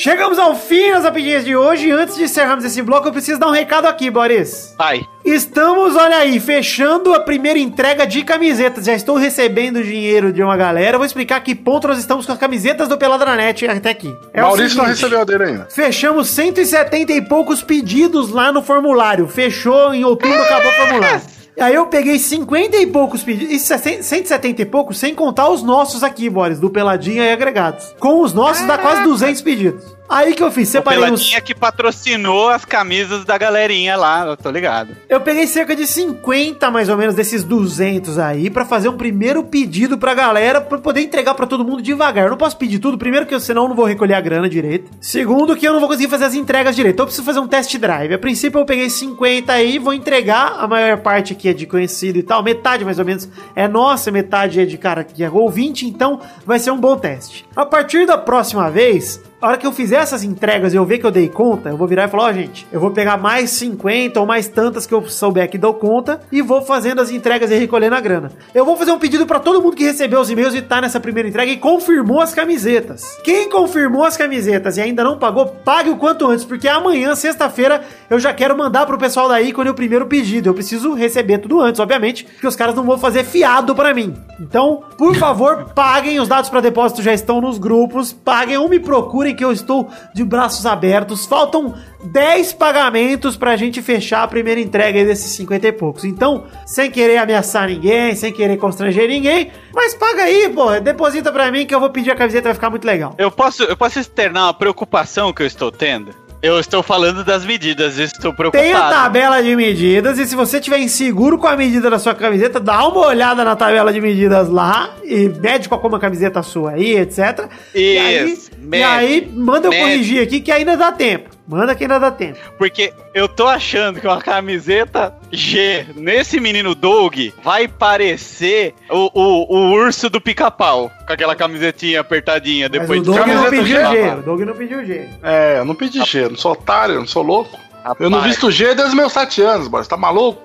Chegamos 0.00 0.38
ao 0.38 0.54
fim 0.54 0.92
das 0.92 1.02
rapidinhas 1.02 1.44
de 1.44 1.56
hoje. 1.56 1.88
E 1.88 1.90
antes 1.90 2.14
de 2.14 2.22
encerrarmos 2.22 2.64
esse 2.64 2.80
bloco, 2.80 3.08
eu 3.08 3.12
preciso 3.12 3.40
dar 3.40 3.48
um 3.48 3.50
recado 3.50 3.86
aqui, 3.86 4.08
Boris. 4.08 4.72
Vai. 4.78 5.04
Estamos, 5.24 5.96
olha 5.96 6.18
aí, 6.18 6.38
fechando 6.38 7.12
a 7.12 7.18
primeira 7.18 7.58
entrega 7.58 8.06
de 8.06 8.22
camisetas. 8.22 8.84
Já 8.84 8.94
estou 8.94 9.16
recebendo 9.16 9.82
dinheiro 9.82 10.32
de 10.32 10.40
uma 10.40 10.56
galera. 10.56 10.94
Eu 10.94 10.98
vou 11.00 11.04
explicar 11.04 11.40
que 11.40 11.52
ponto 11.52 11.88
nós 11.88 11.98
estamos 11.98 12.26
com 12.26 12.30
as 12.30 12.38
camisetas 12.38 12.86
do 12.86 12.96
Pelada 12.96 13.24
na 13.24 13.34
Net 13.34 13.66
até 13.66 13.90
aqui. 13.90 14.16
É 14.32 14.40
o 14.40 14.46
Maurício 14.46 14.78
não 14.78 14.84
seguinte. 14.84 15.02
recebeu 15.02 15.20
a 15.20 15.24
dele 15.24 15.44
ainda. 15.44 15.68
Fechamos 15.68 16.28
170 16.28 17.12
e 17.14 17.20
poucos 17.20 17.60
pedidos 17.60 18.30
lá 18.30 18.52
no 18.52 18.62
formulário. 18.62 19.26
Fechou 19.26 19.92
em 19.92 20.04
outubro, 20.04 20.40
acabou 20.40 20.70
o 20.70 20.74
formulário. 20.76 21.37
Aí 21.60 21.74
eu 21.74 21.86
peguei 21.86 22.18
50 22.18 22.76
e 22.76 22.86
poucos 22.86 23.22
pedidos. 23.22 23.60
100 23.62 24.02
170 24.02 24.62
e 24.62 24.64
poucos, 24.64 24.98
sem 24.98 25.14
contar 25.14 25.48
os 25.48 25.62
nossos 25.62 26.02
aqui, 26.02 26.30
Boris, 26.30 26.60
do 26.60 26.70
Peladinha 26.70 27.24
e 27.24 27.32
agregados. 27.32 27.94
Com 27.98 28.22
os 28.22 28.32
nossos 28.32 28.66
dá 28.66 28.78
quase 28.78 29.02
200 29.02 29.42
pedidos. 29.42 29.97
Aí 30.08 30.34
que 30.34 30.42
eu 30.42 30.50
fiz, 30.50 30.68
O 30.68 30.72
separei 30.72 30.98
uns. 31.00 31.04
Peladinha 31.04 31.40
que 31.40 31.54
patrocinou 31.54 32.48
as 32.48 32.64
camisas 32.64 33.24
da 33.24 33.36
galerinha 33.36 33.96
lá, 33.96 34.26
eu 34.26 34.36
tô 34.36 34.50
ligado. 34.50 34.96
Eu 35.08 35.20
peguei 35.20 35.46
cerca 35.46 35.76
de 35.76 35.86
50 35.86 36.70
mais 36.70 36.88
ou 36.88 36.96
menos 36.96 37.14
desses 37.14 37.44
200 37.44 38.18
aí 38.18 38.48
pra 38.48 38.64
fazer 38.64 38.88
um 38.88 38.96
primeiro 38.96 39.44
pedido 39.44 39.98
pra 39.98 40.14
galera 40.14 40.60
pra 40.60 40.78
poder 40.78 41.02
entregar 41.02 41.34
pra 41.34 41.46
todo 41.46 41.64
mundo 41.64 41.82
devagar. 41.82 42.24
Eu 42.24 42.30
não 42.30 42.38
posso 42.38 42.56
pedir 42.56 42.78
tudo, 42.78 42.96
primeiro 42.96 43.26
que 43.26 43.34
eu 43.34 43.40
senão 43.40 43.64
eu 43.64 43.68
não 43.68 43.76
vou 43.76 43.84
recolher 43.84 44.14
a 44.14 44.20
grana 44.20 44.48
direito. 44.48 44.90
Segundo 45.00 45.54
que 45.54 45.66
eu 45.66 45.72
não 45.72 45.80
vou 45.80 45.88
conseguir 45.88 46.08
fazer 46.08 46.24
as 46.24 46.34
entregas 46.34 46.74
direito. 46.74 46.94
Então 46.94 47.04
eu 47.04 47.08
preciso 47.08 47.26
fazer 47.26 47.40
um 47.40 47.46
test 47.46 47.76
drive. 47.76 48.14
A 48.14 48.18
princípio 48.18 48.58
eu 48.58 48.64
peguei 48.64 48.88
50 48.88 49.52
aí, 49.52 49.78
vou 49.78 49.92
entregar. 49.92 50.56
A 50.58 50.66
maior 50.66 50.98
parte 50.98 51.32
aqui 51.34 51.48
é 51.48 51.52
de 51.52 51.66
conhecido 51.66 52.18
e 52.18 52.22
tal, 52.22 52.42
metade 52.42 52.84
mais 52.84 52.98
ou 52.98 53.04
menos 53.04 53.28
é 53.54 53.68
nossa, 53.68 54.10
metade 54.10 54.60
é 54.60 54.64
de 54.64 54.78
cara 54.78 55.04
que 55.04 55.22
é 55.22 55.30
ouvinte, 55.30 55.86
então 55.86 56.20
vai 56.46 56.58
ser 56.58 56.70
um 56.70 56.78
bom 56.78 56.96
teste. 56.96 57.44
A 57.54 57.66
partir 57.66 58.06
da 58.06 58.16
próxima 58.16 58.70
vez, 58.70 59.20
a 59.40 59.46
hora 59.46 59.56
que 59.56 59.66
eu 59.66 59.72
fizer 59.72 59.96
essas 59.96 60.24
entregas 60.24 60.74
e 60.74 60.76
eu 60.76 60.84
ver 60.84 60.98
que 60.98 61.06
eu 61.06 61.12
dei 61.12 61.28
conta, 61.28 61.68
eu 61.68 61.76
vou 61.76 61.86
virar 61.86 62.06
e 62.06 62.08
falar, 62.08 62.24
ó, 62.24 62.32
gente, 62.32 62.66
eu 62.72 62.80
vou 62.80 62.90
pegar 62.90 63.16
mais 63.16 63.50
50 63.50 64.18
ou 64.18 64.26
mais 64.26 64.48
tantas 64.48 64.84
que 64.84 64.92
eu 64.92 65.08
souber 65.08 65.48
que 65.48 65.56
dou 65.56 65.74
conta 65.74 66.20
e 66.32 66.42
vou 66.42 66.60
fazendo 66.62 67.00
as 67.00 67.10
entregas 67.10 67.50
e 67.50 67.54
recolhendo 67.54 67.94
a 67.94 68.00
grana. 68.00 68.32
Eu 68.52 68.64
vou 68.64 68.76
fazer 68.76 68.90
um 68.90 68.98
pedido 68.98 69.26
pra 69.26 69.38
todo 69.38 69.62
mundo 69.62 69.76
que 69.76 69.84
recebeu 69.84 70.20
os 70.20 70.28
e-mails 70.28 70.54
e 70.54 70.62
tá 70.62 70.80
nessa 70.80 70.98
primeira 70.98 71.28
entrega 71.28 71.52
e 71.52 71.56
confirmou 71.56 72.20
as 72.20 72.34
camisetas. 72.34 73.16
Quem 73.22 73.48
confirmou 73.48 74.04
as 74.04 74.16
camisetas 74.16 74.76
e 74.76 74.80
ainda 74.80 75.04
não 75.04 75.18
pagou, 75.18 75.46
pague 75.46 75.90
o 75.90 75.96
quanto 75.96 76.26
antes, 76.26 76.44
porque 76.44 76.66
amanhã, 76.66 77.14
sexta-feira, 77.14 77.82
eu 78.10 78.18
já 78.18 78.34
quero 78.34 78.58
mandar 78.58 78.86
pro 78.86 78.98
pessoal 78.98 79.28
daí 79.28 79.52
quando 79.52 79.68
o 79.68 79.74
primeiro 79.74 80.06
pedido. 80.06 80.48
Eu 80.48 80.54
preciso 80.54 80.94
receber 80.94 81.38
tudo 81.38 81.60
antes, 81.60 81.80
obviamente, 81.80 82.24
porque 82.24 82.46
os 82.46 82.56
caras 82.56 82.74
não 82.74 82.82
vão 82.82 82.98
fazer 82.98 83.24
fiado 83.24 83.72
pra 83.74 83.94
mim. 83.94 84.14
Então, 84.40 84.82
por 84.96 85.14
favor, 85.14 85.72
paguem. 85.74 86.18
Os 86.18 86.26
dados 86.26 86.50
pra 86.50 86.60
depósito 86.60 87.02
já 87.02 87.12
estão 87.12 87.40
nos 87.40 87.58
grupos. 87.58 88.12
Paguem 88.12 88.56
ou 88.56 88.68
me 88.68 88.80
procurem 88.80 89.27
que 89.34 89.44
eu 89.44 89.52
estou 89.52 89.90
de 90.14 90.24
braços 90.24 90.66
abertos. 90.66 91.26
Faltam 91.26 91.74
10 92.04 92.52
pagamentos 92.54 93.36
pra 93.36 93.56
gente 93.56 93.82
fechar 93.82 94.22
a 94.22 94.28
primeira 94.28 94.60
entrega 94.60 95.04
desses 95.04 95.32
50 95.32 95.66
e 95.66 95.72
poucos. 95.72 96.04
Então, 96.04 96.44
sem 96.66 96.90
querer 96.90 97.18
ameaçar 97.18 97.68
ninguém, 97.68 98.14
sem 98.14 98.32
querer 98.32 98.56
constranger 98.56 99.08
ninguém, 99.08 99.50
mas 99.74 99.94
paga 99.94 100.22
aí, 100.22 100.48
pô. 100.48 100.78
Deposita 100.80 101.32
pra 101.32 101.50
mim 101.50 101.66
que 101.66 101.74
eu 101.74 101.80
vou 101.80 101.90
pedir 101.90 102.10
a 102.10 102.16
camiseta, 102.16 102.48
vai 102.48 102.54
ficar 102.54 102.70
muito 102.70 102.84
legal. 102.84 103.14
Eu 103.18 103.30
posso, 103.30 103.62
eu 103.64 103.76
posso 103.76 103.98
externar 103.98 104.44
uma 104.44 104.54
preocupação 104.54 105.32
que 105.32 105.42
eu 105.42 105.46
estou 105.46 105.70
tendo? 105.72 106.27
Eu 106.40 106.58
estou 106.60 106.82
falando 106.82 107.24
das 107.24 107.44
medidas, 107.44 107.98
estou 107.98 108.32
preocupado. 108.32 108.64
Tem 108.64 108.72
a 108.72 108.88
tabela 108.88 109.42
de 109.42 109.54
medidas 109.56 110.18
e 110.18 110.26
se 110.26 110.36
você 110.36 110.60
tiver 110.60 110.78
inseguro 110.78 111.36
com 111.38 111.46
a 111.46 111.56
medida 111.56 111.90
da 111.90 111.98
sua 111.98 112.14
camiseta, 112.14 112.60
dá 112.60 112.86
uma 112.86 113.06
olhada 113.06 113.44
na 113.44 113.56
tabela 113.56 113.92
de 113.92 114.00
medidas 114.00 114.48
lá 114.48 114.90
e 115.04 115.28
mede 115.28 115.68
qual 115.68 115.80
como 115.80 115.96
a 115.96 116.00
camiseta 116.00 116.42
sua 116.42 116.72
aí, 116.72 116.96
etc. 116.96 117.48
e 117.74 117.98
aí, 117.98 118.32
Isso, 118.32 118.50
e 118.56 118.64
mede, 118.64 118.84
aí 118.84 119.30
manda 119.34 119.66
eu 119.66 119.70
mede. 119.70 119.82
corrigir 119.82 120.22
aqui 120.22 120.40
que 120.40 120.52
ainda 120.52 120.76
dá 120.76 120.92
tempo. 120.92 121.37
Manda 121.48 121.74
que 121.74 121.84
ainda 121.84 121.98
dá 121.98 122.10
tempo. 122.10 122.38
Porque 122.58 122.92
eu 123.14 123.26
tô 123.26 123.46
achando 123.46 123.98
que 123.98 124.06
uma 124.06 124.20
camiseta 124.20 125.14
G 125.32 125.86
nesse 125.96 126.38
menino 126.38 126.74
Doug 126.74 127.16
vai 127.42 127.66
parecer 127.66 128.74
o, 128.90 129.10
o, 129.14 129.56
o 129.56 129.70
urso 129.72 130.10
do 130.10 130.20
pica-pau. 130.20 130.92
Com 131.06 131.12
aquela 131.14 131.34
camisetinha 131.34 132.02
apertadinha 132.02 132.68
Mas 132.68 132.80
depois 132.80 133.00
o 133.00 133.02
de 133.02 133.08
Doug 133.08 133.18
não 133.18 133.26
camiseta 133.26 133.50
pediu 133.50 133.66
G. 133.66 133.86
G. 133.86 134.10
O 134.10 134.22
Doug 134.22 134.40
não 134.42 134.54
pediu 134.54 134.84
G. 134.84 135.08
É, 135.22 135.58
eu 135.58 135.64
não 135.64 135.74
pedi 135.74 136.04
G, 136.04 136.24
eu 136.24 136.30
não 136.30 136.36
sou 136.36 136.52
otário, 136.52 136.96
eu 136.96 137.00
não 137.00 137.06
sou 137.06 137.22
louco. 137.22 137.58
Eu 137.98 138.10
não 138.10 138.18
Rapaz. 138.18 138.34
visto 138.34 138.50
G 138.50 138.74
desde 138.74 138.94
meus 138.94 139.12
7 139.14 139.40
anos, 139.40 139.68
boy. 139.68 139.82
Você 139.82 139.88
tá 139.88 139.96
maluco? 139.96 140.42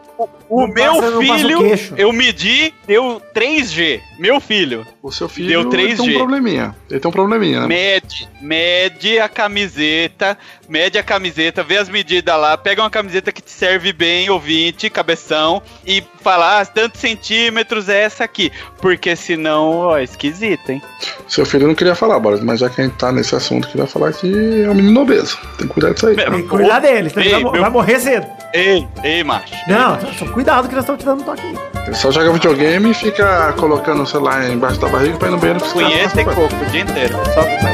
O 0.50 0.68
meu 0.68 0.94
o 0.98 1.22
filho, 1.22 1.60
queixo. 1.60 1.94
eu 1.98 2.12
medi, 2.14 2.74
deu 2.86 3.22
3G. 3.34 4.02
Meu 4.20 4.40
filho. 4.40 4.86
O 5.02 5.12
seu 5.12 5.28
filho 5.28 5.50
Deu 5.50 5.62
ele 5.62 5.70
tem 5.70 5.96
3G. 5.98 6.12
um 6.16 6.18
probleminha. 6.18 6.76
Ele 6.90 7.00
tem 7.00 7.10
um 7.10 7.12
probleminha, 7.12 7.62
né? 7.62 7.68
Mede, 7.68 8.30
mede 8.42 9.20
a 9.20 9.28
camiseta, 9.28 10.38
mede 10.70 10.98
a 10.98 11.04
camiseta, 11.04 11.64
vê 11.64 11.78
as 11.78 11.90
medidas 11.90 12.40
lá, 12.40 12.56
pega 12.58 12.82
uma 12.82 12.90
camiseta 12.90 13.32
que 13.32 13.42
te 13.42 13.52
serve 13.52 13.92
bem, 13.92 14.30
ouvinte, 14.30 14.90
cabeção, 14.90 15.62
e 15.86 16.04
fala, 16.22 16.62
ah, 16.62 16.66
tantos 16.66 17.02
centímetros 17.02 17.90
é 17.90 18.02
essa 18.04 18.24
aqui. 18.24 18.52
Porque 18.80 19.16
senão, 19.16 19.72
ó, 19.72 19.98
é 19.98 20.04
esquisito, 20.04 20.70
hein? 20.72 20.82
Seu 21.28 21.46
filho 21.46 21.68
não 21.68 21.76
queria 21.76 21.96
falar, 21.96 22.20
Boris, 22.20 22.40
mas 22.42 22.60
já 22.60 22.70
que 22.70 22.80
a 22.80 22.84
gente 22.86 22.96
tá 22.96 23.12
nesse 23.12 23.36
assunto, 23.36 23.68
queria 23.68 23.88
falar 23.88 24.14
que 24.14 24.28
é 24.64 24.70
um 24.70 24.76
menino 24.76 25.02
obeso. 25.02 25.38
Tem 25.58 25.68
que 25.68 25.74
cuidar 25.74 25.94
disso 25.94 26.08
aí. 26.08 26.16
Tem 26.16 26.32
que 26.32 26.48
cuidar 26.48 26.80
dele, 26.80 27.12
Ei, 27.16 27.30
vai, 27.32 27.44
meu- 27.44 27.62
vai 27.62 27.70
morrer 27.70 28.00
cedo. 28.00 28.28
Ei, 28.54 28.88
ei, 29.04 29.24
macho. 29.24 29.54
Não, 29.68 30.00
só 30.14 30.26
cuidado 30.34 30.68
que 30.68 30.76
nós 30.76 30.84
estamos 30.84 31.00
te 31.00 31.06
dando 31.06 31.22
um 31.22 31.26
toque. 31.26 31.58
Ele 31.86 31.96
só 31.96 32.12
joga 32.12 32.32
videogame 32.32 32.92
e 32.92 32.94
fica 32.94 33.54
colocando 33.54 34.04
o 34.04 34.06
celular 34.06 34.50
embaixo 34.50 34.80
da 34.80 34.88
barriga 34.88 35.18
pra 35.18 35.28
ir 35.28 35.32
no 35.32 35.38
banheiro 35.38 35.60
Punheta 35.72 36.22
e 36.22 36.26
coco 36.26 36.42
o 36.42 36.66
dia 36.72 36.82
inteiro. 36.82 37.16
Só 37.34 37.42
vai. 37.42 37.74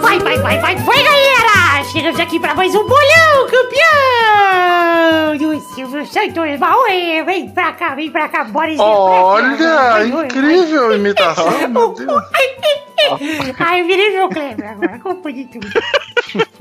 Vai, 0.00 0.18
vai, 0.18 0.38
vai, 0.38 0.60
vai, 0.60 0.76
vai, 0.76 1.02
galera! 1.02 1.84
Chegamos 1.90 2.20
aqui 2.20 2.38
pra 2.40 2.54
mais 2.54 2.74
um 2.74 2.86
bolão, 2.86 3.46
campeão! 3.50 4.81
Do 5.38 5.60
Silvio 5.74 6.06
Santos, 6.06 6.58
Maui, 6.58 7.22
vem 7.24 7.50
pra 7.50 7.72
cá, 7.72 7.94
vem 7.94 8.10
pra 8.10 8.28
cá, 8.28 8.46
cá. 8.46 8.50
Olha, 8.78 9.56
Vai, 9.56 10.10
vai, 10.10 10.24
incrível 10.26 10.94
imitação, 10.94 11.50
meu 11.68 11.92
Deus. 11.92 12.06
vai. 12.30 12.72
Ai, 13.58 13.80
eu 13.80 13.86
virei 13.86 14.10
meu 14.10 14.28
Kleber 14.28 14.70
agora, 14.70 14.98
confundi 15.00 15.44
tudo. 15.46 15.68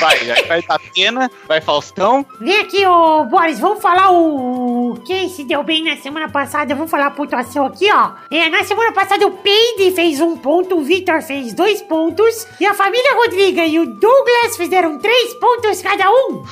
Vai, 0.00 0.30
aí 0.30 0.48
vai 0.48 0.62
Datena, 0.62 1.30
vai 1.46 1.60
Faustão. 1.60 2.26
Vem 2.40 2.60
aqui, 2.60 2.84
ô 2.86 3.24
Boris, 3.24 3.60
vamos 3.60 3.80
falar 3.80 4.10
o... 4.10 4.98
Quem 5.06 5.28
se 5.28 5.44
deu 5.44 5.62
bem 5.62 5.84
na 5.84 5.96
semana 5.96 6.28
passada, 6.28 6.74
vamos 6.74 6.90
falar 6.90 7.06
a 7.06 7.10
pontuação 7.10 7.66
aqui, 7.66 7.88
ó. 7.92 8.12
É, 8.30 8.48
na 8.48 8.64
semana 8.64 8.90
passada 8.92 9.26
o 9.26 9.30
Peide 9.32 9.92
fez 9.94 10.20
um 10.20 10.36
ponto, 10.36 10.76
o 10.76 10.82
Victor 10.82 11.22
fez 11.22 11.52
dois 11.54 11.80
pontos, 11.82 12.46
e 12.58 12.66
a 12.66 12.74
família 12.74 13.14
Rodriga 13.14 13.64
e 13.64 13.78
o 13.78 13.86
Douglas 13.86 14.56
fizeram 14.56 14.98
três 14.98 15.34
pontos 15.34 15.80
cada 15.80 16.10
um. 16.10 16.42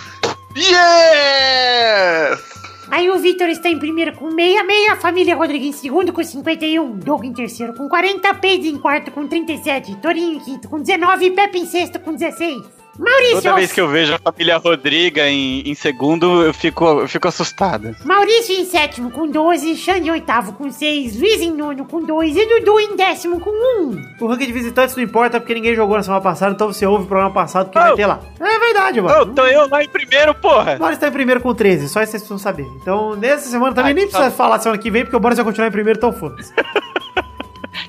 Yes! 0.57 2.53
Aí 2.91 3.09
o 3.09 3.19
Vitor 3.19 3.49
está 3.49 3.71
em 3.71 3.79
primeiro 3.79 4.13
com 4.13 4.31
66, 4.31 4.91
a 4.91 4.97
família 4.97 5.35
Rodrigo 5.35 5.65
em 5.65 5.73
segundo 5.73 6.13
com 6.13 6.23
51, 6.23 6.99
Doug 6.99 7.25
em 7.25 7.33
terceiro 7.33 7.73
com 7.73 7.89
40, 7.89 8.35
Pedro 8.35 8.67
em 8.69 8.79
quarto 8.79 9.11
com 9.11 9.27
37, 9.27 9.97
Torinho 9.97 10.37
em 10.37 10.41
quinto 10.41 10.69
com 10.69 10.79
19 10.79 11.25
e 11.25 11.31
Pepe 11.31 11.59
em 11.59 11.67
sexto 11.67 11.99
com 12.01 12.13
16. 12.13 12.82
Maurício, 12.99 13.43
Toda 13.43 13.55
vez 13.55 13.73
que 13.73 13.81
eu 13.81 13.89
vejo 13.89 14.15
a 14.15 14.19
família 14.19 14.59
Rodriga 14.59 15.27
em, 15.29 15.61
em 15.67 15.75
segundo, 15.75 16.43
eu 16.43 16.53
fico, 16.53 16.85
eu 16.85 17.09
fico 17.09 17.27
assustado. 17.27 17.97
Maurício 18.05 18.55
em 18.55 18.65
sétimo 18.67 19.11
com 19.11 19.27
12, 19.27 19.75
Xande 19.77 20.09
em 20.09 20.11
oitavo 20.11 20.53
com 20.53 20.71
6, 20.71 21.19
Luiz 21.19 21.41
em 21.41 21.51
nono 21.51 21.87
com 21.87 22.03
2 22.03 22.37
e 22.37 22.47
Dudu 22.47 22.79
em 22.81 22.95
décimo 22.95 23.41
com 23.41 23.51
1. 23.51 24.15
O 24.21 24.27
ranking 24.27 24.47
de 24.47 24.53
visitantes 24.53 24.95
não 24.95 25.03
importa 25.03 25.41
porque 25.41 25.55
ninguém 25.55 25.75
jogou 25.75 25.97
na 25.97 26.03
semana 26.03 26.21
passada, 26.23 26.53
então 26.53 26.71
você 26.71 26.85
ouve 26.85 27.05
o 27.05 27.09
programa 27.09 27.33
passado 27.33 27.71
que 27.71 27.79
vai 27.79 27.93
Oh. 27.93 27.97
ter 27.97 28.07
lá. 28.07 28.21
É 28.39 28.59
verdade, 28.59 29.01
mano. 29.01 29.27
tô 29.35 29.47
eu 29.47 29.69
lá 29.69 29.83
em 29.83 29.89
primeiro, 29.89 30.35
porra! 30.35 30.75
O 30.75 30.79
Boris 30.79 30.99
tá 30.99 31.09
em 31.09 31.13
primeiro 31.13 31.41
com 31.41 31.55
13, 31.55 31.89
só 31.89 32.03
isso 32.03 32.11
vocês 32.13 32.23
precisam 32.23 32.39
saber. 32.39 32.67
Então, 32.81 33.17
nessa 33.17 33.49
semana 33.49 33.75
também 33.75 33.93
Ah, 33.93 33.95
nem 33.95 34.05
tá. 34.07 34.19
precisa 34.19 34.37
falar 34.37 34.59
semana 34.59 34.81
que 34.81 34.91
vem, 34.91 35.03
porque 35.05 35.17
o 35.17 35.21
Boris 35.21 35.39
vai 35.39 35.45
continuar 35.47 35.69
em 35.69 35.73
primeiro, 35.73 35.99
então 35.99 36.13
foda-se. 36.13 36.53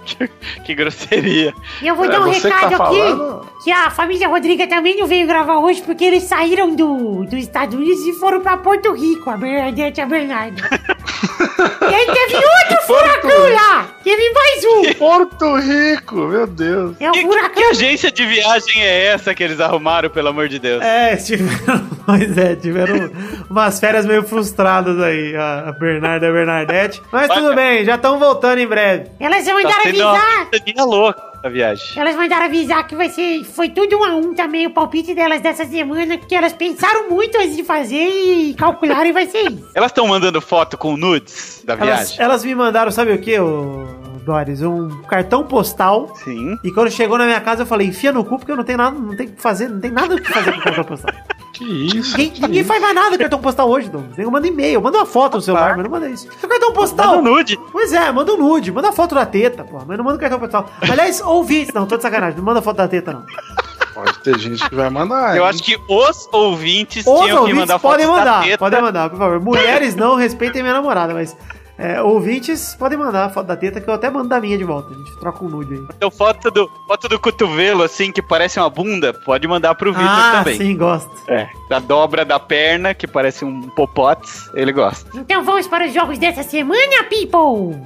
que, 0.06 0.28
que 0.66 0.76
grosseria. 0.76 1.54
E 1.82 1.88
eu 1.88 1.96
vou 1.96 2.06
É, 2.06 2.10
dar 2.10 2.22
um 2.22 2.26
você 2.34 2.42
que 2.42 2.50
tá 2.50 2.68
recado 2.68 2.82
aqui, 2.84 2.98
falando. 3.00 3.48
que 3.63 3.72
a 3.72 3.89
família 3.89 4.28
Rodriga 4.28 4.68
também 4.68 4.98
não 4.98 5.08
veio 5.08 5.26
gravar 5.28 5.58
hoje 5.60 5.82
porque 5.82 6.04
eles 6.04 6.24
saíram 6.24 6.76
do, 6.76 7.24
dos 7.26 7.39
Estados 7.39 7.76
Unidos 7.76 8.06
e 8.06 8.13
foram 8.13 8.42
pra 8.42 8.58
Porto 8.58 8.92
Rico, 8.94 9.30
a 9.30 9.38
Bernadette 9.38 10.00
e 10.00 10.04
a 10.04 10.06
Bernardo. 10.06 10.62
e 10.62 11.94
aí 11.96 12.06
teve 12.06 12.38
furacão 12.86 13.54
lá, 13.54 13.88
teve 14.04 14.30
mais 14.32 14.65
um. 14.65 14.93
Porto 14.98 15.56
Rico, 15.58 16.15
meu 16.15 16.48
Deus. 16.48 16.96
É 17.00 17.10
o 17.10 17.12
Que, 17.12 17.22
que, 17.22 17.28
furacão 17.28 17.54
que 17.56 17.63
agência 17.63 18.12
de 18.12 18.26
viagem 18.26 18.82
é 18.84 19.06
essa 19.08 19.34
que 19.34 19.43
eles 19.43 19.60
arrumaram, 19.60 20.10
pelo 20.10 20.30
amor 20.30 20.48
de 20.48 20.60
Deus? 20.60 20.82
É, 20.84 21.15
tiveram, 21.15 21.88
pois 22.06 22.38
é, 22.38 22.56
tiveram 22.56 23.12
umas 23.50 23.80
férias 23.80 24.06
meio 24.06 24.24
frustradas 24.24 25.00
aí, 25.02 25.36
a 25.36 25.72
Bernarda 25.80 26.26
e 26.26 26.30
a 26.30 26.32
Bernadette. 26.32 27.02
Mas 27.12 27.28
Vai, 27.28 27.38
tudo 27.38 27.56
bem, 27.56 27.86
já 27.86 27.96
estão 27.96 28.19
voltando 28.19 28.60
em 28.60 28.67
breve. 28.67 29.10
Elas 29.19 29.43
Tá 29.43 29.82
sendo 29.84 30.00
uma 30.02 30.12
avisar. 30.12 30.50
coisa 30.50 30.84
louca 30.86 31.33
a 31.43 31.49
viagem. 31.49 31.99
Elas 31.99 32.15
mandaram 32.15 32.45
avisar 32.45 32.88
que 32.88 32.95
vai 32.95 33.10
ser. 33.10 33.43
Foi 33.43 33.69
tudo 33.69 33.97
um 33.99 34.03
a 34.03 34.15
um 34.15 34.34
também 34.34 34.65
o 34.65 34.71
palpite 34.71 35.13
delas 35.13 35.41
dessa 35.41 35.65
semana, 35.65 36.17
porque 36.17 36.34
elas 36.34 36.53
pensaram 36.53 37.10
muito 37.10 37.38
antes 37.38 37.56
de 37.56 37.63
fazer 37.63 38.08
e 38.08 38.53
calcularam 38.53 39.06
e 39.06 39.12
vai 39.12 39.27
ser 39.27 39.51
isso. 39.51 39.69
Elas 39.75 39.91
estão 39.91 40.08
mandando 40.08 40.39
foto 40.39 40.77
com 40.77 40.95
nudes 40.95 41.62
da 41.65 41.73
Elas, 41.73 41.86
viagem? 41.86 42.21
elas 42.21 42.45
me 42.45 42.56
mandaram, 42.56 42.91
sabe 42.91 43.12
o 43.13 43.19
que, 43.19 43.38
ô 43.39 43.86
Doris? 44.25 44.62
Um 44.62 44.89
cartão 45.03 45.43
postal. 45.45 46.15
Sim. 46.23 46.58
E 46.63 46.71
quando 46.71 46.89
chegou 46.89 47.17
na 47.17 47.25
minha 47.25 47.41
casa, 47.41 47.63
eu 47.63 47.65
falei, 47.65 47.88
enfia 47.88 48.12
no 48.13 48.23
cu, 48.23 48.38
porque 48.38 48.51
eu 48.51 48.56
não 48.56 48.63
tenho 48.63 48.77
nada, 48.77 48.97
não 48.97 49.15
tem 49.15 49.27
o 49.27 49.32
que 49.34 49.41
fazer, 49.41 49.67
não 49.67 49.82
tem 49.82 49.91
nada 49.91 50.15
o 50.15 50.21
que 50.21 50.32
fazer 50.32 50.53
com 50.53 50.62
cartão 50.62 50.84
postal. 50.86 51.13
Que 51.54 51.63
isso? 51.63 52.18
Ninguém, 52.18 52.42
ninguém 52.42 52.63
faz 52.63 52.82
mais 52.82 52.96
nada 52.96 53.12
com 53.12 53.18
cartão 53.20 53.39
postal 53.39 53.70
hoje, 53.70 53.88
Douglas. 53.88 54.18
Eu 54.18 54.32
mando 54.32 54.48
e-mail, 54.48 54.82
manda 54.82 54.98
uma 54.98 55.06
foto 55.06 55.36
no 55.36 55.42
celular, 55.42 55.76
mas 55.76 55.84
não 55.84 55.92
manda 55.92 56.10
isso. 56.10 56.28
É 56.42 56.48
cartão 56.48 56.74
postal. 56.74 57.18
Manda 57.18 57.30
um 57.30 57.34
nude. 57.36 57.60
Pois 57.72 57.94
é, 57.94 58.12
manda 58.12 58.34
um 58.34 58.38
nude, 58.38 58.72
manda 58.72 58.89
a 58.89 58.92
foto 58.92 59.13
da 59.13 59.24
teta, 59.24 59.63
pô, 59.63 59.80
mas 59.86 59.96
não 59.98 60.04
manda 60.04 60.18
o 60.18 60.20
cartão 60.20 60.39
postal. 60.39 60.68
Aliás, 60.82 61.22
ouvi 61.26 61.68
não, 61.74 61.86
tô 61.86 61.96
de 61.96 62.02
sacanagem, 62.02 62.38
não 62.38 62.44
manda 62.44 62.60
foto 62.62 62.78
da 62.78 62.88
teta, 62.88 63.13
não. 63.13 63.24
Pode 63.94 64.20
ter 64.24 64.39
gente 64.39 64.68
que 64.68 64.74
vai 64.76 64.89
mandar. 64.89 65.38
Eu 65.38 65.44
hein? 65.44 65.50
acho 65.50 65.62
que 65.62 65.78
os 65.88 66.28
ouvintes 66.32 67.06
Os 67.06 67.13
tinham 67.13 67.28
que 67.28 67.34
ouvintes 67.34 67.60
mandar 67.60 67.78
foto 67.78 67.92
podem 67.92 68.08
da 68.08 68.12
mandar, 68.12 68.44
teta. 68.44 68.58
podem 68.58 68.82
mandar, 68.82 69.10
por 69.12 69.20
favor. 69.20 69.39
Mulheres 69.39 69.96
não 69.96 70.16
respeitem 70.16 70.63
minha 70.63 70.74
namorada, 70.74 71.13
mas 71.13 71.38
é, 71.84 72.02
ouvintes 72.02 72.76
podem 72.76 72.98
mandar 72.98 73.26
a 73.26 73.30
foto 73.30 73.48
da 73.48 73.56
teta, 73.58 73.82
que 73.82 73.89
eu 73.89 73.93
até 73.93 74.10
mando 74.10 74.30
da 74.30 74.39
minha 74.39 74.58
de 74.58 74.63
volta. 74.63 74.93
A 74.93 74.98
gente 74.98 75.15
troca 75.17 75.43
um 75.43 75.50
nude 75.50 75.74
aí. 75.74 75.84
Então, 75.98 76.10
foto 76.10 76.50
do, 76.50 76.69
foto 76.88 77.10
do 77.10 77.19
cotovelo, 77.19 77.84
assim, 77.84 78.12
que 78.12 78.22
parece 78.22 78.60
uma 78.60 78.69
bunda, 78.69 79.13
pode 79.13 79.48
mandar 79.48 79.76
pro 79.76 79.91
Vitor 79.91 80.08
Ah, 80.08 80.32
também. 80.39 80.58
sim, 80.58 80.78
gosto. 80.78 81.12
É, 81.28 81.48
da 81.69 81.80
dobra 81.80 82.24
da 82.24 82.39
perna, 82.39 82.93
que 82.93 83.06
parece 83.06 83.43
um 83.43 83.62
popotes, 83.69 84.50
ele 84.54 84.72
gosta. 84.72 85.10
Então 85.13 85.43
vamos 85.43 85.67
para 85.67 85.86
os 85.86 85.93
jogos 85.93 86.17
dessa 86.17 86.41
semana, 86.43 87.04
people! 87.10 87.78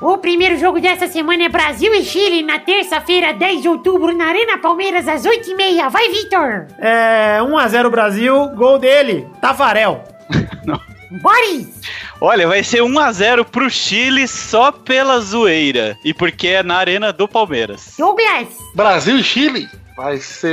O 0.00 0.18
primeiro 0.18 0.56
jogo 0.58 0.80
dessa 0.80 1.06
semana 1.06 1.44
é 1.44 1.48
Brasil 1.48 1.94
e 1.94 2.02
Chile, 2.02 2.42
na 2.42 2.58
terça-feira, 2.58 3.32
10 3.32 3.62
de 3.62 3.68
outubro, 3.68 4.16
na 4.16 4.26
Arena 4.26 4.58
Palmeiras, 4.58 5.06
às 5.06 5.22
8h30. 5.24 5.88
Vai, 5.90 6.08
Vitor! 6.10 6.66
É, 6.78 7.38
1x0 7.40 7.90
Brasil, 7.90 8.48
gol 8.56 8.78
dele, 8.78 9.26
Tafarel. 9.40 10.02
Boris! 11.20 11.80
Olha, 12.20 12.46
vai 12.46 12.62
ser 12.62 12.82
1x0 12.82 13.44
pro 13.44 13.68
Chile 13.68 14.26
só 14.28 14.72
pela 14.72 15.20
zoeira. 15.20 15.96
E 16.04 16.14
porque 16.14 16.48
é 16.48 16.62
na 16.62 16.76
arena 16.76 17.12
do 17.12 17.26
Palmeiras. 17.26 17.94
Douglas! 17.98 18.48
Brasil 18.74 19.18
e 19.18 19.22
Chile 19.22 19.68
vai 19.96 20.18
ser. 20.18 20.52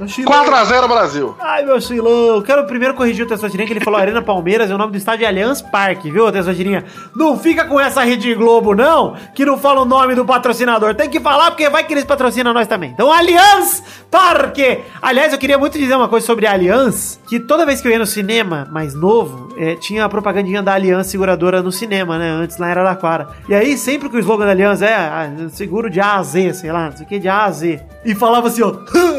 4x0 0.00 0.88
Brasil. 0.88 1.36
Ai, 1.40 1.64
meu 1.64 1.80
Silão, 1.80 2.42
quero 2.42 2.66
primeiro 2.66 2.94
corrigir 2.94 3.24
o 3.24 3.28
Tessotirinha, 3.28 3.66
que 3.66 3.72
ele 3.72 3.84
falou 3.84 4.00
Arena 4.00 4.22
Palmeiras, 4.22 4.70
e 4.70 4.72
o 4.72 4.78
nome 4.78 4.92
do 4.92 4.98
estádio 4.98 5.24
é 5.24 5.28
Allianz 5.28 5.62
Parque, 5.62 6.10
viu, 6.10 6.30
Tessotirinha? 6.32 6.84
Não 7.14 7.38
fica 7.38 7.64
com 7.64 7.78
essa 7.78 8.02
Rede 8.02 8.34
Globo, 8.34 8.74
não, 8.74 9.14
que 9.34 9.44
não 9.44 9.58
fala 9.58 9.82
o 9.82 9.84
nome 9.84 10.14
do 10.14 10.24
patrocinador. 10.24 10.94
Tem 10.94 11.08
que 11.08 11.20
falar, 11.20 11.50
porque 11.50 11.68
vai 11.68 11.84
que 11.84 11.92
eles 11.92 12.04
patrocinam 12.04 12.52
nós 12.52 12.66
também. 12.66 12.90
Então, 12.90 13.12
Allianz 13.12 13.82
Parque! 14.10 14.80
Aliás, 15.00 15.32
eu 15.32 15.38
queria 15.38 15.58
muito 15.58 15.78
dizer 15.78 15.94
uma 15.94 16.08
coisa 16.08 16.26
sobre 16.26 16.46
Allianz, 16.46 17.20
que 17.28 17.38
toda 17.40 17.66
vez 17.66 17.80
que 17.80 17.88
eu 17.88 17.92
ia 17.92 17.98
no 17.98 18.06
cinema 18.06 18.68
mais 18.70 18.94
novo, 18.94 19.51
é, 19.56 19.74
tinha 19.74 20.04
a 20.04 20.08
propagandinha 20.08 20.62
da 20.62 20.74
Aliança 20.74 21.10
Seguradora 21.10 21.62
no 21.62 21.72
cinema, 21.72 22.18
né? 22.18 22.30
Antes 22.30 22.58
lá 22.58 22.68
em 22.68 22.70
Araraquara. 22.70 23.28
E 23.48 23.54
aí, 23.54 23.76
sempre 23.76 24.08
que 24.08 24.16
o 24.16 24.20
slogan 24.20 24.46
da 24.46 24.52
Aliança 24.52 24.86
é 24.86 24.94
ah, 24.94 25.30
seguro 25.50 25.90
de 25.90 26.00
A 26.00 26.16
a 26.16 26.22
Z, 26.22 26.54
sei 26.54 26.72
lá, 26.72 26.86
não 26.90 26.96
sei 26.96 27.06
o 27.06 27.08
que, 27.08 27.18
de 27.18 27.28
A 27.28 27.44
a 27.44 27.50
Z. 27.50 27.80
E 28.04 28.14
falava 28.14 28.48
assim, 28.48 28.62
ó, 28.62 28.72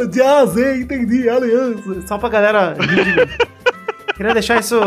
de 0.06 0.22
A 0.22 0.39
a 0.39 0.46
Z, 0.46 0.82
entendi, 0.82 1.30
Aliança. 1.30 2.08
Só 2.08 2.17
pra 2.17 2.30
galera. 2.30 2.76
Queria 4.15 4.34
deixar 4.34 4.60
isso 4.60 4.80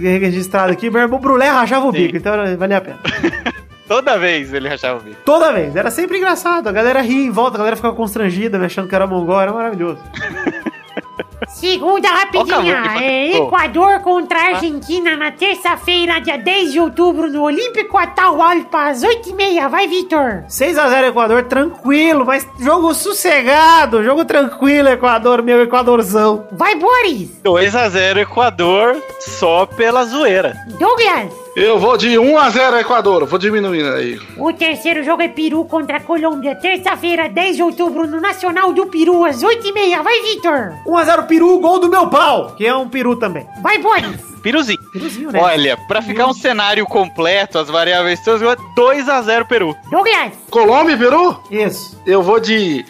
registrado 0.00 0.72
aqui. 0.72 0.90
Meu 0.90 1.02
irmão 1.02 1.20
Brulé 1.20 1.48
rachava 1.48 1.86
o 1.86 1.92
Sim. 1.92 1.98
bico, 1.98 2.16
então 2.16 2.34
valia 2.56 2.78
a 2.78 2.80
pena. 2.80 2.98
Toda 3.86 4.18
vez 4.18 4.52
ele 4.52 4.68
rachava 4.68 4.98
o 4.98 5.02
bico. 5.02 5.16
Toda 5.24 5.52
vez. 5.52 5.76
Era 5.76 5.90
sempre 5.90 6.18
engraçado. 6.18 6.68
A 6.68 6.72
galera 6.72 7.00
ria 7.00 7.26
em 7.26 7.30
volta, 7.30 7.56
a 7.56 7.58
galera 7.58 7.76
ficava 7.76 7.94
constrangida, 7.94 8.58
me 8.58 8.64
achando 8.64 8.88
que 8.88 8.94
era 8.94 9.06
mongol. 9.06 9.40
Era 9.40 9.52
maravilhoso. 9.52 10.02
Segunda 11.48 12.08
rapidinha. 12.08 12.82
que 12.82 13.04
É. 13.04 13.36
Equador 13.38 14.00
contra 14.00 14.38
a 14.38 14.46
Argentina 14.54 15.16
na 15.16 15.30
terça-feira, 15.32 16.20
dia 16.20 16.38
10 16.38 16.72
de 16.72 16.80
outubro, 16.80 17.30
no 17.30 17.42
Olímpico 17.42 17.96
Atahualpa, 17.98 18.88
às 18.88 19.02
8h30. 19.02 19.68
Vai, 19.68 19.86
Vitor. 19.86 20.44
6x0 20.48 21.08
Equador, 21.08 21.44
tranquilo, 21.44 22.24
mas 22.24 22.46
jogo 22.58 22.94
sossegado, 22.94 24.02
jogo 24.02 24.24
tranquilo, 24.24 24.88
Equador, 24.88 25.42
meu 25.42 25.62
Equadorzão. 25.62 26.46
Vai, 26.52 26.74
Boris. 26.76 27.30
2x0 27.44 28.18
Equador 28.18 29.02
só 29.20 29.66
pela 29.66 30.04
zoeira. 30.04 30.56
Douglas. 30.78 31.41
Eu 31.54 31.78
vou 31.78 31.98
de 31.98 32.08
1x0 32.08 32.80
Equador, 32.80 33.26
vou 33.26 33.38
diminuindo 33.38 33.90
aí. 33.90 34.18
O 34.38 34.52
terceiro 34.54 35.04
jogo 35.04 35.20
é 35.20 35.28
Peru 35.28 35.66
contra 35.66 35.98
a 35.98 36.00
Colômbia, 36.00 36.54
terça-feira, 36.54 37.28
10 37.28 37.56
de 37.56 37.62
outubro, 37.62 38.06
no 38.06 38.20
Nacional 38.20 38.72
do 38.72 38.86
Peru, 38.86 39.22
às 39.26 39.42
8h30. 39.42 40.02
Vai, 40.02 40.22
Vitor. 40.22 40.72
1x0 40.86 41.26
Peru, 41.26 41.58
gol 41.58 41.78
do 41.78 41.90
meu 41.90 42.08
pau, 42.08 42.54
que 42.56 42.66
é 42.66 42.74
um 42.74 42.88
peru 42.88 43.16
também. 43.16 43.46
Vai, 43.62 43.76
Boris. 43.78 44.18
Piruzinho. 44.42 44.78
Peruzinho, 44.92 45.30
né? 45.30 45.40
Olha, 45.40 45.76
pra 45.86 46.00
ficar 46.00 46.26
um 46.26 46.32
cenário 46.32 46.86
completo, 46.86 47.58
as 47.58 47.68
variáveis 47.68 48.24
todas, 48.24 48.40
2x0 48.74 49.46
Peru. 49.46 49.76
Douglas. 49.90 50.32
Colômbia 50.50 50.94
e 50.94 50.98
Peru? 50.98 51.38
Isso. 51.50 52.00
Eu 52.06 52.22
vou 52.22 52.40
de 52.40 52.82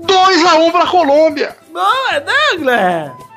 2x1 0.00 0.72
pra 0.72 0.86
Colômbia. 0.86 1.54
Boa, 1.70 2.20
Douglas! 2.20 3.31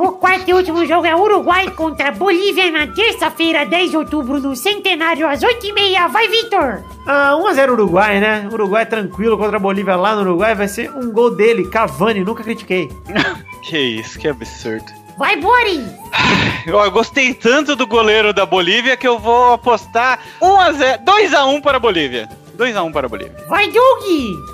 O 0.00 0.12
quarto 0.12 0.48
e 0.48 0.54
último 0.54 0.86
jogo 0.86 1.06
é 1.06 1.14
Uruguai 1.14 1.70
contra 1.72 2.08
a 2.08 2.10
Bolívia 2.10 2.70
na 2.70 2.86
terça-feira, 2.86 3.66
10 3.66 3.90
de 3.90 3.96
outubro, 3.98 4.40
no 4.40 4.56
Centenário, 4.56 5.28
às 5.28 5.40
8h30. 5.40 6.08
Vai, 6.08 6.26
Vitor! 6.26 6.82
Ah, 7.06 7.32
1x0 7.34 7.72
Uruguai, 7.72 8.18
né? 8.18 8.48
Uruguai 8.50 8.86
tranquilo 8.86 9.36
contra 9.36 9.58
a 9.58 9.60
Bolívia 9.60 9.96
lá 9.96 10.14
no 10.14 10.22
Uruguai. 10.22 10.54
Vai 10.54 10.68
ser 10.68 10.90
um 10.90 11.12
gol 11.12 11.36
dele, 11.36 11.68
Cavani, 11.68 12.24
nunca 12.24 12.42
critiquei. 12.42 12.90
Que 13.62 13.78
isso, 13.78 14.18
que 14.18 14.26
absurdo. 14.26 14.90
Vai, 15.18 15.36
Boris! 15.36 15.84
Eu, 16.66 16.90
gostei 16.90 17.34
tanto 17.34 17.76
do 17.76 17.86
goleiro 17.86 18.32
da 18.32 18.46
Bolívia 18.46 18.96
que 18.96 19.06
eu 19.06 19.18
vou 19.18 19.52
apostar 19.52 20.18
1x0, 20.40 21.04
2x1 21.04 21.60
para 21.60 21.76
a 21.76 21.80
Bolívia. 21.80 22.26
2x1 22.60 22.92
para 22.92 23.06
a 23.06 23.08
Bolívia. 23.08 23.34
Vai, 23.48 23.70
Doug! 23.70 24.04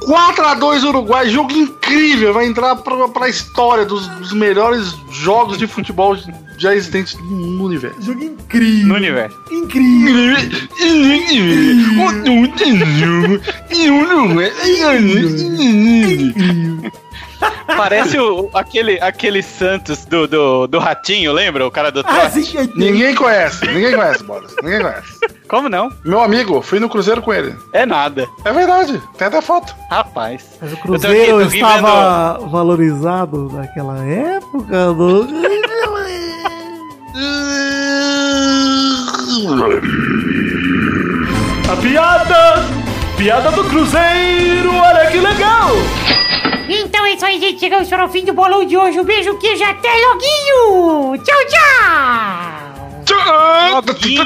4x2 0.08 0.84
Uruguai, 0.84 1.28
jogo 1.28 1.52
incrível. 1.52 2.32
Vai 2.32 2.46
entrar 2.46 2.76
pra, 2.76 3.08
pra 3.08 3.28
história 3.28 3.84
dos, 3.84 4.06
dos 4.08 4.32
melhores 4.32 4.94
jogos 5.10 5.58
de 5.58 5.66
futebol 5.66 6.16
já 6.56 6.74
existentes 6.74 7.18
no 7.18 7.64
universo. 7.64 8.00
Jogo 8.00 8.22
incrível. 8.22 8.86
No 8.86 8.94
universo. 8.94 9.36
Incrível. 9.50 10.36
Parece 17.76 18.18
o, 18.18 18.48
aquele, 18.54 18.98
aquele 19.00 19.42
Santos 19.42 20.04
do, 20.04 20.26
do, 20.26 20.66
do 20.66 20.78
Ratinho, 20.78 21.32
lembra? 21.32 21.66
O 21.66 21.70
cara 21.70 21.90
do 21.90 22.02
Ah, 22.06 22.30
sim, 22.30 22.70
Ninguém 22.74 23.14
conhece, 23.14 23.66
ninguém 23.66 23.94
conhece, 23.94 24.24
Boris. 24.24 24.54
Ninguém 24.62 24.80
conhece. 24.80 25.18
Como 25.48 25.68
não? 25.68 25.90
Meu 26.04 26.20
amigo, 26.20 26.62
fui 26.62 26.80
no 26.80 26.88
Cruzeiro 26.88 27.20
com 27.22 27.32
ele. 27.32 27.54
É 27.72 27.84
nada. 27.84 28.26
É 28.44 28.52
verdade, 28.52 29.00
tem 29.18 29.26
até 29.26 29.40
foto. 29.40 29.74
Rapaz. 29.90 30.44
Mas 30.60 30.72
o 30.72 30.74
Eu 30.74 30.80
tô 30.80 30.82
Cruzeiro 30.82 31.38
aqui, 31.44 31.56
estava 31.56 32.38
valorizado 32.46 33.50
naquela 33.52 34.04
época, 34.04 34.92
do... 34.94 35.26
A 41.70 41.76
piada! 41.76 42.64
Piada 43.16 43.50
do 43.50 43.64
Cruzeiro, 43.64 44.74
olha 44.74 45.06
que 45.10 45.18
legal! 45.18 45.70
Então 46.86 47.04
é 47.04 47.14
isso 47.14 47.26
aí, 47.26 47.40
gente. 47.40 47.58
Chegamos 47.58 47.88
para 47.88 48.04
o 48.04 48.08
fim 48.08 48.24
do 48.24 48.32
bolão 48.32 48.64
de 48.64 48.76
hoje. 48.76 49.00
Um 49.00 49.04
beijo, 49.04 49.36
queijo, 49.38 49.64
até 49.64 49.88
loguinho! 49.88 51.18
Tchau, 51.24 51.36
tchau! 51.48 52.86
Loguinho. 53.74 54.24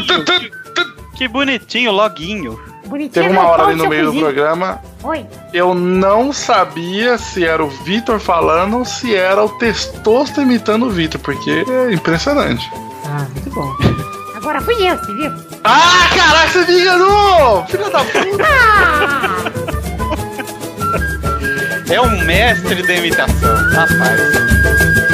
Que 1.17 1.27
bonitinho, 1.27 1.91
loguinho. 1.91 2.61
Bonitinho. 2.85 3.13
Teve 3.13 3.29
uma 3.31 3.47
hora 3.47 3.63
ali 3.65 3.77
no 3.77 3.89
meio 3.89 4.13
do 4.13 4.19
programa, 4.19 4.81
Oi. 5.03 5.25
eu 5.55 5.75
não 5.75 6.33
sabia 6.33 7.17
se 7.17 7.45
era 7.45 7.65
o 7.65 7.69
Vitor 7.69 8.19
falando 8.19 8.79
ou 8.79 8.85
se 8.85 9.15
era 9.15 9.43
o 9.43 9.49
Testosto 9.59 10.43
imitando 10.43 10.87
o 10.87 10.91
Vitor, 10.91 11.21
porque 11.21 11.65
é 11.67 11.93
impressionante. 11.93 12.69
Ah, 13.07 13.27
muito 13.33 13.51
bom. 13.51 13.73
Agora 14.37 14.61
fui 14.61 14.75
eu, 14.87 14.97
você 14.99 15.15
viu? 15.15 15.31
Ah, 15.65 16.09
caraca, 16.15 16.49
você 16.49 16.73
me 16.73 16.81
enganou! 16.81 17.65
Filha 17.67 17.91
da 17.91 18.05
puta! 18.05 19.80
É 21.91 22.01
um 22.01 22.25
mestre 22.25 22.87
da 22.87 22.95
imitação. 22.95 23.57
Rapaz. 23.73 25.10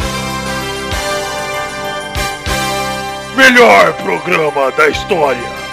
Melhor 3.36 3.94
programa 3.94 4.70
da 4.70 4.88
história. 4.88 5.65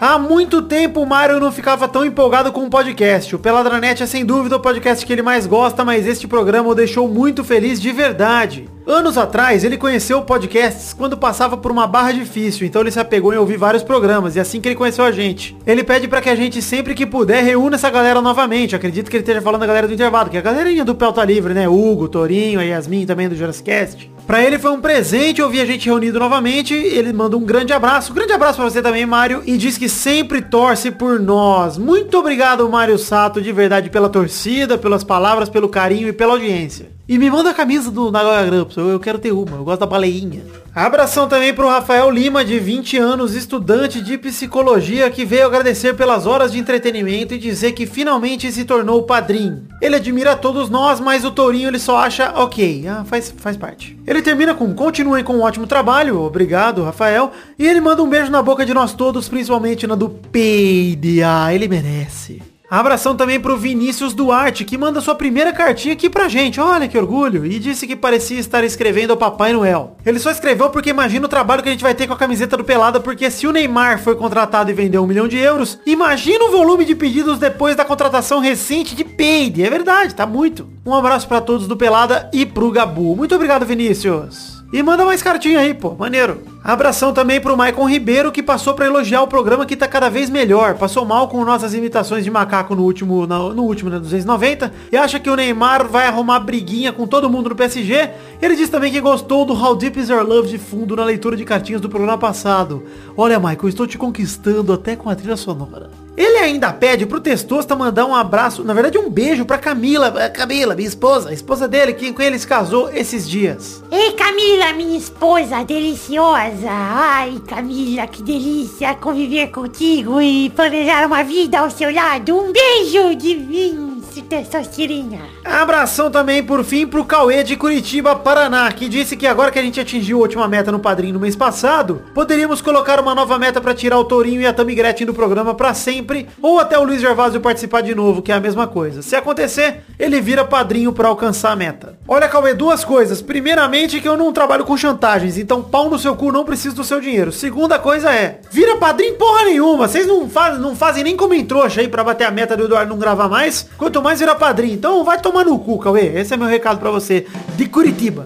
Há 0.00 0.16
muito 0.16 0.62
tempo 0.62 1.00
o 1.00 1.06
Mário 1.06 1.40
não 1.40 1.50
ficava 1.50 1.88
tão 1.88 2.04
empolgado 2.04 2.52
com 2.52 2.64
o 2.64 2.70
podcast. 2.70 3.34
O 3.34 3.38
Peladranet 3.38 4.00
é 4.00 4.06
sem 4.06 4.24
dúvida 4.24 4.54
o 4.54 4.60
podcast 4.60 5.04
que 5.04 5.12
ele 5.12 5.22
mais 5.22 5.44
gosta, 5.44 5.84
mas 5.84 6.06
este 6.06 6.28
programa 6.28 6.68
o 6.68 6.74
deixou 6.74 7.08
muito 7.08 7.42
feliz 7.42 7.80
de 7.80 7.90
verdade. 7.90 8.68
Anos 8.88 9.18
atrás, 9.18 9.64
ele 9.64 9.76
conheceu 9.76 10.22
podcasts 10.22 10.94
quando 10.94 11.14
passava 11.14 11.58
por 11.58 11.70
uma 11.70 11.86
barra 11.86 12.10
difícil, 12.10 12.66
então 12.66 12.80
ele 12.80 12.90
se 12.90 12.98
apegou 12.98 13.34
em 13.34 13.36
ouvir 13.36 13.58
vários 13.58 13.82
programas, 13.82 14.34
e 14.34 14.40
assim 14.40 14.62
que 14.62 14.68
ele 14.68 14.74
conheceu 14.74 15.04
a 15.04 15.12
gente. 15.12 15.54
Ele 15.66 15.84
pede 15.84 16.08
pra 16.08 16.22
que 16.22 16.30
a 16.30 16.34
gente, 16.34 16.62
sempre 16.62 16.94
que 16.94 17.04
puder, 17.04 17.44
reúna 17.44 17.76
essa 17.76 17.90
galera 17.90 18.22
novamente. 18.22 18.74
Acredito 18.74 19.10
que 19.10 19.16
ele 19.16 19.22
esteja 19.22 19.42
falando 19.42 19.60
da 19.60 19.66
galera 19.66 19.86
do 19.86 19.92
intervalo, 19.92 20.30
que 20.30 20.38
é 20.38 20.40
a 20.40 20.42
galerinha 20.42 20.86
do 20.86 20.94
Pelta 20.94 21.22
Livre, 21.22 21.52
né? 21.52 21.68
Hugo, 21.68 22.08
Torinho, 22.08 22.58
a 22.58 22.62
Yasmin 22.62 23.04
também 23.04 23.28
do 23.28 23.36
Jurassicast. 23.36 24.10
Pra 24.26 24.42
ele 24.42 24.58
foi 24.58 24.70
um 24.70 24.80
presente 24.80 25.42
ouvir 25.42 25.60
a 25.60 25.66
gente 25.66 25.84
reunido 25.84 26.18
novamente. 26.18 26.72
Ele 26.72 27.12
manda 27.12 27.36
um 27.36 27.44
grande 27.44 27.74
abraço. 27.74 28.12
Um 28.12 28.14
grande 28.14 28.32
abraço 28.32 28.56
pra 28.56 28.70
você 28.70 28.80
também, 28.80 29.04
Mário. 29.04 29.42
E 29.44 29.58
diz 29.58 29.76
que 29.76 29.88
sempre 29.88 30.40
torce 30.40 30.90
por 30.90 31.20
nós. 31.20 31.76
Muito 31.76 32.16
obrigado, 32.16 32.66
Mário 32.70 32.96
Sato, 32.96 33.42
de 33.42 33.52
verdade, 33.52 33.90
pela 33.90 34.08
torcida, 34.08 34.78
pelas 34.78 35.04
palavras, 35.04 35.50
pelo 35.50 35.68
carinho 35.68 36.08
e 36.08 36.12
pela 36.12 36.32
audiência. 36.32 36.96
E 37.08 37.16
me 37.16 37.30
manda 37.30 37.48
a 37.48 37.54
camisa 37.54 37.90
do 37.90 38.10
Nagoya 38.10 38.44
Grampus. 38.44 38.76
Eu, 38.76 38.90
eu 38.90 39.00
quero 39.00 39.18
ter 39.18 39.32
uma. 39.32 39.56
Eu 39.56 39.64
gosto 39.64 39.80
da 39.80 39.86
baleinha. 39.86 40.42
Abração 40.74 41.26
também 41.26 41.54
pro 41.54 41.66
Rafael 41.66 42.10
Lima, 42.10 42.44
de 42.44 42.58
20 42.58 42.98
anos, 42.98 43.34
estudante 43.34 44.02
de 44.02 44.18
psicologia, 44.18 45.10
que 45.10 45.24
veio 45.24 45.46
agradecer 45.46 45.94
pelas 45.94 46.26
horas 46.26 46.52
de 46.52 46.58
entretenimento 46.58 47.32
e 47.32 47.38
dizer 47.38 47.72
que 47.72 47.86
finalmente 47.86 48.52
se 48.52 48.62
tornou 48.62 49.04
padrinho. 49.04 49.66
Ele 49.80 49.96
admira 49.96 50.36
todos 50.36 50.68
nós, 50.68 51.00
mas 51.00 51.24
o 51.24 51.30
Tourinho 51.30 51.68
ele 51.68 51.78
só 51.78 51.96
acha 51.96 52.30
ok. 52.36 52.86
Ah, 52.86 53.04
faz, 53.06 53.34
faz 53.34 53.56
parte. 53.56 53.98
Ele 54.06 54.20
termina 54.20 54.54
com 54.54 54.74
continuem 54.74 55.24
com 55.24 55.32
um 55.32 55.42
ótimo 55.42 55.66
trabalho, 55.66 56.20
obrigado, 56.20 56.84
Rafael. 56.84 57.32
E 57.58 57.66
ele 57.66 57.80
manda 57.80 58.02
um 58.02 58.08
beijo 58.08 58.30
na 58.30 58.42
boca 58.42 58.66
de 58.66 58.74
nós 58.74 58.92
todos, 58.92 59.30
principalmente 59.30 59.86
na 59.86 59.94
do 59.94 60.10
Peide. 60.10 61.22
Ah, 61.22 61.54
ele 61.54 61.68
merece. 61.68 62.42
Abração 62.70 63.16
também 63.16 63.40
pro 63.40 63.56
Vinícius 63.56 64.12
Duarte, 64.12 64.62
que 64.62 64.76
manda 64.76 65.00
sua 65.00 65.14
primeira 65.14 65.54
cartinha 65.54 65.94
aqui 65.94 66.10
pra 66.10 66.28
gente. 66.28 66.60
Olha 66.60 66.86
que 66.86 66.98
orgulho. 66.98 67.46
E 67.46 67.58
disse 67.58 67.86
que 67.86 67.96
parecia 67.96 68.38
estar 68.38 68.62
escrevendo 68.62 69.12
ao 69.12 69.16
Papai 69.16 69.54
Noel. 69.54 69.96
Ele 70.04 70.18
só 70.18 70.30
escreveu 70.30 70.68
porque 70.68 70.90
imagina 70.90 71.24
o 71.24 71.30
trabalho 71.30 71.62
que 71.62 71.68
a 71.70 71.72
gente 71.72 71.82
vai 71.82 71.94
ter 71.94 72.06
com 72.06 72.12
a 72.12 72.18
camiseta 72.18 72.58
do 72.58 72.64
Pelada, 72.64 73.00
porque 73.00 73.30
se 73.30 73.46
o 73.46 73.52
Neymar 73.52 74.02
foi 74.02 74.16
contratado 74.16 74.70
e 74.70 74.74
vendeu 74.74 75.02
um 75.02 75.06
milhão 75.06 75.26
de 75.26 75.38
euros, 75.38 75.78
imagina 75.86 76.44
o 76.44 76.50
volume 76.50 76.84
de 76.84 76.94
pedidos 76.94 77.38
depois 77.38 77.74
da 77.74 77.86
contratação 77.86 78.38
recente 78.38 78.94
de 78.94 79.02
Peide. 79.02 79.64
É 79.64 79.70
verdade, 79.70 80.14
tá 80.14 80.26
muito. 80.26 80.68
Um 80.84 80.94
abraço 80.94 81.26
pra 81.26 81.40
todos 81.40 81.66
do 81.66 81.76
Pelada 81.76 82.28
e 82.34 82.44
pro 82.44 82.70
Gabu. 82.70 83.16
Muito 83.16 83.34
obrigado, 83.34 83.64
Vinícius. 83.64 84.57
E 84.70 84.82
manda 84.82 85.04
mais 85.04 85.22
cartinha 85.22 85.60
aí, 85.60 85.72
pô. 85.72 85.94
Maneiro. 85.94 86.42
Abração 86.62 87.14
também 87.14 87.40
pro 87.40 87.56
Maicon 87.56 87.88
Ribeiro, 87.88 88.30
que 88.30 88.42
passou 88.42 88.74
pra 88.74 88.84
elogiar 88.84 89.22
o 89.22 89.26
programa 89.26 89.64
que 89.64 89.74
tá 89.74 89.88
cada 89.88 90.10
vez 90.10 90.28
melhor. 90.28 90.74
Passou 90.74 91.06
mal 91.06 91.28
com 91.28 91.42
nossas 91.42 91.72
imitações 91.72 92.22
de 92.22 92.30
macaco 92.30 92.74
no 92.74 92.82
último, 92.82 93.26
no 93.26 93.62
último, 93.62 93.88
né, 93.88 93.98
290. 93.98 94.70
E 94.92 94.96
acha 94.96 95.18
que 95.18 95.30
o 95.30 95.36
Neymar 95.36 95.88
vai 95.88 96.06
arrumar 96.06 96.40
briguinha 96.40 96.92
com 96.92 97.06
todo 97.06 97.30
mundo 97.30 97.48
no 97.48 97.56
PSG. 97.56 98.10
Ele 98.42 98.56
diz 98.56 98.68
também 98.68 98.92
que 98.92 99.00
gostou 99.00 99.46
do 99.46 99.54
How 99.54 99.74
Deep 99.74 99.98
Is 99.98 100.10
Your 100.10 100.22
Love 100.22 100.48
de 100.48 100.58
fundo 100.58 100.94
na 100.94 101.04
leitura 101.04 101.34
de 101.34 101.46
cartinhas 101.46 101.80
do 101.80 101.88
programa 101.88 102.18
passado. 102.18 102.84
Olha, 103.16 103.40
Maicon, 103.40 103.68
estou 103.68 103.86
te 103.86 103.96
conquistando 103.96 104.74
até 104.74 104.94
com 104.94 105.08
a 105.08 105.14
trilha 105.14 105.36
sonora. 105.36 106.07
Ele 106.18 106.38
ainda 106.38 106.72
pede 106.72 107.06
pro 107.06 107.20
Testosta 107.20 107.76
mandar 107.76 108.04
um 108.04 108.12
abraço, 108.12 108.64
na 108.64 108.74
verdade 108.74 108.98
um 108.98 109.08
beijo 109.08 109.44
pra 109.44 109.56
Camila, 109.56 110.12
eh, 110.18 110.28
Camila, 110.28 110.74
minha 110.74 110.88
esposa, 110.88 111.28
a 111.28 111.32
esposa 111.32 111.68
dele, 111.68 111.92
que, 111.92 112.12
com 112.12 112.20
ele 112.20 112.36
se 112.36 112.44
casou 112.44 112.90
esses 112.90 113.28
dias. 113.28 113.84
Ei, 113.88 114.10
Camila, 114.14 114.72
minha 114.72 114.98
esposa 114.98 115.62
deliciosa. 115.62 116.68
Ai, 116.68 117.40
Camila, 117.46 118.08
que 118.08 118.20
delícia 118.20 118.96
conviver 118.96 119.52
contigo 119.52 120.20
e 120.20 120.50
planejar 120.50 121.06
uma 121.06 121.22
vida 121.22 121.60
ao 121.60 121.70
seu 121.70 121.94
lado. 121.94 122.36
Um 122.36 122.50
beijo 122.50 123.12
mim, 123.38 123.87
Testostirinha. 124.22 125.20
Abração 125.44 126.10
também, 126.10 126.42
por 126.42 126.64
fim, 126.64 126.86
pro 126.86 127.04
Cauê 127.04 127.42
de 127.42 127.56
Curitiba, 127.56 128.14
Paraná, 128.14 128.70
que 128.72 128.88
disse 128.88 129.16
que 129.16 129.26
agora 129.26 129.50
que 129.50 129.58
a 129.58 129.62
gente 129.62 129.80
atingiu 129.80 130.18
a 130.18 130.22
última 130.22 130.48
meta 130.48 130.72
no 130.72 130.78
Padrinho 130.78 131.14
no 131.14 131.20
mês 131.20 131.36
passado, 131.36 132.02
poderíamos 132.14 132.60
colocar 132.60 133.00
uma 133.00 133.14
nova 133.14 133.38
meta 133.38 133.60
pra 133.60 133.74
tirar 133.74 133.98
o 133.98 134.04
Tourinho 134.04 134.40
e 134.40 134.46
a 134.46 134.52
Tammy 134.52 134.74
Gretchen 134.74 135.06
do 135.06 135.14
programa 135.14 135.54
pra 135.54 135.74
sempre, 135.74 136.28
ou 136.40 136.58
até 136.58 136.78
o 136.78 136.84
Luiz 136.84 137.00
Gervásio 137.00 137.40
participar 137.40 137.82
de 137.82 137.94
novo, 137.94 138.22
que 138.22 138.32
é 138.32 138.34
a 138.34 138.40
mesma 138.40 138.66
coisa. 138.66 139.02
Se 139.02 139.14
acontecer, 139.16 139.82
ele 139.98 140.20
vira 140.20 140.44
padrinho 140.44 140.92
pra 140.92 141.08
alcançar 141.08 141.52
a 141.52 141.56
meta. 141.56 141.98
Olha, 142.06 142.28
Cauê, 142.28 142.54
duas 142.54 142.84
coisas. 142.84 143.20
Primeiramente, 143.20 144.00
que 144.00 144.08
eu 144.08 144.16
não 144.16 144.32
trabalho 144.32 144.64
com 144.64 144.76
chantagens, 144.76 145.36
então 145.36 145.62
pau 145.62 145.90
no 145.90 145.98
seu 145.98 146.16
cu 146.16 146.32
não 146.32 146.44
precisa 146.44 146.74
do 146.74 146.84
seu 146.84 147.00
dinheiro. 147.00 147.30
Segunda 147.32 147.78
coisa 147.78 148.10
é, 148.10 148.40
vira 148.50 148.76
padrinho 148.76 149.14
porra 149.14 149.44
nenhuma. 149.44 149.86
Vocês 149.86 150.06
não, 150.06 150.28
faz, 150.28 150.58
não 150.58 150.74
fazem 150.74 151.04
nem 151.04 151.16
como 151.16 151.34
em 151.34 151.44
trouxa 151.44 151.80
aí 151.80 151.88
pra 151.88 152.04
bater 152.04 152.24
a 152.24 152.30
meta 152.30 152.56
do 152.56 152.64
Eduardo 152.64 152.90
não 152.90 152.98
gravar 152.98 153.28
mais. 153.28 153.68
Quanto 153.76 154.00
mais 154.00 154.07
vira 154.14 154.34
padrinho. 154.34 154.74
Então 154.74 155.02
vai 155.04 155.20
tomar 155.20 155.44
no 155.44 155.58
cu, 155.58 155.78
Cauê. 155.78 156.20
Esse 156.20 156.34
é 156.34 156.36
meu 156.36 156.46
recado 156.46 156.78
pra 156.78 156.90
você. 156.90 157.26
De 157.56 157.66
Curitiba. 157.66 158.22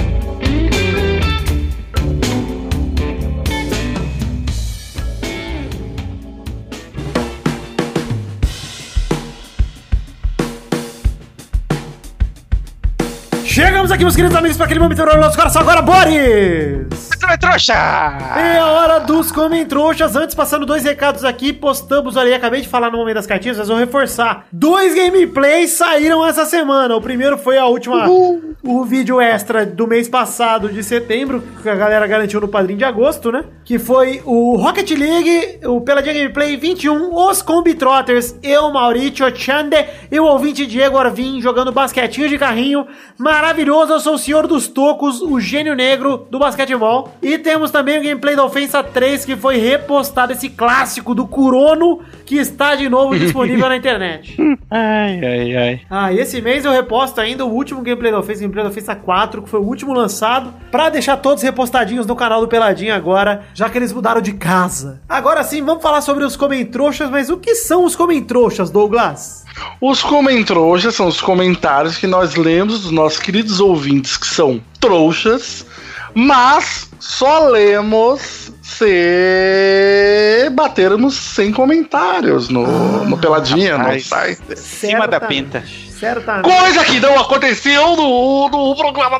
Chegamos 13.85 13.91
aqui, 13.91 14.03
meus 14.03 14.15
queridos 14.15 14.37
amigos, 14.37 14.57
para 14.57 14.65
aquele 14.65 14.79
momento 14.79 15.05
do 15.05 15.17
nosso 15.17 15.37
coração. 15.37 15.61
Agora, 15.61 15.79
Boris! 15.79 17.05
Trouxa! 17.39 17.73
É 17.73 18.57
a 18.57 18.67
hora 18.67 18.99
dos 18.99 19.31
Comentroxas. 19.31 20.15
Antes, 20.15 20.33
passando 20.33 20.65
dois 20.65 20.83
recados 20.83 21.23
aqui, 21.23 21.51
postamos 21.51 22.17
ali, 22.17 22.33
acabei 22.33 22.61
de 22.61 22.67
falar 22.67 22.89
no 22.89 22.97
momento 22.97 23.15
das 23.15 23.27
cartinhas, 23.27 23.57
mas 23.57 23.67
vou 23.67 23.77
reforçar. 23.77 24.45
Dois 24.51 24.95
gameplays 24.95 25.71
saíram 25.71 26.25
essa 26.25 26.45
semana. 26.45 26.95
O 26.95 27.01
primeiro 27.01 27.37
foi 27.37 27.57
a 27.57 27.65
última, 27.65 28.07
o 28.07 28.83
vídeo 28.85 29.19
extra 29.19 29.65
do 29.65 29.85
mês 29.85 30.07
passado, 30.07 30.69
de 30.69 30.83
setembro, 30.83 31.43
que 31.61 31.69
a 31.69 31.75
galera 31.75 32.07
garantiu 32.07 32.39
no 32.39 32.47
padrinho 32.47 32.79
de 32.79 32.85
agosto, 32.85 33.31
né? 33.31 33.43
Que 33.63 33.77
foi 33.77 34.21
o 34.25 34.55
Rocket 34.55 34.89
League, 34.91 35.59
o 35.65 35.81
Peladinha 35.81 36.13
Gameplay 36.13 36.55
21, 36.55 37.13
os 37.13 37.41
Combitrotters, 37.41 38.35
eu, 38.41 38.71
Maurício 38.71 39.25
Chande 39.35 39.85
e 40.11 40.19
o 40.19 40.25
ouvinte 40.25 40.65
Diego 40.65 40.97
Arvin 40.97 41.41
jogando 41.41 41.71
basquetinho 41.71 42.29
de 42.29 42.37
carrinho. 42.37 42.87
Maravilhoso, 43.17 43.74
eu 43.83 43.99
sou 43.99 44.15
o 44.15 44.17
senhor 44.17 44.47
dos 44.47 44.67
tocos, 44.67 45.21
o 45.21 45.39
gênio 45.39 45.75
negro 45.75 46.25
do 46.29 46.39
basquetebol. 46.39 47.11
E 47.21 47.37
temos 47.37 47.71
também 47.71 47.99
o 47.99 48.01
gameplay 48.01 48.35
da 48.35 48.45
Ofensa 48.45 48.81
3, 48.81 49.25
que 49.25 49.35
foi 49.35 49.57
repostado, 49.57 50.31
esse 50.31 50.49
clássico 50.49 51.13
do 51.13 51.27
Curono, 51.27 51.99
que 52.25 52.37
está 52.37 52.75
de 52.75 52.87
novo 52.89 53.15
disponível 53.19 53.67
na 53.67 53.75
internet. 53.75 54.35
Ai, 54.71 55.19
ai, 55.23 55.55
ai. 55.55 55.81
Ah, 55.89 56.13
e 56.13 56.19
esse 56.19 56.41
mês 56.41 56.63
eu 56.65 56.71
reposto 56.71 57.19
ainda 57.19 57.45
o 57.45 57.53
último 57.53 57.81
gameplay 57.81 58.11
da 58.11 58.19
Ofensa, 58.19 58.41
gameplay 58.41 58.63
da 58.63 58.69
Ofensa 58.69 58.95
4, 58.95 59.41
que 59.41 59.49
foi 59.49 59.59
o 59.59 59.63
último 59.63 59.93
lançado, 59.93 60.53
pra 60.71 60.89
deixar 60.89 61.17
todos 61.17 61.43
repostadinhos 61.43 62.07
no 62.07 62.15
canal 62.15 62.41
do 62.41 62.47
Peladinho 62.47 62.93
agora, 62.95 63.43
já 63.53 63.69
que 63.69 63.77
eles 63.77 63.91
mudaram 63.93 64.21
de 64.21 64.33
casa. 64.33 65.01
Agora 65.07 65.43
sim, 65.43 65.61
vamos 65.61 65.83
falar 65.83 66.01
sobre 66.01 66.23
os 66.23 66.35
comentroxas, 66.35 67.09
mas 67.09 67.29
o 67.29 67.37
que 67.37 67.55
são 67.55 67.83
os 67.83 67.95
comentroxas, 67.95 68.71
Douglas? 68.71 69.45
Os 69.79 70.01
comentroxas 70.01 70.95
são 70.95 71.07
os 71.07 71.21
comentários 71.21 71.97
que 71.97 72.07
nós 72.07 72.35
lemos 72.35 72.81
dos 72.81 72.91
nossos 72.91 73.19
queridos 73.19 73.59
ouvintes 73.65 74.17
que 74.17 74.27
são 74.27 74.61
trouxas, 74.79 75.65
mas 76.13 76.89
só 76.99 77.49
lemos 77.49 78.51
se 78.61 80.49
batermos 80.51 81.15
sem 81.15 81.51
comentários 81.51 82.49
no, 82.49 83.05
no 83.05 83.17
Peladinha, 83.17 83.77
no 83.77 83.83
rapaz. 83.83 84.05
site. 84.07 84.57
Cima 84.57 85.07
da 85.07 85.19
pinta. 85.19 85.63
Certamente. 86.05 86.55
Coisa 86.55 86.85
que 86.85 86.99
não 86.99 87.19
aconteceu 87.19 87.95
no, 87.95 88.47
no 88.49 88.75
programa. 88.75 89.19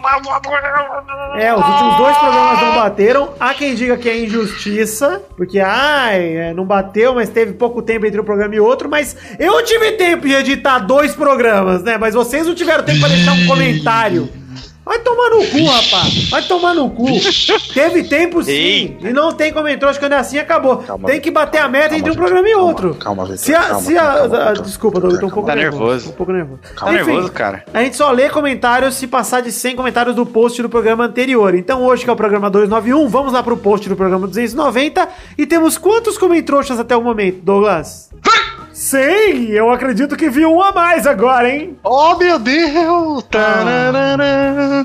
É, 1.36 1.51
os 1.51 1.65
últimos 1.65 1.97
dois 1.97 2.17
programas 2.17 2.61
não 2.61 2.75
bateram. 2.75 3.33
Há 3.39 3.53
quem 3.55 3.73
diga 3.73 3.97
que 3.97 4.07
é 4.07 4.23
injustiça, 4.23 5.23
porque, 5.36 5.59
ai, 5.59 6.38
é, 6.38 6.53
não 6.53 6.63
bateu, 6.63 7.15
mas 7.15 7.29
teve 7.29 7.53
pouco 7.53 7.81
tempo 7.81 8.05
entre 8.05 8.21
um 8.21 8.23
programa 8.23 8.53
e 8.53 8.59
outro. 8.59 8.88
Mas 8.88 9.15
eu 9.39 9.63
tive 9.63 9.93
tempo 9.93 10.27
de 10.27 10.33
editar 10.33 10.77
dois 10.77 11.15
programas, 11.15 11.81
né? 11.81 11.97
Mas 11.97 12.13
vocês 12.13 12.45
não 12.45 12.53
tiveram 12.53 12.83
tempo 12.83 12.99
pra 12.99 13.09
deixar 13.09 13.33
um 13.33 13.47
comentário. 13.47 14.29
Vai 14.86 14.99
tomar 14.99 15.29
no 15.31 15.38
cu, 15.47 15.63
rapaz. 15.65 16.29
Vai 16.29 16.41
tomar 16.43 16.73
no 16.75 16.89
cu. 16.91 17.05
Teve 17.73 18.03
tempo 18.03 18.43
sim. 18.43 18.51
Eita. 18.51 19.09
E 19.09 19.13
não 19.13 19.31
tem 19.33 19.51
comentários 19.51 19.97
quando 19.97 20.13
é 20.13 20.17
assim, 20.17 20.38
acabou. 20.38 20.77
Calma, 20.77 21.07
tem 21.07 21.19
que 21.19 21.31
bater 21.31 21.57
a 21.57 21.67
meta 21.67 21.89
calma, 21.89 21.97
entre 21.97 22.11
um 22.11 22.15
programa 22.15 22.47
e 22.47 22.51
Calma, 22.51 22.67
outro. 22.67 22.95
calma, 22.95 23.23
Vitor, 23.23 23.38
Se 23.39 23.55
a, 23.55 23.61
calma, 23.61 23.81
se 23.81 23.97
a, 23.97 24.03
calma, 24.03 24.53
desculpa, 24.61 24.99
Douglas, 24.99 25.15
eu 25.15 25.19
tô 25.21 25.27
um 25.27 25.29
pouco 25.31 25.47
Tá 25.49 25.55
nervoso. 25.55 25.81
nervoso. 25.83 26.05
Tô 26.05 26.11
um 26.11 26.15
pouco 26.15 26.31
nervoso. 26.31 26.59
Tá 26.77 26.91
nervoso, 26.91 27.31
cara? 27.31 27.65
A 27.73 27.83
gente 27.83 27.97
só 27.97 28.11
lê 28.11 28.29
comentários 28.29 28.93
se 28.95 29.07
passar 29.07 29.41
de 29.41 29.51
100 29.51 29.75
comentários 29.75 30.15
do 30.15 30.25
post 30.25 30.61
do 30.61 30.69
programa 30.69 31.05
anterior. 31.05 31.55
Então 31.55 31.83
hoje, 31.83 32.03
que 32.03 32.09
é 32.09 32.13
o 32.13 32.15
programa 32.15 32.49
291, 32.49 33.07
vamos 33.09 33.33
lá 33.33 33.41
pro 33.41 33.57
post 33.57 33.89
do 33.89 33.95
programa 33.95 34.27
290 34.27 35.09
e 35.38 35.47
temos 35.47 35.77
quantos 35.79 36.15
comentroxas 36.17 36.79
até 36.79 36.95
o 36.95 37.01
momento, 37.01 37.39
Douglas? 37.41 38.09
100! 38.76 39.51
Eu 39.51 39.71
acredito 39.71 40.17
que 40.17 40.30
vi 40.30 40.45
um 40.45 40.61
a 40.61 40.73
mais 40.73 41.07
agora, 41.07 41.49
hein? 41.49 41.78
Oh, 41.82 42.17
meu 42.17 42.38
Deus! 42.38 43.23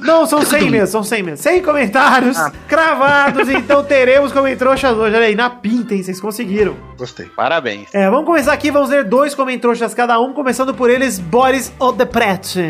Não, 0.06 0.24
são 0.26 0.42
100 0.42 0.70
mesmo, 0.70 0.86
são 0.86 1.02
100 1.02 1.22
mesmo. 1.24 1.42
100 1.42 1.62
comentários 1.62 2.38
cravados, 2.68 3.48
então 3.50 3.82
teremos 3.82 4.30
comentroxas 4.30 4.96
hoje. 4.96 5.16
Olha 5.16 5.26
aí, 5.26 5.34
na 5.34 5.50
pinta, 5.50 5.92
hein? 5.92 6.04
Vocês 6.04 6.20
conseguiram. 6.20 6.76
Gostei. 6.96 7.26
Parabéns. 7.26 7.92
É, 7.92 8.08
vamos 8.08 8.26
começar 8.26 8.52
aqui, 8.52 8.70
vamos 8.70 8.90
ler 8.90 9.02
dois 9.02 9.34
comentroxas 9.34 9.92
cada 9.92 10.20
um, 10.20 10.32
começando 10.32 10.72
por 10.72 10.88
eles, 10.88 11.18
Boris 11.18 11.72
Odepret. 11.80 12.60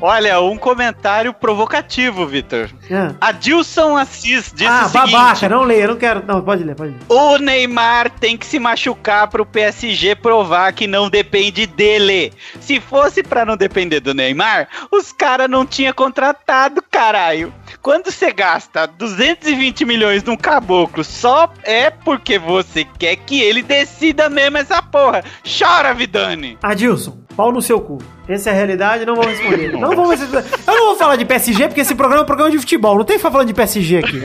Olha, 0.00 0.40
um 0.40 0.56
comentário 0.56 1.34
provocativo, 1.34 2.26
Vitor. 2.26 2.70
Ah, 2.90 3.14
Adilson 3.20 3.96
Assis 3.96 4.50
disse 4.52 4.66
ah 4.66 4.86
o 4.86 4.88
seguinte: 4.88 5.12
babaca, 5.12 5.48
não 5.48 5.62
leia, 5.62 5.88
não 5.88 5.96
quero. 5.96 6.24
Não, 6.26 6.40
pode 6.40 6.64
ler, 6.64 6.74
pode 6.74 6.92
ler. 6.92 7.00
O 7.08 7.36
Neymar 7.36 8.10
tem 8.10 8.36
que 8.36 8.46
se 8.46 8.58
machucar 8.58 9.28
pro 9.28 9.44
PSG 9.44 10.14
provar 10.16 10.72
que 10.72 10.86
não 10.86 11.10
depende 11.10 11.66
dele. 11.66 12.32
Se 12.60 12.80
fosse 12.80 13.22
pra 13.22 13.44
não 13.44 13.56
depender 13.56 14.00
do 14.00 14.14
Neymar, 14.14 14.68
os 14.90 15.12
caras 15.12 15.50
não 15.50 15.66
tinha 15.66 15.92
contratado, 15.92 16.82
caralho. 16.90 17.52
Quando 17.82 18.10
você 18.10 18.32
gasta 18.32 18.86
220 18.86 19.84
milhões 19.84 20.22
num 20.24 20.36
caboclo, 20.36 21.04
só 21.04 21.52
é 21.62 21.90
porque 21.90 22.38
você 22.38 22.84
quer 22.98 23.16
que 23.16 23.40
ele 23.40 23.62
decida 23.62 24.28
mesmo 24.28 24.58
essa 24.58 24.82
porra. 24.82 25.22
Chora, 25.44 25.92
Vidani. 25.94 26.58
Adilson, 26.62 27.18
pau 27.40 27.50
no 27.50 27.62
seu 27.62 27.80
cu. 27.80 27.96
Essa 28.28 28.50
é 28.50 28.52
a 28.52 28.56
realidade, 28.56 29.06
não 29.06 29.16
vou 29.16 29.24
responder. 29.24 29.72
não 29.80 29.96
vou 29.96 30.10
responder. 30.10 30.44
Eu 30.66 30.74
não 30.74 30.86
vou 30.88 30.96
falar 30.96 31.16
de 31.16 31.24
PSG, 31.24 31.68
porque 31.68 31.80
esse 31.80 31.94
programa 31.94 32.20
é 32.20 32.22
um 32.24 32.26
programa 32.26 32.50
de 32.50 32.58
futebol. 32.58 32.96
Não 32.96 33.04
tem 33.04 33.16
que 33.16 33.20
ficar 33.20 33.30
falando 33.30 33.48
de 33.48 33.54
PSG 33.54 33.96
aqui. 33.96 34.22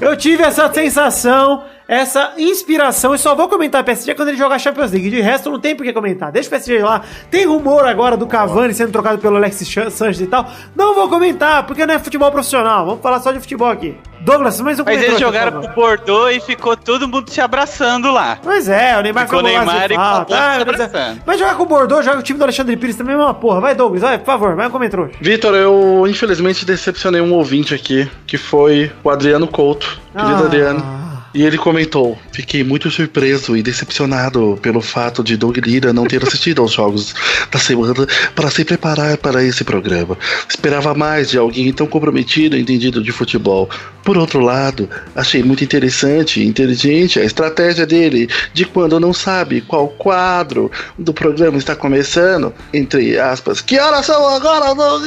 Eu 0.00 0.16
tive 0.16 0.42
essa 0.42 0.72
sensação 0.72 1.62
essa 1.88 2.32
inspiração. 2.38 3.14
E 3.14 3.18
só 3.18 3.34
vou 3.34 3.48
comentar 3.48 3.84
PSG 3.84 4.14
quando 4.14 4.28
ele 4.28 4.36
jogar 4.38 4.58
Champions 4.58 4.90
League. 4.92 5.10
De 5.10 5.20
resto, 5.20 5.50
não 5.50 5.60
tem 5.60 5.74
por 5.76 5.84
que 5.84 5.92
comentar. 5.92 6.32
Deixa 6.32 6.48
o 6.48 6.50
PSG 6.50 6.82
lá. 6.82 7.02
Tem 7.30 7.46
rumor 7.46 7.86
agora 7.86 8.16
do 8.16 8.26
Cavani 8.26 8.74
sendo 8.74 8.92
trocado 8.92 9.18
pelo 9.18 9.36
Alexis 9.36 9.68
Chan- 9.68 9.90
Sanchez 9.90 10.20
e 10.20 10.26
tal. 10.26 10.50
Não 10.74 10.94
vou 10.94 11.08
comentar, 11.08 11.64
porque 11.66 11.86
não 11.86 11.94
é 11.94 11.98
futebol 11.98 12.30
profissional. 12.30 12.86
Vamos 12.86 13.00
falar 13.02 13.20
só 13.20 13.32
de 13.32 13.40
futebol 13.40 13.68
aqui. 13.70 13.96
Douglas, 14.20 14.60
mais 14.60 14.80
um 14.80 14.84
Mas 14.84 15.00
eles 15.02 15.20
jogaram 15.20 15.60
pro. 15.60 15.74
Bordeaux 15.74 16.34
e 16.34 16.40
ficou 16.40 16.76
todo 16.76 17.06
mundo 17.06 17.30
se 17.30 17.40
abraçando 17.40 18.10
lá. 18.10 18.38
Pois 18.42 18.68
é, 18.68 18.98
o 18.98 19.02
Neymar 19.02 19.26
Ficou 19.26 19.40
foi 19.40 19.50
golaço 19.52 19.66
Neymar 19.66 19.92
e 19.92 19.94
Ah, 19.96 20.24
se 20.58 20.64
mas, 20.64 20.80
é- 20.94 21.16
mas 21.24 21.38
jogar 21.38 21.54
com 21.54 21.62
o 21.62 21.66
Bordeaux, 21.66 22.04
joga 22.04 22.18
o 22.18 22.22
time 22.22 22.38
do 22.38 22.42
Alexandre 22.42 22.76
Pires 22.76 22.96
também 22.96 23.14
é 23.14 23.18
uma 23.18 23.34
porra. 23.34 23.60
Vai, 23.60 23.74
Douglas, 23.76 24.02
vai, 24.02 24.18
por 24.18 24.24
favor, 24.26 24.56
vai 24.56 24.66
um 24.66 24.70
comentário. 24.70 25.10
Vitor, 25.20 25.54
eu 25.54 26.04
infelizmente 26.08 26.64
decepcionei 26.64 27.20
um 27.20 27.32
ouvinte 27.34 27.72
aqui, 27.74 28.10
que 28.26 28.36
foi 28.36 28.90
o 29.04 29.10
Adriano 29.10 29.46
Couto. 29.46 30.00
Querido 30.12 30.42
Ah. 30.42 30.46
Adriano. 30.46 31.05
E 31.36 31.42
ele 31.42 31.58
comentou: 31.58 32.18
Fiquei 32.32 32.64
muito 32.64 32.90
surpreso 32.90 33.54
e 33.54 33.62
decepcionado 33.62 34.58
pelo 34.62 34.80
fato 34.80 35.22
de 35.22 35.36
Doug 35.36 35.58
Lira 35.58 35.92
não 35.92 36.06
ter 36.06 36.22
assistido 36.26 36.62
aos 36.62 36.72
jogos 36.72 37.14
da 37.52 37.58
semana 37.58 38.06
para 38.34 38.50
se 38.50 38.64
preparar 38.64 39.18
para 39.18 39.44
esse 39.44 39.62
programa. 39.62 40.16
Esperava 40.48 40.94
mais 40.94 41.28
de 41.28 41.36
alguém 41.36 41.70
tão 41.74 41.86
comprometido 41.86 42.56
e 42.56 42.62
entendido 42.62 43.02
de 43.02 43.12
futebol. 43.12 43.68
Por 44.02 44.16
outro 44.16 44.40
lado, 44.40 44.88
achei 45.14 45.42
muito 45.42 45.62
interessante 45.62 46.40
e 46.40 46.46
inteligente 46.46 47.20
a 47.20 47.24
estratégia 47.24 47.84
dele 47.84 48.30
de 48.54 48.64
quando 48.64 48.98
não 48.98 49.12
sabe 49.12 49.60
qual 49.60 49.88
quadro 49.88 50.70
do 50.98 51.12
programa 51.12 51.58
está 51.58 51.76
começando, 51.76 52.54
entre 52.72 53.18
aspas, 53.18 53.60
que 53.60 53.78
horas 53.78 54.06
são 54.06 54.26
agora, 54.26 54.74
Doug? 54.74 55.04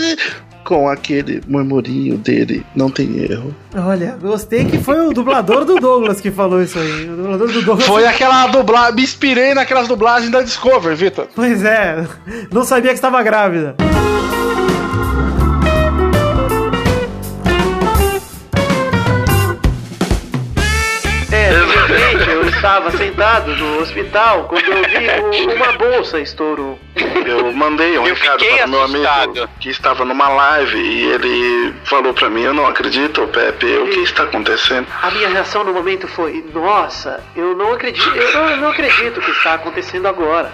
Com 0.70 0.88
aquele 0.88 1.42
murmurinho 1.48 2.16
dele, 2.16 2.64
não 2.76 2.92
tem 2.92 3.18
erro. 3.24 3.56
Olha, 3.76 4.16
gostei 4.22 4.66
que 4.66 4.78
foi 4.78 5.00
o 5.00 5.12
dublador 5.12 5.66
do 5.66 5.80
Douglas 5.80 6.22
que 6.22 6.30
falou 6.30 6.62
isso 6.62 6.78
aí. 6.78 7.10
O 7.10 7.16
dublador 7.16 7.48
do 7.48 7.62
Douglas. 7.64 7.88
Foi 7.88 8.06
aquela 8.06 8.46
dublagem, 8.46 8.94
me 8.94 9.02
inspirei 9.02 9.56
naquelas 9.56 9.88
dublagens 9.88 10.32
da 10.32 10.44
Discovery, 10.44 10.94
Vitor. 10.94 11.28
Pois 11.36 11.66
é, 11.66 12.06
não 12.54 12.64
sabia 12.64 12.92
que 12.92 12.98
estava 12.98 13.24
grávida. 13.24 13.78
Estava 22.60 22.92
sentado 22.92 23.56
no 23.56 23.80
hospital 23.80 24.44
quando 24.50 24.66
eu 24.66 24.84
vi 24.84 25.48
o- 25.48 25.54
uma 25.56 25.72
bolsa 25.74 26.20
estourou. 26.20 26.78
Eu 27.26 27.54
mandei 27.54 27.98
um 27.98 28.06
Eu 28.06 28.14
recado 28.16 28.44
para 28.46 28.66
o 28.66 28.70
meu 28.70 28.84
amigo 28.84 29.50
que 29.62 29.70
estava 29.70 30.04
numa 30.04 30.28
live 30.28 30.78
e 30.78 31.06
ele 31.12 31.74
falou 31.86 32.14
pra 32.14 32.30
mim: 32.30 32.42
Eu 32.44 32.54
não 32.54 32.68
acredito, 32.68 33.26
Pepe, 33.28 33.66
o 33.78 33.88
que 33.88 34.00
está 34.02 34.24
acontecendo? 34.24 34.86
A 35.02 35.10
minha 35.12 35.30
reação 35.30 35.64
no 35.64 35.74
momento 35.74 36.08
foi: 36.10 36.44
Nossa, 36.54 37.24
eu 37.36 37.56
não 37.56 37.74
acredito, 37.74 38.14
eu 38.14 38.34
não, 38.34 38.50
eu 38.50 38.58
não 38.58 38.70
acredito 38.70 39.22
que 39.22 39.32
está 39.32 39.54
acontecendo 39.54 40.08
agora. 40.08 40.52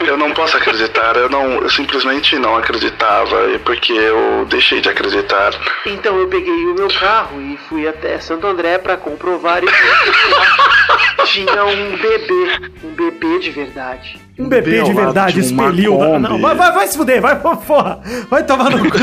Eu 0.00 0.16
não 0.16 0.32
posso 0.32 0.56
acreditar, 0.56 1.16
eu 1.16 1.28
não, 1.28 1.54
eu 1.54 1.70
simplesmente 1.70 2.38
não 2.38 2.56
acreditava, 2.56 3.36
porque 3.64 3.92
eu 3.92 4.46
deixei 4.48 4.80
de 4.80 4.88
acreditar. 4.88 5.52
Então 5.86 6.16
eu 6.18 6.28
peguei 6.28 6.64
o 6.66 6.74
meu 6.74 6.88
carro 6.88 7.40
e 7.40 7.56
fui 7.68 7.86
até 7.86 8.18
Santo 8.18 8.46
André 8.46 8.78
para 8.78 8.96
comprovar 8.96 9.62
e 9.62 9.66
tinha 11.26 11.64
um 11.64 11.96
bebê, 11.96 12.70
um 12.84 12.94
bebê 12.94 13.38
de 13.38 13.50
verdade. 13.50 14.28
Um 14.38 14.48
bebê 14.48 14.82
de 14.82 14.92
verdade 14.92 15.40
expeliu. 15.40 15.98
Não, 16.20 16.40
vai, 16.40 16.54
vai, 16.54 16.72
vai 16.72 16.86
se 16.86 16.96
fuder, 16.96 17.20
vai, 17.20 17.34
porra. 17.42 18.00
Vai 18.30 18.44
tomar 18.44 18.70
no 18.70 18.78
cu. 18.78 18.96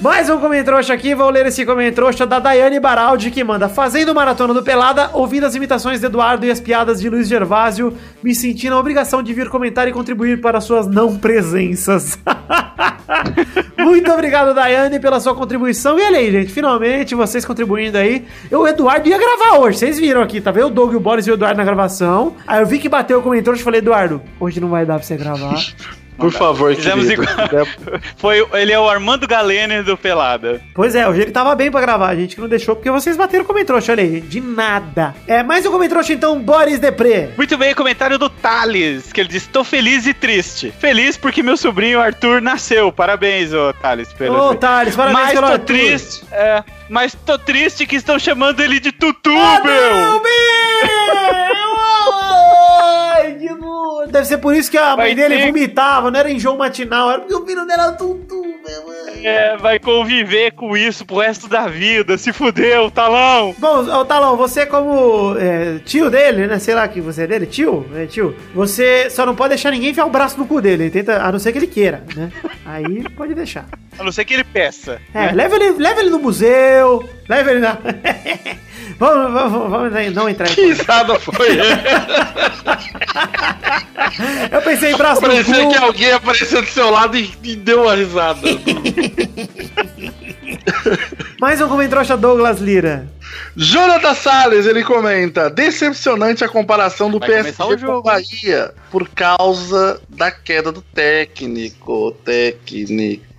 Mais 0.00 0.28
um 0.28 0.38
comentrouxa 0.40 0.92
aqui, 0.92 1.14
vou 1.14 1.30
ler 1.30 1.46
esse 1.46 1.64
comentrouxa 1.64 2.26
da 2.26 2.40
Daiane 2.40 2.80
Baraldi, 2.80 3.30
que 3.30 3.44
manda: 3.44 3.68
Fazendo 3.68 4.12
maratona 4.12 4.52
do 4.52 4.64
Pelada, 4.64 5.10
ouvindo 5.12 5.46
as 5.46 5.54
imitações 5.54 6.00
de 6.00 6.06
Eduardo 6.06 6.44
e 6.44 6.50
as 6.50 6.60
piadas 6.60 7.00
de 7.00 7.08
Luiz 7.08 7.28
Gervásio, 7.28 7.96
me 8.20 8.34
senti 8.34 8.68
na 8.68 8.76
obrigação 8.76 9.22
de 9.22 9.32
vir 9.32 9.48
comentar 9.48 9.86
e 9.86 9.92
contribuir 10.04 10.38
para 10.42 10.60
suas 10.60 10.86
não 10.86 11.16
presenças. 11.16 12.18
Muito 13.78 14.12
obrigado, 14.12 14.54
Daiane, 14.54 15.00
pela 15.00 15.18
sua 15.18 15.34
contribuição. 15.34 15.98
E 15.98 16.02
olha 16.02 16.18
aí, 16.18 16.30
gente, 16.30 16.52
finalmente 16.52 17.14
vocês 17.14 17.44
contribuindo 17.44 17.96
aí. 17.96 18.26
Eu, 18.50 18.60
o 18.60 18.68
Eduardo 18.68 19.08
ia 19.08 19.16
gravar 19.16 19.58
hoje, 19.58 19.78
vocês 19.78 19.98
viram 19.98 20.20
aqui, 20.20 20.42
tá 20.42 20.50
vendo? 20.50 20.66
O 20.66 20.70
Doug, 20.70 20.94
o 20.94 21.00
Boris 21.00 21.26
e 21.26 21.30
o 21.30 21.34
Eduardo 21.34 21.56
na 21.56 21.64
gravação. 21.64 22.34
Aí 22.46 22.60
eu 22.60 22.66
vi 22.66 22.78
que 22.78 22.88
bateu 22.88 23.18
o 23.18 23.22
comentário 23.22 23.58
e 23.58 23.62
falei, 23.62 23.78
Eduardo, 23.78 24.20
hoje 24.38 24.60
não 24.60 24.68
vai 24.68 24.84
dar 24.84 24.96
pra 24.96 25.02
você 25.02 25.16
gravar. 25.16 25.56
Por 26.16 26.30
favor, 26.32 26.74
Fizemos 26.74 27.06
querido. 27.08 27.22
igual. 27.24 27.66
Foi, 28.16 28.46
ele 28.54 28.72
é 28.72 28.78
o 28.78 28.88
Armando 28.88 29.26
Galene 29.26 29.82
do 29.82 29.96
Pelada. 29.96 30.60
Pois 30.74 30.94
é, 30.94 31.08
hoje 31.08 31.22
ele 31.22 31.30
tava 31.32 31.54
bem 31.54 31.70
pra 31.70 31.80
gravar, 31.80 32.08
a 32.08 32.14
gente 32.16 32.34
que 32.36 32.40
não 32.40 32.48
deixou, 32.48 32.76
porque 32.76 32.90
vocês 32.90 33.16
bateram 33.16 33.44
o 33.44 33.46
comentrouxa, 33.46 33.92
olha 33.92 34.02
aí, 34.02 34.20
de 34.20 34.40
nada. 34.40 35.14
É, 35.26 35.42
mais 35.42 35.66
um 35.66 35.70
comentrouxa 35.72 36.12
então, 36.12 36.38
Boris 36.40 36.78
Depré. 36.78 37.30
Muito 37.36 37.58
bem, 37.58 37.74
comentário 37.74 38.18
do 38.18 38.28
Thales, 38.30 39.12
que 39.12 39.20
ele 39.20 39.28
diz: 39.28 39.46
Tô 39.46 39.64
feliz 39.64 40.06
e 40.06 40.14
triste. 40.14 40.72
Feliz 40.78 41.16
porque 41.16 41.42
meu 41.42 41.56
sobrinho 41.56 42.00
Arthur 42.00 42.40
nasceu. 42.40 42.92
Parabéns, 42.92 43.52
ô 43.52 43.72
Thales. 43.72 44.12
Pelo 44.12 44.50
Ô, 44.50 44.54
Thales, 44.54 44.94
parabéns 44.94 45.20
mas 45.24 45.32
pelo 45.34 45.46
tô 45.46 45.52
Arthur. 45.52 45.66
triste. 45.66 46.24
É, 46.30 46.62
mas 46.88 47.14
tô 47.26 47.36
triste 47.38 47.86
que 47.86 47.96
estão 47.96 48.18
chamando 48.18 48.60
ele 48.60 48.78
de 48.78 48.92
Tutu, 48.92 49.30
Ah, 49.36 49.60
meu! 49.64 49.94
não, 49.96 50.22
meu! 50.22 50.34
Deve 54.10 54.24
ser 54.26 54.38
por 54.38 54.54
isso 54.54 54.70
que 54.70 54.78
a 54.78 54.88
mãe 54.96 54.98
Vai 55.06 55.14
dele 55.14 55.38
ter- 55.38 55.46
vomitava, 55.46 56.10
não 56.10 56.18
era 56.20 56.30
enjoo 56.30 56.56
matinal, 56.56 57.10
era 57.10 57.18
porque 57.20 57.34
o 57.34 57.44
filho 57.46 57.66
dela 57.66 57.82
era 57.84 57.92
mãe. 57.92 59.24
É, 59.26 59.56
vai 59.56 59.78
conviver 59.78 60.52
com 60.52 60.76
isso 60.76 61.04
pro 61.06 61.18
resto 61.18 61.48
da 61.48 61.66
vida. 61.66 62.16
Se 62.18 62.32
fudeu, 62.32 62.90
talão! 62.90 63.54
Bom, 63.58 63.78
ô, 63.84 64.04
Talão, 64.04 64.36
você 64.36 64.66
como 64.66 65.36
é, 65.38 65.78
tio 65.84 66.10
dele, 66.10 66.46
né? 66.46 66.58
Sei 66.58 66.74
lá 66.74 66.86
que 66.86 67.00
você 67.00 67.22
é 67.22 67.26
dele, 67.26 67.46
tio? 67.46 67.86
É, 67.94 68.06
tio. 68.06 68.36
Você 68.54 69.08
só 69.10 69.24
não 69.24 69.34
pode 69.34 69.50
deixar 69.50 69.70
ninguém 69.70 69.90
enfiar 69.90 70.04
o 70.06 70.10
braço 70.10 70.38
no 70.38 70.46
cu 70.46 70.60
dele. 70.60 70.84
Ele 70.84 70.90
tenta, 70.90 71.22
a 71.22 71.32
não 71.32 71.38
ser 71.38 71.52
que 71.52 71.58
ele 71.58 71.66
queira, 71.66 72.04
né? 72.14 72.30
Aí 72.66 73.02
pode 73.10 73.34
deixar. 73.34 73.66
A 73.98 74.04
não 74.04 74.12
ser 74.12 74.24
que 74.24 74.34
ele 74.34 74.44
peça. 74.44 75.00
É, 75.14 75.32
leva 75.32 75.56
ele, 75.56 75.70
leva 75.78 76.00
ele 76.00 76.10
no 76.10 76.18
museu, 76.18 77.08
leva 77.28 77.50
ele 77.50 77.60
na. 77.60 77.78
vamos, 78.98 79.32
vamos, 79.32 79.70
vamos 79.70 80.14
não 80.14 80.28
entrar 80.28 80.50
em. 80.50 80.54
Que 80.54 80.66
risada 80.66 81.18
foi 81.18 81.34
Eu 84.50 84.62
pensei 84.62 84.92
em 84.92 84.96
braço 84.96 85.20
no 85.20 85.28
Parecia 85.28 85.64
cu. 85.64 85.70
que 85.70 85.76
alguém 85.76 86.12
apareceu 86.12 86.62
do 86.62 86.68
seu 86.68 86.90
lado 86.90 87.16
e, 87.16 87.32
e 87.42 87.56
deu 87.56 87.82
uma 87.82 87.94
risada. 87.94 88.40
Mais 91.40 91.60
um 91.60 91.68
comentário 91.68 92.16
Douglas 92.16 92.60
Lira. 92.60 93.08
Jonathan 93.56 94.14
Salles, 94.14 94.66
ele 94.66 94.84
comenta: 94.84 95.50
decepcionante 95.50 96.44
a 96.44 96.48
comparação 96.48 97.10
do 97.10 97.18
Vai 97.18 97.28
PSG 97.28 97.62
com 97.62 97.68
o 97.68 97.78
jogo. 97.78 98.02
Bahia 98.02 98.72
por 98.90 99.08
causa 99.08 100.00
da 100.08 100.30
queda 100.30 100.70
do 100.72 100.80
técnico. 100.80 102.12
Técnico. 102.24 103.33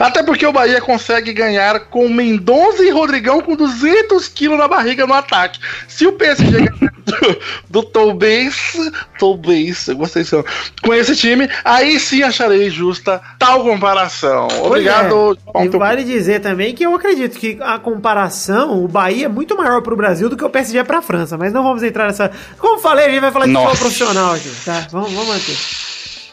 Até 0.00 0.22
porque 0.22 0.44
o 0.44 0.52
Bahia 0.52 0.80
consegue 0.80 1.32
ganhar 1.32 1.80
com 1.86 2.08
Mendonça 2.08 2.82
e 2.82 2.90
Rodrigão 2.90 3.40
com 3.40 3.54
200 3.54 4.26
quilos 4.28 4.58
na 4.58 4.66
barriga 4.66 5.06
no 5.06 5.14
ataque. 5.14 5.60
Se 5.86 6.06
o 6.06 6.12
PSG 6.12 6.50
ganhar 6.50 6.94
do, 7.04 7.40
do 7.70 7.82
Tobes, 7.82 8.76
Tobes, 9.18 9.86
eu 9.86 9.96
gostei 9.96 10.22
disso, 10.22 10.44
com 10.82 10.92
esse 10.92 11.14
time, 11.14 11.48
aí 11.64 12.00
sim 12.00 12.22
acharei 12.22 12.70
justa 12.70 13.20
tal 13.38 13.62
comparação. 13.62 14.48
Obrigado. 14.62 15.38
É. 15.54 15.64
E 15.64 15.68
vale 15.68 16.02
dizer 16.02 16.40
também 16.40 16.74
que 16.74 16.84
eu 16.84 16.94
acredito 16.94 17.38
que 17.38 17.58
a 17.60 17.78
comparação, 17.78 18.82
o 18.82 18.88
Bahia 18.88 19.26
é 19.26 19.28
muito 19.28 19.56
maior 19.56 19.80
pro 19.82 19.96
Brasil 19.96 20.28
do 20.28 20.36
que 20.36 20.44
o 20.44 20.50
PSG 20.50 20.78
é 20.78 20.84
pra 20.84 21.02
França, 21.02 21.38
mas 21.38 21.52
não 21.52 21.62
vamos 21.62 21.82
entrar 21.82 22.06
nessa. 22.06 22.30
Como 22.58 22.80
falei, 22.80 23.06
a 23.06 23.10
gente 23.10 23.20
vai 23.20 23.30
falar 23.30 23.46
de 23.46 23.52
futebol 23.52 23.76
profissional 23.76 24.34
aqui, 24.34 24.50
tá? 24.64 24.86
Vamos, 24.90 25.12
vamos 25.12 25.28
manter. 25.28 25.83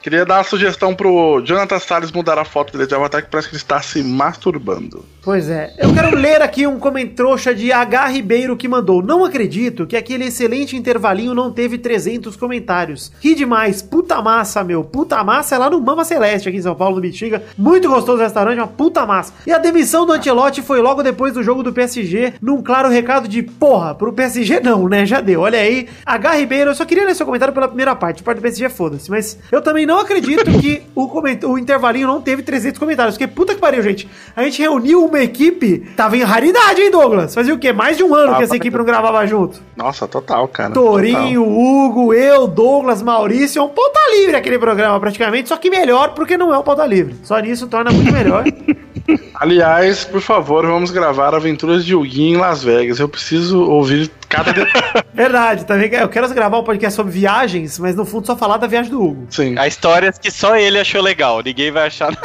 Queria 0.02 0.26
dar 0.26 0.38
uma 0.38 0.44
sugestão 0.44 0.96
pro 0.96 1.42
Jonathan 1.46 1.80
Salles 1.80 2.12
mudar 2.12 2.40
a 2.40 2.44
foto 2.44 2.74
dele 2.74 2.88
de 2.88 2.96
avatar 2.96 3.24
que 3.24 3.30
parece 3.30 3.48
que 3.48 3.56
ele 3.56 3.62
está 3.62 3.80
se 3.82 4.04
masturbando. 4.04 5.06
Pois 5.24 5.48
é. 5.48 5.72
Eu 5.78 5.94
quero 5.94 6.16
ler 6.16 6.42
aqui 6.42 6.66
um 6.66 6.80
comentrouxa 6.80 7.54
de 7.54 7.72
H. 7.72 8.08
Ribeiro 8.08 8.58
que 8.58 8.68
mandou. 8.68 9.04
Não 9.04 9.24
acredito 9.24 9.86
que 9.86 9.96
aquele 9.96 10.26
excelente 10.26 10.76
intervalinho 10.76 11.36
não 11.36 11.52
teve 11.52 11.78
300 11.78 12.36
comentários. 12.36 13.12
Ri 13.22 13.36
demais. 13.36 13.84
Puta 13.84 14.20
massa, 14.20 14.64
meu. 14.64 14.84
Puta 14.84 15.24
massa 15.24 15.54
é 15.54 15.58
lá 15.60 15.70
no 15.70 15.80
Mama 15.80 16.04
Celeste, 16.04 16.50
aqui 16.50 16.58
em 16.58 16.62
São 16.64 16.74
Paulo, 16.74 16.96
no 16.96 17.02
Bexiga. 17.02 17.44
Muito 17.56 17.88
gostoso 17.88 18.18
o 18.18 18.24
restaurante, 18.24 18.58
uma 18.58 18.68
puta 18.68 19.06
massa. 19.06 19.34
E 19.46 19.52
a 19.52 19.60
demissão 19.60 20.08
do 20.08 20.14
Ancelotti 20.14 20.64
foi 20.64 20.82
logo 20.82 21.04
depois 21.04 21.34
do 21.34 21.44
jogo 21.44 21.62
do 21.62 21.72
PSG, 21.72 22.34
num 22.42 22.64
claro 22.64 22.90
recado 22.90 23.28
de 23.28 23.44
porra, 23.44 23.94
pro 23.94 24.12
PSG 24.12 24.60
não, 24.62 24.90
né? 24.90 25.06
Já 25.06 25.22
deu. 25.22 25.42
Olha 25.42 25.60
aí. 25.60 25.88
H. 26.04 26.32
Ribeiro, 26.34 26.72
eu 26.72 26.76
só 26.76 26.86
queria 26.86 27.06
ler 27.06 27.14
seu 27.14 27.28
comentário 27.28 27.54
pela 27.54 27.68
primeira 27.68 27.96
parte. 27.96 28.22
A 28.22 28.26
parte 28.26 28.40
do 28.40 28.42
PSG, 28.42 28.70
foda-se. 28.70 29.12
Mas 29.12 29.38
eu 29.52 29.62
também 29.62 29.86
não 29.86 29.91
acredito 30.00 30.44
que 30.60 30.84
o, 30.96 31.08
coment... 31.08 31.40
o 31.44 31.58
intervalinho 31.58 32.08
não 32.08 32.22
teve 32.22 32.44
300 32.44 32.80
comentários. 32.80 33.16
Porque 33.16 33.28
puta 33.28 33.54
que 33.54 33.62
pariu, 33.62 33.82
gente. 33.82 34.08
A 34.36 34.44
gente 34.44 34.62
reuniu 34.62 35.06
uma 35.06 35.20
equipe, 35.20 35.80
tava 35.96 36.18
em 36.18 36.24
raridade, 36.24 36.82
hein, 36.82 36.92
Douglas? 36.92 37.34
Fazia 37.34 37.54
o 37.54 37.60
quê? 37.60 37.72
Mais 37.72 37.98
de 37.98 38.04
um 38.04 38.14
ano 38.14 38.36
que 38.36 38.44
essa 38.44 38.56
equipe 38.56 38.78
não 38.78 38.86
gravava 38.86 39.26
junto. 39.26 39.62
Nossa, 39.76 40.08
total, 40.08 40.48
cara. 40.48 40.74
Torinho, 40.74 41.44
Hugo, 41.44 42.14
eu, 42.14 42.48
Douglas, 42.48 43.02
Maurício. 43.02 43.60
É 43.60 43.64
um 43.64 43.70
pauta 43.70 44.00
livre 44.16 44.36
aquele 44.36 44.60
programa, 44.60 45.00
praticamente. 45.00 45.50
Só 45.50 45.58
que 45.58 45.70
melhor 45.70 46.14
porque 46.14 46.38
não 46.38 46.54
é 46.54 46.58
um 46.58 46.64
pauta 46.64 46.86
livre. 46.86 47.16
Só 47.24 47.40
nisso 47.40 47.68
torna 47.68 47.92
muito 47.92 48.12
melhor. 48.12 48.44
Aliás, 49.36 50.04
por 50.04 50.22
favor, 50.22 50.66
vamos 50.66 50.92
gravar 50.92 51.34
Aventuras 51.34 51.84
de 51.84 51.96
Huguinho 51.96 52.38
em 52.38 52.40
Las 52.40 52.64
Vegas. 52.64 53.00
Eu 53.00 53.10
preciso 53.10 53.62
ouvir 53.64 54.12
Cada. 54.32 54.54
Verdade, 55.14 55.66
também. 55.66 55.94
Eu 55.94 56.08
quero 56.10 56.28
gravar 56.34 56.58
um 56.60 56.64
podcast 56.64 56.96
sobre 56.96 57.12
viagens, 57.12 57.78
mas 57.78 57.96
no 57.96 58.06
fundo 58.06 58.26
só 58.26 58.36
falar 58.36 58.58
da 58.58 58.66
viagem 58.66 58.90
do 58.90 59.02
Hugo. 59.04 59.28
Sim. 59.30 59.56
A 59.60 59.68
história 59.68 60.08
é 60.08 60.12
que 60.12 60.32
só 60.32 60.56
ele 60.56 60.80
achou 60.80 61.02
legal. 61.02 61.42
Ninguém 61.44 61.70
vai 61.72 61.88
achar. 61.88 62.12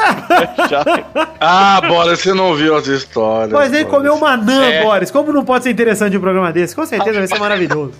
Ah, 1.41 1.81
bora, 1.87 2.17
você 2.17 2.33
não 2.33 2.55
viu 2.55 2.75
as 2.77 2.87
histórias. 2.87 3.53
Mas 3.53 3.73
ele 3.73 3.85
Boris. 3.85 3.91
comeu 3.97 4.15
uma 4.15 4.31
anã, 4.31 4.65
É. 4.65 4.83
Boris. 4.83 5.11
Como 5.11 5.33
não 5.33 5.45
pode 5.45 5.65
ser 5.65 5.71
interessante 5.71 6.17
um 6.17 6.21
programa 6.21 6.53
desse? 6.53 6.75
Com 6.75 6.85
certeza 6.87 7.19
vai 7.19 7.27
ser 7.27 7.39
maravilhoso. 7.41 7.93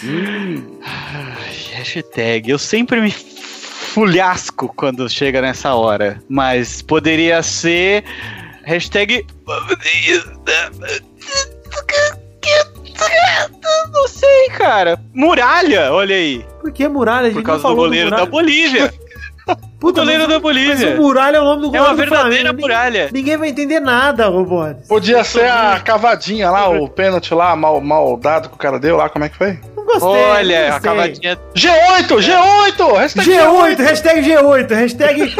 Hashtag, 1.72 2.50
eu 2.50 2.58
sempre 2.58 3.00
me 3.00 3.10
fulhasco 3.10 4.72
quando 4.76 5.08
chega 5.08 5.40
nessa 5.40 5.74
hora, 5.74 6.22
mas 6.28 6.82
poderia 6.82 7.42
ser 7.42 8.04
hashtag... 8.64 9.24
cara. 14.68 14.98
Muralha, 15.14 15.92
olha 15.92 16.14
aí. 16.16 16.44
Por 16.60 16.70
que 16.72 16.86
muralha? 16.88 17.20
A 17.28 17.30
gente 17.30 17.34
Por 17.34 17.38
não 17.42 17.44
causa 17.44 17.68
do 17.68 17.74
goleiro 17.74 18.10
da 18.10 18.16
Muralha. 18.18 18.30
Bolívia. 18.30 18.94
Puta, 19.80 20.00
goleiro 20.02 20.24
mas- 20.24 20.32
da 20.32 20.38
Bolívia. 20.40 20.74
Mas 20.90 20.98
o 20.98 21.02
Muralha 21.02 21.36
é 21.38 21.40
o 21.40 21.44
nome 21.44 21.62
do 21.62 21.76
É 21.76 21.80
uma 21.80 21.88
goleiro 21.90 21.96
do 22.10 22.14
verdadeira 22.16 22.42
Flamengo. 22.44 22.60
muralha. 22.60 23.04
Ninguém, 23.06 23.12
ninguém 23.14 23.36
vai 23.38 23.48
entender 23.48 23.80
nada, 23.80 24.30
Boris. 24.30 24.86
Podia 24.86 25.24
ser 25.24 25.48
a 25.50 25.80
cavadinha 25.80 26.50
lá, 26.50 26.68
o 26.68 26.86
pênalti 26.88 27.32
lá, 27.32 27.56
mal, 27.56 27.80
mal 27.80 28.14
dado 28.18 28.50
que 28.50 28.54
o 28.56 28.58
cara 28.58 28.78
deu 28.78 28.96
lá, 28.96 29.08
como 29.08 29.24
é 29.24 29.28
que 29.30 29.36
foi? 29.38 29.58
Não 29.74 29.84
gostei. 29.86 30.06
Olha, 30.06 30.60
não 30.60 30.66
a 30.66 30.70
gostei. 30.72 30.90
cavadinha. 30.90 31.38
G8! 31.54 32.08
G8! 32.18 32.96
Hashtag 32.98 33.30
G8, 33.30 33.78
hashtag 33.78 34.20
G8, 34.20 34.70
hashtag 34.74 35.36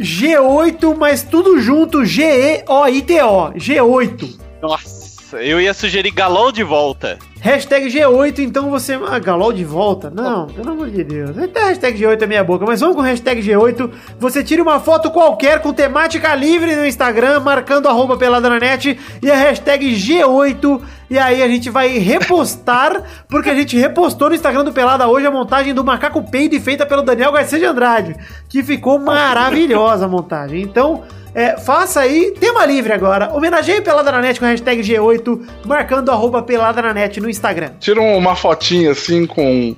G8, 0.00 0.96
mas 0.98 1.22
tudo 1.22 1.60
junto, 1.60 2.04
G-E-O-I-T-O, 2.04 3.52
G8. 3.54 4.38
Nossa, 4.60 5.36
eu 5.36 5.60
ia 5.60 5.72
sugerir 5.72 6.10
galol 6.10 6.50
de 6.50 6.64
volta. 6.64 7.16
Hashtag 7.42 7.88
G8, 7.88 8.38
então 8.38 8.70
você. 8.70 8.94
Ah, 9.04 9.18
Galol 9.18 9.52
de 9.52 9.64
volta? 9.64 10.08
Não, 10.08 10.46
pelo 10.46 10.70
amor 10.70 10.88
de 10.88 11.02
Deus. 11.02 11.36
Até 11.36 11.64
hashtag 11.64 12.00
G8 12.00 12.22
é 12.22 12.26
meia 12.28 12.44
boca, 12.44 12.64
mas 12.64 12.78
vamos 12.78 12.94
com 12.94 13.02
hashtag 13.02 13.42
G8. 13.42 13.90
Você 14.16 14.44
tira 14.44 14.62
uma 14.62 14.78
foto 14.78 15.10
qualquer 15.10 15.60
com 15.60 15.72
temática 15.72 16.32
livre 16.36 16.76
no 16.76 16.86
Instagram, 16.86 17.40
marcando 17.40 17.88
arroba 17.88 18.16
peladanet 18.16 18.96
e 19.20 19.28
a 19.28 19.34
hashtag 19.34 19.92
G8. 19.92 20.80
E 21.10 21.18
aí 21.18 21.42
a 21.42 21.48
gente 21.48 21.68
vai 21.68 21.98
repostar, 21.98 23.02
porque 23.28 23.50
a 23.50 23.56
gente 23.56 23.76
repostou 23.76 24.28
no 24.28 24.36
Instagram 24.36 24.62
do 24.62 24.72
Pelada 24.72 25.08
hoje 25.08 25.26
a 25.26 25.30
montagem 25.32 25.74
do 25.74 25.82
macaco 25.82 26.22
peide 26.30 26.60
feita 26.60 26.86
pelo 26.86 27.02
Daniel 27.02 27.32
Garcia 27.32 27.58
de 27.58 27.64
Andrade, 27.64 28.14
que 28.48 28.62
ficou 28.62 29.00
maravilhosa 29.00 30.04
a 30.04 30.08
montagem. 30.08 30.62
Então. 30.62 31.02
É, 31.34 31.56
faça 31.56 32.00
aí, 32.00 32.34
tema 32.38 32.66
livre 32.66 32.92
agora. 32.92 33.32
Homenageie 33.32 33.80
Pelada 33.80 34.12
na 34.12 34.20
Net 34.20 34.38
com 34.38 34.44
a 34.44 34.48
hashtag 34.48 34.82
G8, 34.82 35.40
marcando 35.64 36.10
arroba 36.10 36.42
Pelada 36.42 36.82
na 36.82 36.92
Net 36.92 37.20
no 37.20 37.30
Instagram. 37.30 37.70
Tira 37.80 38.00
uma 38.00 38.36
fotinha 38.36 38.92
assim 38.92 39.26
com 39.26 39.74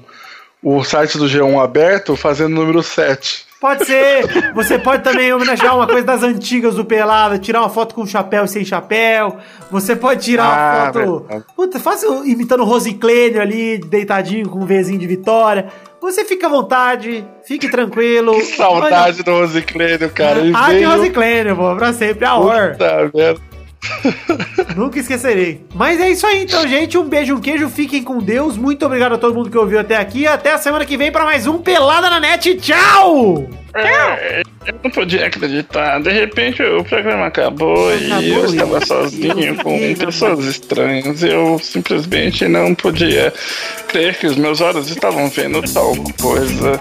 o 0.63 0.83
site 0.83 1.17
do 1.17 1.27
G1 1.27 1.63
aberto, 1.63 2.17
fazendo 2.17 2.55
número 2.55 2.83
7. 2.83 3.47
Pode 3.65 3.87
ser. 3.87 4.53
Você 4.55 4.79
pode 4.79 5.03
também 5.03 5.33
homenagear 5.33 5.75
uma 5.75 5.87
coisa 5.87 6.03
das 6.05 6.23
antigas 6.23 6.75
do 6.75 6.85
Pelada, 6.85 7.39
tirar 7.39 7.61
uma 7.61 7.71
foto 7.71 7.95
com 7.95 8.05
chapéu 8.05 8.45
e 8.45 8.49
sem 8.49 8.63
chapéu. 8.63 9.39
Você 9.71 9.97
pode 9.97 10.23
tirar 10.23 10.45
uma 10.45 10.55
Ah, 10.55 10.85
foto. 10.93 11.21
verdade. 11.21 11.45
Puta, 11.57 11.81
faça 11.81 12.07
imitando 12.27 12.61
o 12.61 12.67
Rosiclênio 12.67 13.41
ali, 13.41 13.79
deitadinho 13.79 14.51
com 14.51 14.59
um 14.59 14.67
Vzinho 14.67 14.99
de 14.99 15.07
vitória. 15.07 15.69
Você 15.99 16.27
fica 16.27 16.47
à 16.47 16.51
vontade, 16.51 17.25
fique 17.47 17.71
tranquilo. 17.71 18.35
Que 18.35 18.43
saudade 18.43 19.23
do 19.23 19.31
Rosiclênio, 19.31 20.11
cara. 20.11 20.41
Ele 20.41 20.53
Ah, 20.55 20.67
veio... 20.69 20.91
Rosiclênio, 20.91 21.57
pô, 21.57 21.75
pra 21.75 21.95
sempre, 21.95 22.27
a 22.27 22.35
hora. 22.35 22.73
Puta 22.73 23.11
merda. 23.15 23.41
Nunca 24.77 24.99
esquecerei. 24.99 25.65
Mas 25.75 26.01
é 26.01 26.11
isso 26.11 26.27
aí 26.27 26.45
então, 26.45 26.67
gente. 26.67 26.99
Um 26.99 27.09
beijo, 27.09 27.35
um 27.35 27.41
queijo. 27.41 27.69
Fiquem 27.69 28.03
com 28.03 28.19
Deus. 28.19 28.57
Muito 28.57 28.85
obrigado 28.85 29.15
a 29.15 29.19
todo 29.19 29.35
mundo 29.35 29.51
que 29.51 29.59
ouviu 29.59 29.79
até 29.79 29.97
aqui. 29.97 30.27
Até 30.27 30.53
a 30.53 30.59
semana 30.59 30.85
que 30.85 30.97
vem 30.97 31.13
para 31.13 31.25
mais 31.25 31.47
um 31.47 31.59
Pelada 31.59 32.11
na 32.11 32.21
Net. 32.21 32.55
Tchau! 32.57 33.49
É, 33.77 34.43
eu 34.67 34.75
não 34.85 34.91
podia 34.91 35.27
acreditar. 35.27 36.01
De 36.01 36.11
repente 36.11 36.63
o 36.63 36.85
programa 36.85 37.27
acabou, 37.27 37.93
Acabou, 37.93 38.23
e 38.23 38.31
eu 38.31 38.45
estava 38.47 38.87
sozinho 38.87 39.57
com 39.57 39.95
pessoas 39.95 40.45
estranhas. 40.45 41.23
Eu 41.23 41.59
simplesmente 41.59 42.47
não 42.47 42.75
podia 42.75 43.33
crer 43.89 44.17
que 44.17 44.27
os 44.27 44.37
meus 44.37 44.61
olhos 44.61 44.89
estavam 44.89 45.29
vendo 45.29 45.61
tal 45.73 45.93
coisa. 46.21 46.81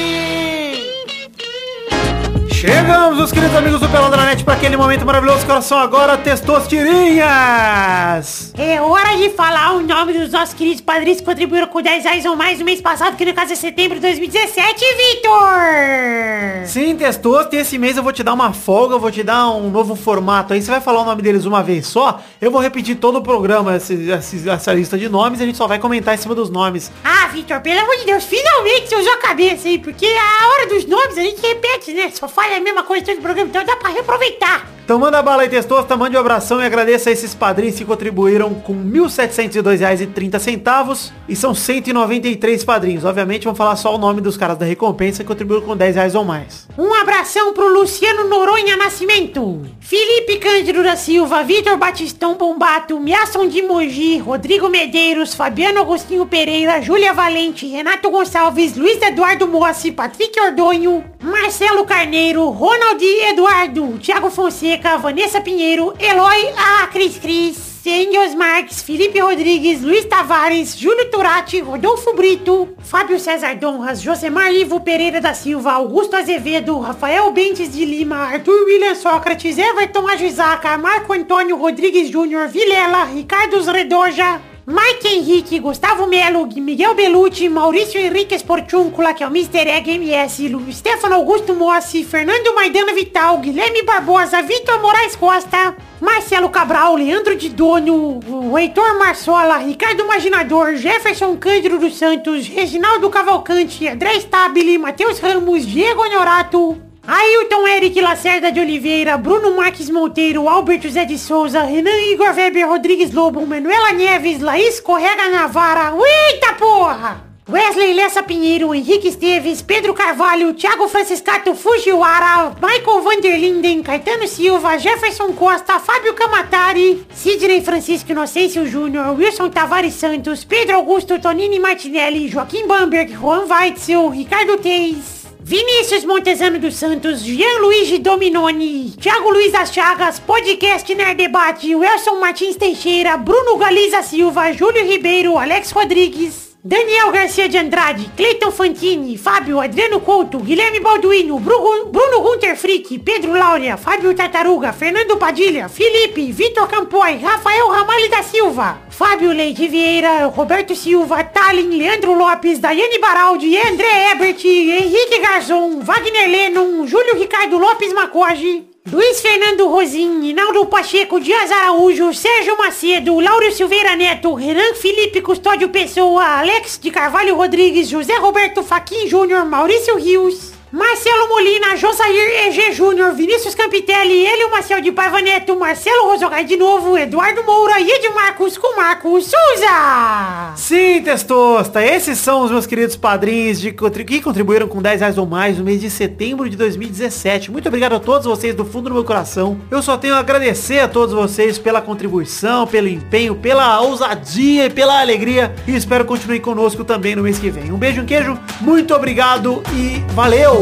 Chegamos, 2.61 3.19
os 3.19 3.31
queridos 3.31 3.55
amigos 3.55 3.79
do 3.79 3.89
Pelada 3.89 4.15
na 4.15 4.23
Net, 4.25 4.43
para 4.43 4.53
aquele 4.53 4.77
momento 4.77 5.03
maravilhoso. 5.03 5.43
Coração 5.47 5.79
agora, 5.79 6.15
Testosterinhas! 6.15 8.53
É 8.55 8.79
hora 8.79 9.17
de 9.17 9.31
falar 9.31 9.71
o 9.73 9.81
nome 9.81 10.13
dos 10.13 10.31
nossos 10.31 10.53
queridos 10.53 10.79
padrinhos 10.79 11.21
que 11.21 11.25
contribuíram 11.25 11.65
com 11.65 11.81
10 11.81 12.03
reais 12.03 12.23
ou 12.23 12.35
mais 12.35 12.59
no 12.59 12.65
mês 12.65 12.79
passado, 12.79 13.17
que 13.17 13.25
no 13.25 13.33
caso 13.33 13.53
é 13.53 13.55
setembro 13.55 13.95
de 13.95 14.01
2017, 14.01 14.85
Vitor! 14.95 16.67
Sim, 16.67 16.95
Testosto, 16.95 17.55
e 17.55 17.59
esse 17.59 17.79
mês 17.79 17.97
eu 17.97 18.03
vou 18.03 18.13
te 18.13 18.21
dar 18.21 18.33
uma 18.33 18.53
folga, 18.53 18.93
eu 18.93 18.99
vou 18.99 19.09
te 19.09 19.23
dar 19.23 19.49
um 19.49 19.71
novo 19.71 19.95
formato 19.95 20.53
aí. 20.53 20.61
Você 20.61 20.69
vai 20.69 20.81
falar 20.81 21.01
o 21.01 21.05
nome 21.05 21.23
deles 21.23 21.45
uma 21.45 21.63
vez 21.63 21.87
só. 21.87 22.21
Eu 22.39 22.51
vou 22.51 22.61
repetir 22.61 22.95
todo 22.97 23.17
o 23.17 23.23
programa, 23.23 23.77
esse- 23.77 24.07
esse- 24.11 24.47
essa 24.47 24.71
lista 24.71 24.99
de 24.99 25.09
nomes, 25.09 25.39
e 25.39 25.43
a 25.43 25.47
gente 25.47 25.57
só 25.57 25.65
vai 25.65 25.79
comentar 25.79 26.13
em 26.13 26.17
cima 26.17 26.35
dos 26.35 26.51
nomes. 26.51 26.91
Ah, 27.03 27.27
Vitor, 27.33 27.59
pelo 27.61 27.79
amor 27.79 27.97
de 27.97 28.05
Deus, 28.05 28.23
finalmente 28.23 28.87
você 28.87 28.97
usou 28.97 29.13
a 29.13 29.17
cabeça 29.17 29.67
aí, 29.67 29.79
porque 29.79 30.05
a 30.05 30.47
hora 30.47 30.67
dos 30.67 30.85
nomes 30.85 31.17
a 31.17 31.21
gente 31.21 31.41
repete, 31.41 31.91
né? 31.93 32.11
Só 32.13 32.27
fala 32.51 32.57
a 32.57 32.63
mesma 32.63 32.83
coisa 32.83 33.05
todo 33.05 33.21
programa, 33.21 33.49
então 33.49 33.63
dá 33.63 33.77
pra 33.77 33.89
reaproveitar. 33.89 34.67
Então 34.91 34.99
manda 34.99 35.21
bala 35.21 35.43
aí, 35.43 35.47
Testosta, 35.47 35.95
mande 35.95 36.17
um 36.17 36.19
abração 36.19 36.61
e 36.61 36.65
agradeça 36.65 37.09
a 37.09 37.13
esses 37.13 37.33
padrinhos 37.33 37.77
que 37.77 37.85
contribuíram 37.85 38.53
com 38.53 38.73
R$ 38.73 38.99
1.702,30 38.99 41.13
e 41.29 41.33
são 41.33 41.55
193 41.55 42.65
padrinhos. 42.65 43.05
Obviamente 43.05 43.45
vamos 43.45 43.57
falar 43.57 43.77
só 43.77 43.95
o 43.95 43.97
nome 43.97 44.19
dos 44.19 44.35
caras 44.35 44.57
da 44.57 44.65
recompensa 44.65 45.23
que 45.23 45.29
contribuíram 45.29 45.65
com 45.65 45.77
10 45.77 45.95
reais 45.95 46.13
ou 46.13 46.25
mais. 46.25 46.67
Um 46.77 46.93
abração 46.93 47.53
pro 47.53 47.73
Luciano 47.73 48.27
Noronha 48.27 48.75
Nascimento, 48.75 49.61
Felipe 49.79 50.39
Cândido 50.39 50.83
da 50.83 50.97
Silva, 50.97 51.41
Vitor 51.41 51.77
Batistão 51.77 52.35
Bombato, 52.35 52.99
Miasson 52.99 53.47
de 53.47 53.61
Mogi, 53.61 54.17
Rodrigo 54.17 54.67
Medeiros, 54.67 55.33
Fabiano 55.33 55.79
Agostinho 55.79 56.25
Pereira, 56.25 56.81
Júlia 56.81 57.13
Valente, 57.13 57.65
Renato 57.65 58.09
Gonçalves, 58.09 58.75
Luiz 58.75 59.01
Eduardo 59.01 59.47
Mossi, 59.47 59.93
Patrick 59.93 60.37
Ordonho, 60.37 61.01
Marcelo 61.23 61.85
Carneiro, 61.85 62.49
Ronald 62.49 63.01
Eduardo, 63.01 63.97
Thiago 63.97 64.29
Fonseca, 64.29 64.80
Vanessa 64.97 65.39
Pinheiro, 65.39 65.93
Eloy 65.99 66.53
A. 66.57 66.87
Cris 66.87 67.17
Cris, 67.17 67.85
Engels 67.85 68.35
Marques, 68.35 68.81
Felipe 68.81 69.19
Rodrigues, 69.19 69.81
Luiz 69.81 70.05
Tavares, 70.05 70.75
Júlio 70.75 71.09
Turati, 71.09 71.61
Rodolfo 71.61 72.13
Brito, 72.13 72.69
Fábio 72.79 73.19
César 73.19 73.55
Donras, 73.55 74.01
Josemar 74.01 74.51
Ivo 74.53 74.79
Pereira 74.81 75.21
da 75.21 75.33
Silva, 75.33 75.73
Augusto 75.73 76.15
Azevedo, 76.15 76.79
Rafael 76.79 77.31
Bentes 77.31 77.71
de 77.71 77.85
Lima, 77.85 78.17
Arthur 78.17 78.65
William 78.65 78.95
Sócrates, 78.95 79.57
Everton 79.57 80.07
Ajuizaca, 80.07 80.77
Marco 80.77 81.13
Antônio 81.13 81.57
Rodrigues 81.57 82.09
Júnior, 82.09 82.47
Vilela, 82.47 83.05
Ricardo 83.05 83.61
Redoja, 83.71 84.41
Mike 84.71 85.05
Henrique, 85.05 85.59
Gustavo 85.59 86.07
Melo, 86.07 86.47
Miguel 86.55 86.95
Belucci, 86.95 87.49
Maurício 87.49 87.99
Henrique 87.99 88.33
Esportúncula, 88.33 89.13
que 89.13 89.21
é 89.21 89.27
o 89.27 89.29
Mr. 89.29 89.67
Egg 89.67 89.97
MS, 89.97 90.49
Stefano 90.71 91.15
Augusto 91.15 91.53
Mossi, 91.53 92.05
Fernando 92.05 92.55
Maidana 92.55 92.93
Vital, 92.93 93.39
Guilherme 93.39 93.83
Barbosa, 93.83 94.41
Vitor 94.41 94.81
Moraes 94.81 95.17
Costa, 95.17 95.75
Marcelo 95.99 96.49
Cabral, 96.49 96.95
Leandro 96.95 97.35
de 97.35 97.49
Dono, 97.49 98.21
Heitor 98.57 98.97
Marsola, 98.97 99.57
Ricardo 99.57 100.05
Imaginador, 100.05 100.77
Jefferson 100.77 101.35
Cândido 101.35 101.77
dos 101.77 101.97
Santos, 101.97 102.47
Reginaldo 102.47 103.09
Cavalcante, 103.09 103.89
André 103.89 104.21
Stabile, 104.21 104.77
Matheus 104.77 105.19
Ramos, 105.19 105.65
Diego 105.65 106.01
Honorato, 106.01 106.90
Ailton 107.13 107.67
Eric 107.67 107.99
Lacerda 107.99 108.53
de 108.53 108.61
Oliveira, 108.61 109.17
Bruno 109.17 109.53
Marques 109.53 109.89
Monteiro, 109.89 110.47
Alberto 110.47 110.87
Zé 110.87 111.05
de 111.05 111.17
Souza, 111.17 111.63
Renan 111.63 111.99
Igor 112.09 112.33
Weber 112.33 112.65
Rodrigues 112.65 113.11
Lobo, 113.11 113.45
Manuela 113.45 113.91
Neves, 113.91 114.39
Laís 114.39 114.79
Correga 114.79 115.27
Navara, 115.29 115.91
eita 116.29 116.53
porra! 116.53 117.21
Wesley 117.49 117.93
Lessa 117.95 118.23
Pinheiro, 118.23 118.73
Henrique 118.73 119.09
Esteves, 119.09 119.61
Pedro 119.61 119.93
Carvalho, 119.93 120.53
Thiago 120.53 120.87
Franciscato 120.87 121.53
Fujiwara, 121.53 122.55
Michael 122.61 123.01
Vanderlinden, 123.01 123.83
Caetano 123.83 124.25
Silva, 124.25 124.77
Jefferson 124.77 125.33
Costa, 125.33 125.79
Fábio 125.79 126.13
Camatari, 126.13 127.05
Sidney 127.13 127.59
Francisco 127.59 128.13
Inocêncio 128.13 128.65
Júnior, 128.65 129.17
Wilson 129.17 129.49
Tavares 129.49 129.95
Santos, 129.95 130.45
Pedro 130.45 130.77
Augusto 130.77 131.19
Tonini 131.19 131.59
Martinelli, 131.59 132.29
Joaquim 132.29 132.67
Bamberg, 132.67 133.13
Juan 133.13 133.49
Weitzel, 133.49 134.07
Ricardo 134.11 134.55
Teis, 134.59 135.20
Vinícius 135.51 136.05
Montezano 136.05 136.59
dos 136.59 136.75
Santos, 136.75 137.25
Jean-Luigi 137.25 137.99
Dominoni, 137.99 138.91
Thiago 138.97 139.31
Luiz 139.31 139.51
das 139.51 139.69
Chagas, 139.69 140.17
Podcast 140.17 140.87
Nerd 140.95 141.17
Debate, 141.17 141.75
Wilson 141.75 142.21
Martins 142.21 142.55
Teixeira, 142.55 143.17
Bruno 143.17 143.57
Galiza 143.57 144.01
Silva, 144.01 144.53
Júlio 144.53 144.85
Ribeiro, 144.85 145.37
Alex 145.37 145.73
Rodrigues, 145.73 146.50
Daniel 146.63 147.09
Garcia 147.11 147.49
de 147.49 147.57
Andrade, 147.57 148.07
Cleiton 148.15 148.51
Fantini, 148.51 149.17
Fábio 149.17 149.59
Adriano 149.59 149.99
Couto, 149.99 150.37
Guilherme 150.37 150.79
Balduino, 150.79 151.39
Bruno, 151.39 152.21
Gunter 152.21 152.55
Frick, 152.55 152.99
Pedro 152.99 153.33
Laura, 153.33 153.77
Fábio 153.77 154.13
Tartaruga, 154.13 154.71
Fernando 154.71 155.17
Padilha, 155.17 155.67
Felipe, 155.67 156.31
Vitor 156.31 156.67
Campoy, 156.67 157.17
Rafael 157.17 157.67
Ramalho 157.67 158.09
da 158.11 158.21
Silva, 158.21 158.79
Fábio 158.89 159.31
Leite 159.31 159.67
Vieira, 159.67 160.27
Roberto 160.27 160.75
Silva, 160.75 161.23
Talin, 161.23 161.75
Leandro 161.75 162.13
Lopes, 162.13 162.59
Daiane 162.59 162.99
Baraldi, 162.99 163.57
André 163.57 164.11
Ebert, 164.11 164.45
Henrique 164.45 165.19
Garzon, 165.19 165.79
Wagner 165.81 166.27
Lennon, 166.27 166.85
Júlio 166.85 167.15
Ricardo 167.17 167.57
Lopes 167.57 167.91
Macoge, 167.91 168.70
Luiz 168.89 169.21
Fernando 169.21 169.69
Rosim, 169.69 170.23
Inaldo 170.23 170.65
Pacheco, 170.65 171.19
Dias 171.19 171.51
Araújo, 171.51 172.11
Sérgio 172.13 172.57
Macedo, 172.57 173.19
Lauro 173.19 173.51
Silveira 173.51 173.95
Neto, 173.95 174.33
Renan 174.33 174.73
Felipe 174.73 175.21
Custódio 175.21 175.69
Pessoa, 175.69 176.39
Alex 176.39 176.79
de 176.81 176.89
Carvalho 176.89 177.35
Rodrigues, 177.35 177.91
José 177.91 178.17
Roberto 178.17 178.63
Faquin 178.63 179.07
Júnior, 179.07 179.45
Maurício 179.45 179.95
Rios, 179.97 180.50
Marcelo 180.71 181.27
Molina, 181.27 181.75
Josair 181.75 182.47
EG 182.47 182.71
Júnior, 182.71 183.13
Vinícius 183.13 183.53
Campitelli, 183.53 184.25
Elio 184.25 184.49
Marcel 184.49 184.79
de 184.79 184.89
Paiva 184.89 185.21
Neto, 185.21 185.53
Marcelo 185.59 186.09
Rosogai 186.09 186.45
de 186.45 186.55
novo, 186.55 186.97
Eduardo 186.97 187.43
Moura 187.43 187.77
e 187.81 187.91
Edmarcos 187.91 188.57
com 188.57 188.77
Marcos 188.77 189.25
Souza. 189.25 190.53
Sim, 190.55 191.01
Testosta, 191.01 191.83
esses 191.83 192.17
são 192.19 192.45
os 192.45 192.51
meus 192.51 192.65
queridos 192.65 192.95
padrinhos 192.95 193.59
de, 193.59 193.73
que 193.73 194.21
contribuíram 194.21 194.65
com 194.65 194.81
10 194.81 195.01
reais 195.01 195.17
ou 195.17 195.25
mais 195.25 195.57
no 195.57 195.65
mês 195.65 195.81
de 195.81 195.89
setembro 195.89 196.49
de 196.49 196.55
2017. 196.55 197.51
Muito 197.51 197.67
obrigado 197.67 197.93
a 197.93 197.99
todos 197.99 198.25
vocês 198.25 198.55
do 198.55 198.63
fundo 198.63 198.87
do 198.87 198.95
meu 198.95 199.03
coração. 199.03 199.59
Eu 199.69 199.81
só 199.81 199.97
tenho 199.97 200.13
a 200.13 200.19
agradecer 200.19 200.79
a 200.79 200.87
todos 200.87 201.13
vocês 201.13 201.59
pela 201.59 201.81
contribuição, 201.81 202.65
pelo 202.65 202.87
empenho, 202.87 203.35
pela 203.35 203.81
ousadia 203.81 204.67
e 204.67 204.69
pela 204.69 205.01
alegria. 205.01 205.53
E 205.67 205.75
espero 205.75 206.05
que 206.05 206.09
continue 206.11 206.39
conosco 206.39 206.85
também 206.85 207.13
no 207.13 207.23
mês 207.23 207.37
que 207.37 207.49
vem. 207.49 207.73
Um 207.73 207.77
beijo, 207.77 208.01
um 208.01 208.05
queijo, 208.05 208.39
muito 208.61 208.93
obrigado 208.93 209.61
e 209.73 209.99
valeu! 210.13 210.60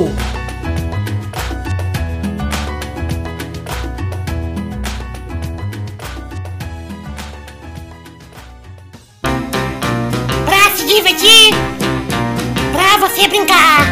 Pra 10.46 10.72
se 10.76 10.86
divertir, 10.86 11.54
pra 12.72 13.08
você 13.08 13.28
brincar. 13.28 13.86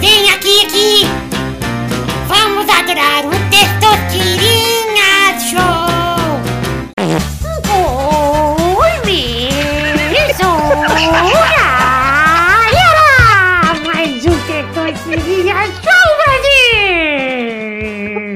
Vem 0.00 0.30
aqui, 0.30 0.64
aqui. 0.64 1.06
Vamos 2.28 2.66
adorar 2.68 3.26
o 3.26 3.30
Testosterinha 3.50 4.75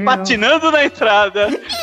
Patinando 0.05 0.71
na 0.71 0.85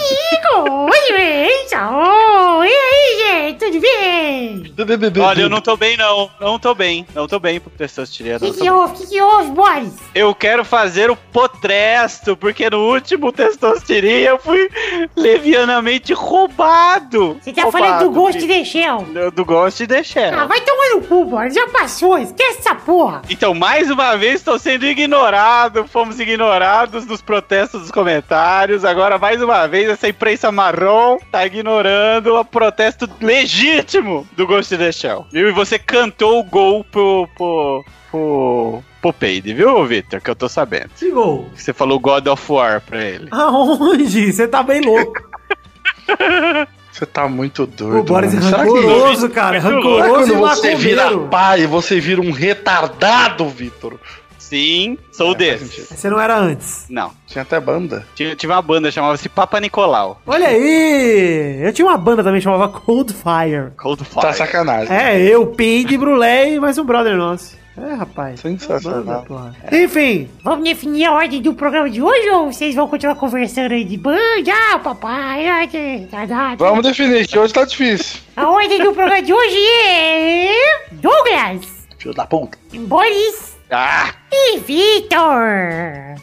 Oi, 0.60 1.12
mesmo. 1.14 2.64
E 2.64 2.74
aí, 2.74 3.18
gente, 3.52 3.60
tudo 3.60 3.80
bem? 3.80 4.74
Olha, 5.22 5.42
eu 5.42 5.50
não 5.50 5.62
tô 5.62 5.78
bem, 5.78 5.96
não. 5.98 6.30
Não 6.40 6.60
tô 6.60 6.74
bem. 6.74 7.06
Não 7.14 7.28
tô 7.28 7.40
bem 7.40 7.60
pro 7.60 7.70
testosterona. 7.72 8.38
O 8.38 8.54
que, 8.54 8.60
que 8.62 8.70
houve? 8.70 8.94
O 8.94 8.98
que, 8.98 9.08
que 9.08 9.22
houve, 9.22 9.52
Boris? 9.52 9.94
Eu 10.14 10.34
quero 10.34 10.66
fazer 10.66 11.10
o 11.10 11.16
potresto, 11.16 12.36
porque 12.36 12.70
no 12.70 12.80
último 12.92 13.32
testosterona 13.32 14.08
eu 14.08 14.40
fui 14.40 14.70
levianamente 15.16 16.14
roubado. 16.14 17.38
Você 17.42 17.54
tá 17.54 17.72
falando 17.72 18.06
do 18.06 18.12
Ghost 18.12 18.46
de 18.46 18.66
Shell. 18.66 19.08
Do, 19.34 19.46
Ghost 19.46 19.86
de 19.86 20.04
Shell. 20.04 20.34
Ah, 20.34 20.46
vai 20.46 20.62
tomar 20.62 20.90
no 20.96 21.02
cu, 21.02 21.26
Boris. 21.26 21.54
Já 21.54 21.68
passou. 21.68 22.18
Esquece 22.18 22.60
essa 22.60 22.76
porra. 22.76 23.22
Então, 23.30 23.54
mais 23.54 23.90
uma 23.90 24.16
vez, 24.16 24.36
estou 24.36 24.58
sendo 24.60 24.86
ignorado. 24.86 25.88
Fomos 25.88 26.20
ignorados 26.20 27.06
nos 27.06 27.22
protestos 27.22 27.82
dos 27.82 27.92
comentários. 27.92 28.84
Agora, 28.84 29.18
mais 29.18 29.42
uma 29.42 29.68
vez, 29.68 29.90
essa 29.98 30.08
imprensa 30.08 30.52
marrom 30.52 31.18
tá 31.32 31.46
ignorando 31.46 32.36
o 32.36 32.46
protesto 32.46 33.10
legítimo 33.20 34.28
do 34.38 34.46
Ghost 34.46 34.74
in 34.76 34.78
the 34.78 34.92
Shell. 34.92 35.26
Viu? 35.32 35.50
E 35.50 35.52
você 35.52 35.80
cantou 35.80 36.40
o 36.40 36.44
gol 36.44 36.84
pro. 36.84 37.28
pro. 37.36 37.84
pro. 38.12 38.84
pro 39.02 39.14
Peide, 39.14 39.54
viu, 39.54 39.84
Victor? 39.86 40.22
Que 40.22 40.30
eu 40.30 40.36
tô 40.36 40.48
sabendo. 40.48 40.90
Que 40.98 41.10
gol? 41.12 41.50
Você 41.56 41.74
falou 41.74 42.00
God 42.00 42.28
of 42.28 42.52
War 42.52 42.82
pra 42.82 43.04
ele. 43.04 43.28
Aonde? 43.32 44.32
Você 44.32 44.48
tá 44.48 44.62
bem 44.62 44.82
louco. 44.82 45.14
Você 46.92 47.06
tá 47.06 47.28
muito 47.28 47.68
doido. 47.68 48.00
O 48.00 48.04
Boris 48.04 48.34
é. 48.34 48.42
Será 48.42 48.64
que- 48.64 48.72
rancoroso, 48.72 49.30
cara. 49.30 49.60
Que 49.60 49.68
Rancoroso 49.68 50.34
e 50.34 50.36
quando 50.36 50.40
você 50.40 50.74
vira 50.74 51.16
pai, 51.30 51.68
você 51.68 52.00
vira 52.00 52.20
um 52.20 52.32
retardado, 52.32 53.48
Vitor? 53.48 54.00
Sim, 54.50 54.98
sou 55.12 55.36
É, 55.40 55.58
sentido. 55.58 55.88
Você 55.88 56.10
não 56.10 56.20
era 56.20 56.38
antes. 56.38 56.86
Não. 56.90 57.12
Tinha 57.28 57.42
até 57.42 57.60
banda. 57.60 58.06
Tinha, 58.16 58.36
tinha 58.36 58.50
uma 58.52 58.62
banda, 58.62 58.90
chamava-se 58.90 59.28
Papa 59.28 59.60
Nicolau. 59.60 60.22
Olha 60.26 60.48
aí! 60.48 61.60
Eu 61.62 61.74
tinha 61.74 61.86
uma 61.88 61.98
banda 61.98 62.24
também 62.24 62.40
que 62.40 62.44
chamava 62.46 62.70
Cold 62.70 63.14
Fire. 63.14 63.72
Cold 63.78 64.04
Fire. 64.06 64.22
Tá 64.22 64.32
sacanagem. 64.34 64.96
É, 64.96 65.20
eu, 65.22 65.48
Peide, 65.48 65.98
Brulé 65.98 66.54
e 66.54 66.60
mais 66.60 66.78
um 66.78 66.86
brother 66.86 67.18
nosso. 67.18 67.58
É, 67.78 67.94
rapaz. 67.94 68.40
Sensacional. 68.40 69.04
Banda, 69.04 69.22
porra. 69.28 69.56
Enfim, 69.72 70.28
Vamos 70.44 70.64
definir 70.64 71.06
a 71.06 71.12
ordem 71.12 71.42
do 71.42 71.54
programa 71.54 71.88
de 71.90 72.02
hoje 72.02 72.28
ou 72.30 72.52
vocês 72.52 72.74
vão 72.74 72.88
continuar 72.88 73.16
conversando 73.16 73.72
aí 73.74 73.84
de 73.84 73.98
banda? 73.98 74.20
Ah, 74.74 74.80
papai. 74.80 75.48
ah, 75.48 75.68
que- 75.68 76.08
tá, 76.10 76.26
tá, 76.26 76.28
tá. 76.28 76.56
Vamos 76.58 76.84
definir, 76.84 77.28
que 77.28 77.38
hoje 77.38 77.54
tá 77.54 77.66
difícil. 77.66 78.20
A 78.36 78.50
ordem 78.50 78.82
do 78.82 78.94
programa 78.94 79.22
de 79.22 79.32
hoje 79.32 79.58
é... 79.86 80.86
Douglas, 80.94 81.68
Filho 82.00 82.14
da 82.16 82.26
puta. 82.26 82.58
Boris 82.74 83.57
ah! 83.70 84.14
E 84.32 84.60
Vitor! 84.60 86.16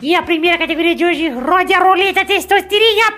E 0.00 0.14
a 0.14 0.22
primeira 0.22 0.56
categoria 0.56 0.94
de 0.94 1.04
hoje, 1.04 1.28
rode 1.28 1.74
a 1.74 1.80
roleta 1.80 2.24
testosterinha. 2.24 3.12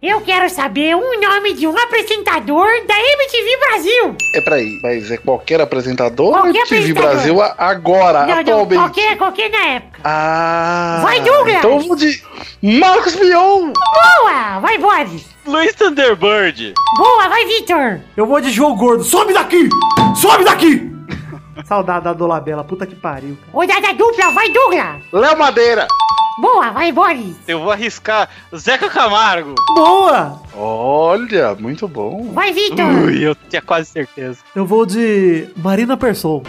Eu 0.00 0.20
quero 0.20 0.48
saber 0.48 0.94
um 0.94 1.20
nome 1.20 1.54
de 1.54 1.66
um 1.66 1.76
apresentador 1.76 2.68
da 2.86 2.94
MTV 2.94 3.56
Brasil. 3.56 4.16
É 4.36 4.40
peraí, 4.42 4.78
mas 4.80 5.10
é 5.10 5.16
qualquer 5.16 5.60
apresentador 5.60 6.40
da 6.40 6.50
MTV. 6.50 6.92
Brasil 6.92 7.42
agora, 7.42 8.26
não, 8.26 8.38
atualmente? 8.38 8.74
Não, 8.74 8.82
qualquer, 8.82 9.16
qualquer 9.16 9.50
na 9.50 9.64
época. 9.70 10.00
Ah. 10.04 11.00
Vai, 11.02 11.20
Douglas! 11.20 11.56
Então 11.56 11.80
vou 11.80 11.96
de 11.96 12.22
Marcos 12.62 13.16
Mion! 13.16 13.72
Boa! 13.72 14.60
Vai, 14.60 14.78
Boris! 14.78 15.33
Luiz 15.46 15.74
Thunderbird. 15.74 16.72
Boa, 16.96 17.28
vai, 17.28 17.44
Vitor. 17.46 18.00
eu 18.16 18.26
vou 18.26 18.40
de 18.40 18.50
João 18.50 18.74
Gordo. 18.76 19.04
Sobe 19.04 19.32
daqui! 19.34 19.68
Sobe 20.16 20.44
daqui! 20.44 20.90
Saudade 21.64 22.04
da 22.04 22.12
Dolabella, 22.12 22.64
puta 22.64 22.86
que 22.86 22.94
pariu. 22.94 23.36
Rodada 23.52 23.92
dupla, 23.94 24.30
vai, 24.30 24.50
Douglas. 24.50 25.02
Léo 25.12 25.38
Madeira. 25.38 25.86
Boa, 26.40 26.70
vai, 26.70 26.90
Boris. 26.90 27.36
Eu 27.46 27.60
vou 27.60 27.70
arriscar 27.70 28.28
Zeca 28.56 28.88
Camargo. 28.88 29.54
Boa! 29.74 30.40
Olha, 30.56 31.54
muito 31.54 31.86
bom. 31.86 32.30
Vai, 32.32 32.52
Vitor. 32.52 32.86
Ui, 33.04 33.22
eu 33.22 33.36
tinha 33.48 33.62
quase 33.62 33.90
certeza. 33.90 34.38
Eu 34.54 34.66
vou 34.66 34.84
de 34.84 35.48
Marina 35.56 35.96
Persson. 35.96 36.42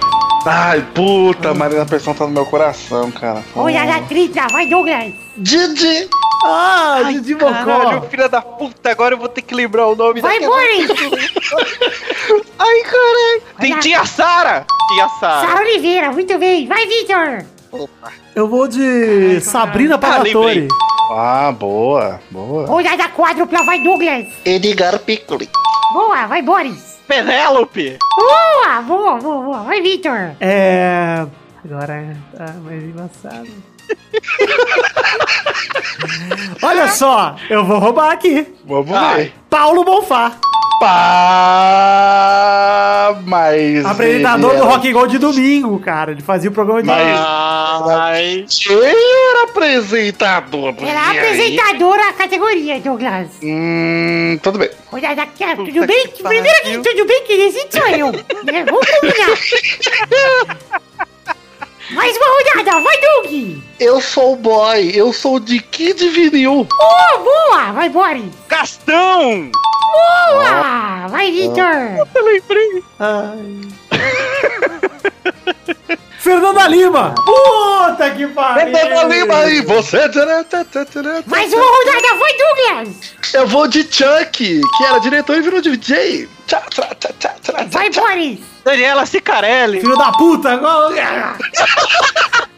Ai, 0.46 0.82
puta, 0.94 1.54
Marina 1.54 1.86
Pressão 1.86 2.14
tá 2.14 2.26
no 2.26 2.32
meu 2.34 2.46
coração, 2.46 3.12
cara. 3.12 3.44
Olha 3.56 3.84
na 3.86 4.02
tripla, 4.02 4.48
vai 4.52 4.68
Douglas. 4.68 5.14
Didi! 5.38 6.08
Ah, 6.48 7.02
Didi 7.12 7.36
Caralho, 7.36 7.94
Mocó. 7.96 8.08
filha 8.08 8.30
da 8.30 8.42
puta, 8.42 8.92
agora 8.92 9.16
eu 9.16 9.18
vou 9.18 9.28
ter 9.28 9.42
que 9.42 9.56
lembrar 9.56 9.88
o 9.88 9.96
nome 9.96 10.22
Vai 10.22 10.40
daquela- 10.40 10.56
Boris. 10.56 10.92
Ai, 12.60 12.82
caralho. 12.84 13.42
Tem 13.60 13.72
Olha. 13.74 13.82
tia 13.82 14.06
Sara. 14.06 14.66
Tia 14.94 15.10
Sara. 15.20 15.48
Sara 15.48 15.60
Oliveira, 15.62 16.12
muito 16.12 16.38
bem. 16.38 16.68
Vai 16.68 16.86
Vitor. 16.88 17.46
Eu 18.36 18.48
vou 18.48 18.68
de 18.68 19.40
Sabrina 19.42 19.98
Pagatori. 19.98 20.62
lembrei. 20.62 20.68
Ah, 21.12 21.52
boa, 21.52 22.20
boa. 22.32 22.70
Olha 22.72 22.96
na 22.98 23.10
quádrupla, 23.10 23.64
vai 23.64 23.80
Douglas. 23.84 24.26
Edgar 24.46 24.98
Piccoli. 25.00 25.50
Boa, 25.94 26.26
vai 26.28 26.42
Boris. 26.42 26.96
Penélope. 27.08 27.98
Boa, 28.18 28.82
boa, 28.82 29.16
boa, 29.18 29.42
boa. 29.44 29.64
Vai 29.64 29.82
Vitor. 29.82 30.32
É. 30.40 31.26
Agora 31.64 32.18
tá 32.36 32.54
mais 32.64 32.84
embaçado. 32.84 33.48
Olha 36.62 36.88
só, 36.90 37.36
eu 37.50 37.66
vou 37.66 37.80
roubar 37.80 38.12
aqui. 38.12 38.46
Vamos 38.66 38.88
ver. 39.16 39.34
Paulo 39.50 39.84
Bonfá, 39.84 40.34
Pá, 40.80 43.16
mas. 43.26 43.84
apresentador 43.86 44.52
ele 44.52 44.60
do 44.60 44.66
era- 44.66 44.74
Rock 44.76 44.90
and 44.90 44.94
Roll 44.94 45.08
de 45.08 45.18
domingo, 45.18 45.80
cara. 45.80 46.12
Ele 46.12 46.22
fazia 46.22 46.50
o 46.50 46.54
programa 46.54 46.82
de. 46.82 46.88
Mas- 46.90 47.20
Ai. 47.88 48.46
Quem 48.50 49.30
era 49.30 49.44
apresentador? 49.50 50.74
Era 50.80 50.90
E 50.90 50.92
aí? 50.92 51.18
apresentadora 51.20 52.04
da 52.08 52.14
categoria, 52.14 52.80
Douglas. 52.82 53.28
Hum, 53.42 54.38
tudo 54.44 54.60
bem. 54.60 54.70
Olha 54.92 55.16
daqui, 55.16 55.46
tudo 55.56 55.88
bem? 55.88 56.08
Primeiro 56.08 56.62
que 56.64 56.78
tudo 56.80 57.06
bem 57.06 57.24
que 57.24 57.34
esse 57.34 57.66
sou 57.72 57.88
eu. 57.88 58.12
Né? 58.12 58.66
Vamos 58.66 58.86
combinar. 59.00 59.38
Mais 61.92 62.18
uma 62.18 62.26
rodada, 62.28 62.82
vai 62.82 63.00
Doug. 63.02 63.58
Eu 63.80 64.02
sou 64.02 64.34
o 64.34 64.36
boy, 64.36 64.92
eu 64.96 65.14
sou 65.14 65.40
de 65.40 65.60
Kid 65.60 66.10
Vinil. 66.10 66.64
Boa, 66.66 67.18
boa, 67.20 67.72
vai 67.74 67.90
Boris. 67.90 68.26
Castão. 68.48 69.52
Boa, 69.52 71.08
vai 71.10 71.32
Vitor. 71.32 72.08
Eu 72.16 72.26
lembrei. 72.26 72.84
Ai. 73.00 73.62
Fernanda 76.26 76.68
Lima! 76.68 77.14
Puta 77.24 78.10
que 78.10 78.26
pariu! 78.26 78.76
Fernanda 78.76 79.16
Lima 79.16 79.38
aí, 79.42 79.62
você. 79.62 80.00
Mais 81.28 81.54
uma 81.54 81.64
rodada, 81.64 82.16
vai 82.18 82.34
Douglas. 82.36 83.14
Eu 83.32 83.46
vou 83.46 83.68
de 83.68 83.84
Chuck, 83.84 84.32
que 84.32 84.84
era 84.84 84.98
diretor 84.98 85.38
e 85.38 85.42
virou 85.42 85.62
DJ. 85.62 86.28
Tchá, 86.48 86.64
tchá, 86.72 86.88
tchá, 87.00 87.10
tchá, 87.20 87.36
tchá, 87.44 87.66
Vai. 87.70 87.92
Boris. 87.92 88.40
Daniela 88.64 89.06
Cicarelli. 89.06 89.82
Filho 89.82 89.96
da 89.96 90.12
puta! 90.14 90.60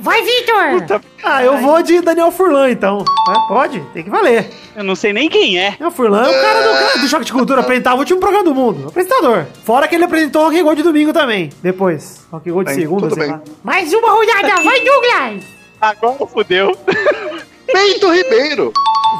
Vai 0.00 0.22
Vitor. 0.22 1.00
Ah, 1.22 1.44
eu 1.44 1.58
vou 1.58 1.82
de 1.82 2.00
Daniel 2.00 2.30
Furlan, 2.30 2.70
então. 2.70 3.04
É, 3.28 3.48
pode, 3.48 3.80
tem 3.92 4.02
que 4.02 4.08
valer. 4.10 4.50
Eu 4.74 4.82
não 4.82 4.94
sei 4.94 5.12
nem 5.12 5.28
quem 5.28 5.58
é. 5.58 5.72
Daniel 5.72 5.90
Furlan 5.90 6.22
é 6.24 6.28
o 6.28 6.40
cara 6.40 6.62
do, 6.62 6.72
cara 6.72 6.98
do 6.98 7.08
Choque 7.08 7.24
de 7.26 7.32
Cultura, 7.32 7.60
apresentava 7.60 7.96
o 7.96 7.98
último 8.00 8.18
programa 8.18 8.44
do 8.44 8.54
mundo. 8.54 8.88
Apresentador. 8.88 9.44
Fora 9.62 9.86
que 9.86 9.94
ele 9.94 10.04
apresentou 10.04 10.44
Rock 10.44 10.58
and 10.58 10.64
Roll 10.64 10.74
de 10.74 10.82
domingo 10.82 11.12
também. 11.12 11.50
Depois. 11.62 12.26
Rock 12.32 12.48
and 12.48 12.52
Roll 12.54 12.64
de 12.64 12.74
segunda, 12.74 13.02
tudo 13.08 13.14
sei 13.14 13.24
bem. 13.24 13.32
lá. 13.32 13.42
Mais 13.62 13.92
uma 13.92 14.10
rodada, 14.10 14.62
vai 14.62 14.80
Douglas. 14.80 15.44
Agora 15.80 16.26
fudeu. 16.26 16.76
Bento 17.72 18.10
Ribeiro. 18.10 18.72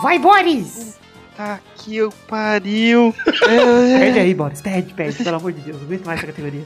Vai 0.02 0.18
Boris. 0.18 0.98
Tá 1.36 1.58
que 1.76 1.96
eu 1.96 2.12
pariu. 2.28 3.14
Perde 3.24 4.18
aí, 4.18 4.34
Boris. 4.34 4.60
Perde, 4.60 4.92
perde. 4.94 5.22
Pelo 5.22 5.36
amor 5.36 5.52
de 5.52 5.60
Deus. 5.60 5.78
Não 5.78 5.86
aguento 5.86 6.04
mais 6.06 6.18
essa 6.18 6.26
categoria. 6.26 6.64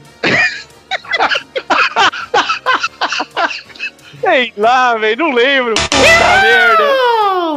Sei 4.21 4.53
lá, 4.57 4.95
velho. 4.95 5.17
Não 5.17 5.31
lembro. 5.33 5.73
Puta 5.75 6.41
merda. 6.41 6.83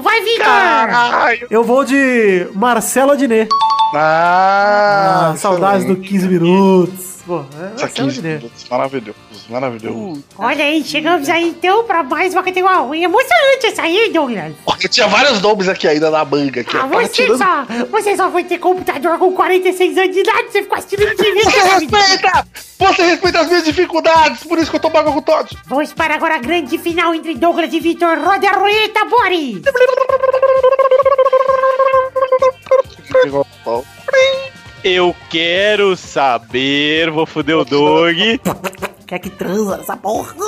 Vai. 0.03 0.19
Caralho. 0.39 1.47
Eu 1.51 1.65
vou 1.65 1.85
de 1.85 2.47
Marcelo 2.55 3.13
Adnet. 3.13 3.49
Ah, 3.95 5.31
Ah, 5.33 5.37
saudades 5.37 5.85
do 5.87 5.97
15 5.97 6.29
minutos. 6.29 7.18
Pô, 7.29 7.41
é 7.61 7.75
Isso 7.77 7.85
aqui, 7.85 8.01
Adnet. 8.01 8.51
maravilhoso, 8.71 9.15
maravilhoso. 9.51 10.25
Olha 10.39 10.65
aí, 10.65 10.83
chegamos 10.83 11.29
aí 11.29 11.47
então 11.51 11.85
pra 11.85 12.03
mais 12.03 12.33
uma 12.33 12.43
categoria. 12.43 13.05
Emocionante 13.05 13.67
essa 13.67 13.83
aí, 13.83 14.11
Douglas. 14.11 14.55
Porque 14.65 14.89
tinha 14.89 15.07
vários 15.09 15.39
nomes 15.43 15.69
aqui 15.69 15.87
ainda 15.87 16.11
na 16.11 16.25
manga. 16.25 16.63
Aqui, 16.63 16.75
Ah, 16.75 16.87
você 16.87 17.09
tirando- 17.25 17.37
só, 17.37 17.67
você 17.91 18.17
só 18.17 18.31
foi 18.33 18.45
ter 18.45 18.57
computador 18.57 19.19
com 19.19 19.31
46 19.33 19.99
anos 19.99 20.15
de 20.15 20.21
idade, 20.21 20.51
você 20.51 20.63
ficou 20.63 20.79
assistindo 20.79 21.15
TV. 21.17 21.43
Você 21.45 21.61
respeita! 21.61 22.47
Você 22.79 23.03
respeita 23.03 23.41
as 23.41 23.49
minhas 23.49 23.65
dificuldades, 23.65 24.45
por 24.45 24.59
isso 24.59 24.71
que 24.71 24.77
eu 24.77 24.81
tô 24.81 24.89
bagulho 24.89 25.17
com 25.17 25.21
todos. 25.23 25.53
Vamos 25.67 25.93
para 25.93 26.15
agora 26.15 26.37
a 26.37 26.39
grande 26.39 26.79
final 26.79 27.15
entre 27.15 27.35
Douglas 27.35 27.71
e 27.75 27.79
Vitor. 27.79 28.17
Roda 28.25 28.49
a 28.49 28.53
roleta, 28.59 29.05
Boris. 29.05 29.61
Eu 34.85 35.17
quero 35.31 35.97
saber. 35.97 37.11
Vou 37.11 37.27
foder 37.27 37.57
o 37.59 37.65
dog. 37.65 38.41
Quer 39.07 39.19
que 39.19 39.31
transa 39.31 39.79
essa 39.81 39.97
porra? 39.97 40.35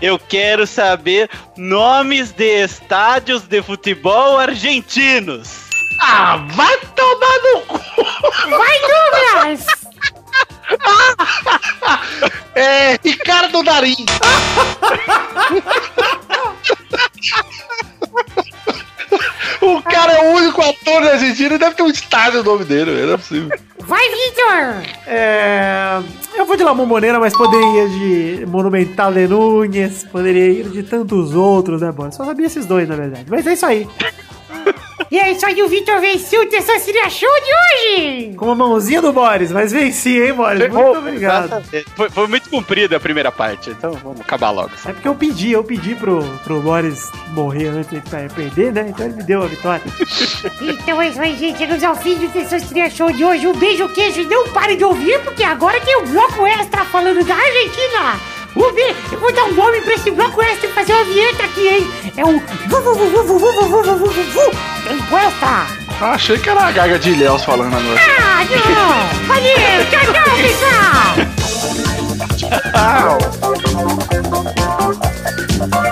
Eu 0.00 0.18
quero 0.18 0.66
saber 0.66 1.28
nomes 1.56 2.32
de 2.32 2.64
estádios 2.64 3.42
de 3.42 3.62
futebol 3.62 4.38
argentinos. 4.38 5.68
Ah, 6.00 6.38
vai 6.52 6.76
tomar 6.96 7.38
no 7.42 7.60
cu! 7.66 7.78
Vai, 8.48 8.80
Douglas. 8.80 9.66
É, 12.54 12.98
Ricardo 13.02 13.62
Darim. 13.62 13.96
O 19.60 19.82
cara 19.82 20.12
é 20.12 20.30
o 20.30 20.36
único 20.36 20.62
ator 20.62 21.02
da 21.02 21.12
Argentina 21.12 21.54
e 21.54 21.58
deve 21.58 21.74
ter 21.74 21.82
um 21.82 21.90
estádio 21.90 22.42
no 22.42 22.52
nome 22.52 22.64
dele, 22.64 23.06
não 23.06 23.14
é 23.14 23.16
possível. 23.16 23.58
Vai, 23.80 24.02
Vitor. 24.08 24.82
É. 25.06 26.00
Eu 26.36 26.46
vou 26.46 26.56
de 26.56 26.64
La 26.64 26.72
Momboneira, 26.74 27.20
mas 27.20 27.36
poderia 27.36 27.84
ir 27.84 28.38
de 28.38 28.46
Monumental 28.46 29.12
de 29.12 29.26
Núñez, 29.26 30.04
poderia 30.04 30.48
ir 30.48 30.70
de 30.70 30.82
tantos 30.82 31.34
outros, 31.34 31.82
né, 31.82 31.92
Boris? 31.92 32.14
Só 32.14 32.24
sabia 32.24 32.46
esses 32.46 32.66
dois, 32.66 32.88
na 32.88 32.96
verdade. 32.96 33.26
Mas 33.28 33.46
é 33.46 33.52
isso 33.52 33.66
aí. 33.66 33.86
E 35.10 35.18
é 35.18 35.32
isso 35.32 35.44
aí, 35.44 35.60
o 35.60 35.68
Vitor 35.68 35.98
venceu 36.00 36.42
o 36.42 36.46
Testosterinha 36.46 37.10
Show 37.10 37.28
de 37.28 37.50
hoje. 37.98 38.34
Com 38.36 38.48
a 38.52 38.54
mãozinha 38.54 39.02
do 39.02 39.12
Boris, 39.12 39.50
mas 39.50 39.72
venci, 39.72 40.20
hein, 40.22 40.32
Boris? 40.34 40.68
Muito 40.72 40.98
obrigado. 40.98 41.64
Foi, 41.96 42.08
foi 42.08 42.26
muito 42.28 42.48
comprida 42.48 42.96
a 42.96 43.00
primeira 43.00 43.32
parte, 43.32 43.70
então 43.70 43.90
vamos 43.94 44.20
acabar 44.20 44.50
logo. 44.50 44.70
É 44.86 44.92
porque 44.92 45.08
eu 45.08 45.14
pedi, 45.16 45.50
eu 45.50 45.64
pedi 45.64 45.96
pro, 45.96 46.22
pro 46.44 46.60
Boris 46.60 47.10
morrer 47.30 47.68
antes 47.68 47.90
de 47.90 48.00
per- 48.08 48.32
perder, 48.32 48.72
né? 48.72 48.86
Então 48.88 49.04
ele 49.06 49.16
me 49.16 49.22
deu 49.24 49.42
a 49.42 49.46
vitória. 49.46 49.82
Então 50.62 51.00
é 51.02 51.08
isso 51.08 51.20
aí, 51.20 51.36
gente. 51.36 51.58
Chegamos 51.58 51.82
ao 51.82 51.94
fim 51.96 52.14
do 52.16 52.28
Testosterinha 52.28 52.88
Show 52.90 53.10
de 53.12 53.24
hoje. 53.24 53.46
Um 53.46 53.52
beijo, 53.54 53.88
queijo 53.90 54.20
e 54.20 54.26
não 54.26 54.48
pare 54.48 54.76
de 54.76 54.84
ouvir, 54.84 55.18
porque 55.22 55.42
agora 55.42 55.80
tem 55.80 55.96
um 55.98 56.04
bloco 56.06 56.46
extra 56.46 56.84
falando 56.84 57.24
da 57.24 57.34
Argentina. 57.34 58.20
Ubi, 58.54 58.96
eu 59.12 59.18
vou 59.18 59.32
dar 59.32 59.44
um 59.44 59.54
nome 59.54 59.80
pra 59.82 59.94
esse 59.94 60.10
bloco 60.10 60.42
extra 60.42 60.68
e 60.68 60.72
fazer 60.72 60.92
uma 60.92 61.04
vinheta 61.04 61.44
aqui, 61.44 61.68
hein? 61.68 61.90
É 62.16 62.24
o. 62.24 62.30
Enquesta! 64.92 65.66
Ah, 66.00 66.12
achei 66.12 66.38
que 66.38 66.48
era 66.48 66.62
a 66.62 66.72
gaga 66.72 66.98
de 66.98 67.10
Ilhéus 67.10 67.44
falando 67.44 67.76
agora. 67.76 68.00
Ah, 68.18 68.42
não! 68.44 69.26
Valeu! 69.26 69.54
Tchau, 69.90 70.00
tchau, 70.12 70.30
pessoal! 70.36 71.14
tchau! 75.68 75.89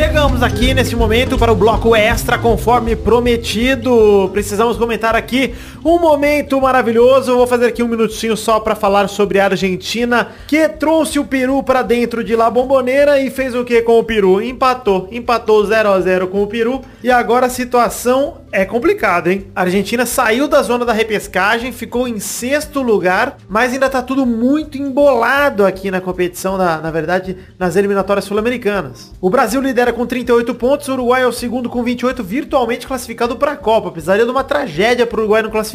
Chegamos 0.00 0.42
aqui 0.42 0.72
nesse 0.72 0.96
momento 0.96 1.36
para 1.36 1.52
o 1.52 1.54
bloco 1.54 1.94
extra, 1.94 2.38
conforme 2.38 2.96
prometido. 2.96 4.30
Precisamos 4.32 4.78
comentar 4.78 5.14
aqui 5.14 5.54
um 5.84 5.98
momento 5.98 6.60
maravilhoso. 6.60 7.30
Eu 7.30 7.36
vou 7.38 7.46
fazer 7.46 7.66
aqui 7.66 7.82
um 7.82 7.88
minutinho 7.88 8.36
só 8.36 8.60
para 8.60 8.74
falar 8.74 9.08
sobre 9.08 9.40
a 9.40 9.46
Argentina, 9.46 10.28
que 10.46 10.68
trouxe 10.68 11.18
o 11.18 11.24
Peru 11.24 11.62
para 11.62 11.82
dentro 11.82 12.22
de 12.22 12.36
La 12.36 12.50
Bomboneira 12.50 13.20
e 13.20 13.30
fez 13.30 13.54
o 13.54 13.64
que 13.64 13.82
com 13.82 13.98
o 13.98 14.04
Peru? 14.04 14.40
Empatou. 14.42 15.08
Empatou 15.10 15.64
0 15.64 15.88
a 15.90 16.00
0 16.00 16.28
com 16.28 16.42
o 16.42 16.46
Peru. 16.46 16.80
E 17.02 17.10
agora 17.10 17.46
a 17.46 17.50
situação 17.50 18.38
é 18.52 18.64
complicada, 18.64 19.32
hein? 19.32 19.46
A 19.54 19.62
Argentina 19.62 20.04
saiu 20.04 20.48
da 20.48 20.60
zona 20.62 20.84
da 20.84 20.92
repescagem, 20.92 21.72
ficou 21.72 22.08
em 22.08 22.18
sexto 22.18 22.82
lugar, 22.82 23.38
mas 23.48 23.72
ainda 23.72 23.88
tá 23.88 24.02
tudo 24.02 24.26
muito 24.26 24.76
embolado 24.76 25.64
aqui 25.64 25.90
na 25.90 26.00
competição, 26.00 26.58
na, 26.58 26.78
na 26.78 26.90
verdade, 26.90 27.36
nas 27.58 27.76
eliminatórias 27.76 28.24
sul-americanas. 28.24 29.12
O 29.20 29.30
Brasil 29.30 29.60
lidera 29.60 29.92
com 29.92 30.04
38 30.04 30.54
pontos, 30.54 30.88
o 30.88 30.92
Uruguai 30.92 31.22
é 31.22 31.26
o 31.26 31.32
segundo 31.32 31.68
com 31.68 31.82
28, 31.82 32.22
virtualmente 32.24 32.86
classificado 32.86 33.36
para 33.36 33.52
a 33.52 33.56
Copa. 33.56 33.90
Precisaria 33.90 34.24
de 34.24 34.30
uma 34.30 34.44
tragédia 34.44 35.06
para 35.06 35.18
o 35.18 35.22
Uruguai 35.22 35.42
não 35.42 35.50
classificar. 35.50 35.69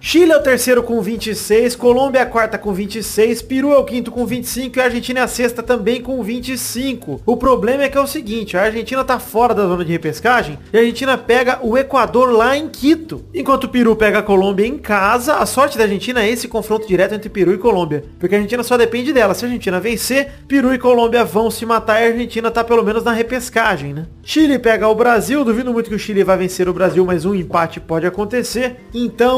Chile 0.00 0.32
é 0.32 0.36
o 0.36 0.42
terceiro 0.42 0.82
com 0.82 1.00
26, 1.00 1.76
Colômbia 1.76 2.20
é 2.20 2.22
a 2.22 2.26
quarta 2.26 2.58
com 2.58 2.72
26, 2.72 3.42
Peru 3.42 3.72
é 3.72 3.78
o 3.78 3.84
quinto 3.84 4.10
com 4.10 4.26
25 4.26 4.76
e 4.76 4.80
a 4.80 4.84
Argentina 4.84 5.20
é 5.20 5.22
a 5.22 5.28
sexta 5.28 5.62
também 5.62 6.00
com 6.02 6.22
25. 6.22 7.22
O 7.24 7.36
problema 7.36 7.84
é 7.84 7.88
que 7.88 7.96
é 7.96 8.00
o 8.00 8.06
seguinte, 8.06 8.56
a 8.56 8.62
Argentina 8.62 9.04
tá 9.04 9.18
fora 9.18 9.54
da 9.54 9.66
zona 9.66 9.84
de 9.84 9.92
repescagem 9.92 10.58
e 10.72 10.76
a 10.76 10.80
Argentina 10.80 11.16
pega 11.16 11.58
o 11.62 11.76
Equador 11.76 12.30
lá 12.30 12.56
em 12.56 12.68
Quito. 12.68 13.24
Enquanto 13.34 13.64
o 13.64 13.68
Peru 13.68 13.96
pega 13.96 14.18
a 14.18 14.22
Colômbia 14.22 14.66
em 14.66 14.78
casa, 14.78 15.36
a 15.36 15.46
sorte 15.46 15.78
da 15.78 15.84
Argentina 15.84 16.22
é 16.22 16.30
esse 16.30 16.48
confronto 16.48 16.86
direto 16.86 17.14
entre 17.14 17.28
Peru 17.28 17.52
e 17.52 17.58
Colômbia. 17.58 18.04
Porque 18.18 18.34
a 18.34 18.38
Argentina 18.38 18.62
só 18.62 18.76
depende 18.76 19.12
dela. 19.12 19.34
Se 19.34 19.44
a 19.44 19.48
Argentina 19.48 19.80
vencer, 19.80 20.32
Peru 20.46 20.72
e 20.74 20.78
Colômbia 20.78 21.24
vão 21.24 21.50
se 21.50 21.64
matar 21.64 22.00
e 22.00 22.04
a 22.04 22.08
Argentina 22.08 22.50
tá 22.50 22.62
pelo 22.64 22.82
menos 22.82 23.04
na 23.04 23.12
repescagem, 23.12 23.94
né? 23.94 24.06
Chile 24.22 24.58
pega 24.58 24.88
o 24.88 24.94
Brasil, 24.94 25.44
duvido 25.44 25.72
muito 25.72 25.88
que 25.88 25.96
o 25.96 25.98
Chile 25.98 26.22
vai 26.22 26.36
vencer 26.36 26.68
o 26.68 26.72
Brasil, 26.72 27.04
mas 27.04 27.24
um 27.24 27.34
empate 27.34 27.80
pode 27.80 28.06
acontecer. 28.06 28.76
Então, 28.92 29.37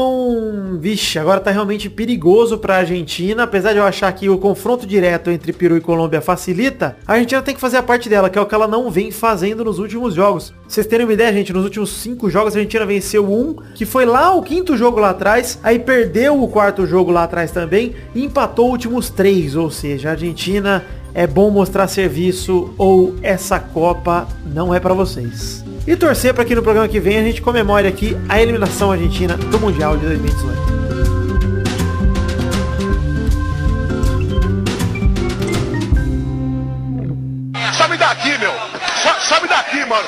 vixe, 0.79 1.19
agora 1.19 1.39
tá 1.39 1.51
realmente 1.51 1.89
perigoso 1.89 2.57
pra 2.57 2.77
Argentina, 2.77 3.43
apesar 3.43 3.73
de 3.73 3.79
eu 3.79 3.83
achar 3.83 4.11
que 4.13 4.29
o 4.29 4.37
confronto 4.37 4.85
direto 4.85 5.29
entre 5.29 5.53
Peru 5.53 5.77
e 5.77 5.81
Colômbia 5.81 6.21
facilita, 6.21 6.97
a 7.07 7.13
Argentina 7.13 7.41
tem 7.41 7.55
que 7.55 7.61
fazer 7.61 7.77
a 7.77 7.83
parte 7.83 8.09
dela, 8.09 8.29
que 8.29 8.37
é 8.37 8.41
o 8.41 8.45
que 8.45 8.55
ela 8.55 8.67
não 8.67 8.89
vem 8.89 9.11
fazendo 9.11 9.63
nos 9.63 9.79
últimos 9.79 10.13
jogos. 10.13 10.53
Vocês 10.67 10.87
terem 10.87 11.05
uma 11.05 11.13
ideia, 11.13 11.33
gente, 11.33 11.53
nos 11.53 11.63
últimos 11.63 11.91
cinco 11.91 12.29
jogos 12.29 12.55
a 12.55 12.59
Argentina 12.59 12.85
venceu 12.85 13.31
um, 13.31 13.55
que 13.75 13.85
foi 13.85 14.05
lá 14.05 14.33
o 14.33 14.41
quinto 14.41 14.77
jogo 14.77 14.99
lá 14.99 15.11
atrás, 15.11 15.59
aí 15.63 15.79
perdeu 15.79 16.41
o 16.41 16.47
quarto 16.47 16.85
jogo 16.85 17.11
lá 17.11 17.23
atrás 17.23 17.51
também, 17.51 17.95
e 18.13 18.23
empatou 18.23 18.67
os 18.67 18.71
últimos 18.73 19.09
três, 19.09 19.55
ou 19.55 19.69
seja, 19.69 20.09
a 20.09 20.11
Argentina 20.11 20.83
é 21.13 21.27
bom 21.27 21.49
mostrar 21.49 21.87
serviço 21.87 22.73
ou 22.77 23.15
essa 23.21 23.59
Copa 23.59 24.27
não 24.45 24.73
é 24.73 24.79
pra 24.79 24.93
vocês. 24.93 25.63
E 25.87 25.95
torcer 25.95 26.33
para 26.33 26.45
que 26.45 26.53
no 26.53 26.61
programa 26.61 26.87
que 26.87 26.99
vem 26.99 27.17
a 27.17 27.23
gente 27.23 27.41
comemore 27.41 27.87
aqui 27.87 28.15
a 28.29 28.39
eliminação 28.39 28.91
argentina 28.91 29.35
do 29.35 29.59
Mundial 29.59 29.97
de 29.97 30.05
2018. 30.05 30.61
Sobe 37.73 37.97
daqui, 37.97 38.37
meu. 38.37 38.53
Sobe 39.21 39.47
daqui, 39.47 39.85
mano. 39.85 40.07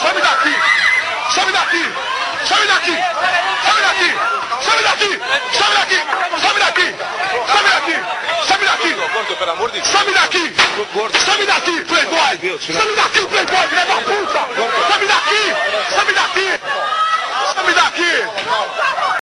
Sobe 0.00 0.20
daqui. 0.20 0.54
Sobe 1.32 1.52
daqui. 1.52 1.84
Sobe 2.44 2.66
daqui. 2.66 2.96
Sobe 3.64 3.82
daqui. 3.82 4.10
Sobe 4.64 4.82
daqui. 4.82 5.10
Sobe 5.52 5.74
daqui. 5.74 6.00
Sobe 6.40 6.58
daqui. 6.58 6.94
Sobe 7.46 7.68
daqui 7.70 8.13
gordo, 9.24 9.36
pelo 9.36 9.52
amor 9.52 9.70
de 9.70 9.80
Deus. 9.80 9.90
Sabe 9.90 10.12
daqui! 10.12 10.52
Gordo. 10.92 11.18
Sabe 11.18 11.46
daqui, 11.46 11.80
playboy! 11.84 12.58
Sabe 12.60 12.94
daqui, 12.94 13.26
playboy, 13.26 13.68
filha 13.68 13.84
da 13.86 13.94
puta! 14.02 14.48
Sabe 14.88 15.06
daqui! 15.06 15.94
Sabe 15.94 16.12
daqui! 16.12 16.60
Sabe 17.54 17.74
daqui! 17.74 19.04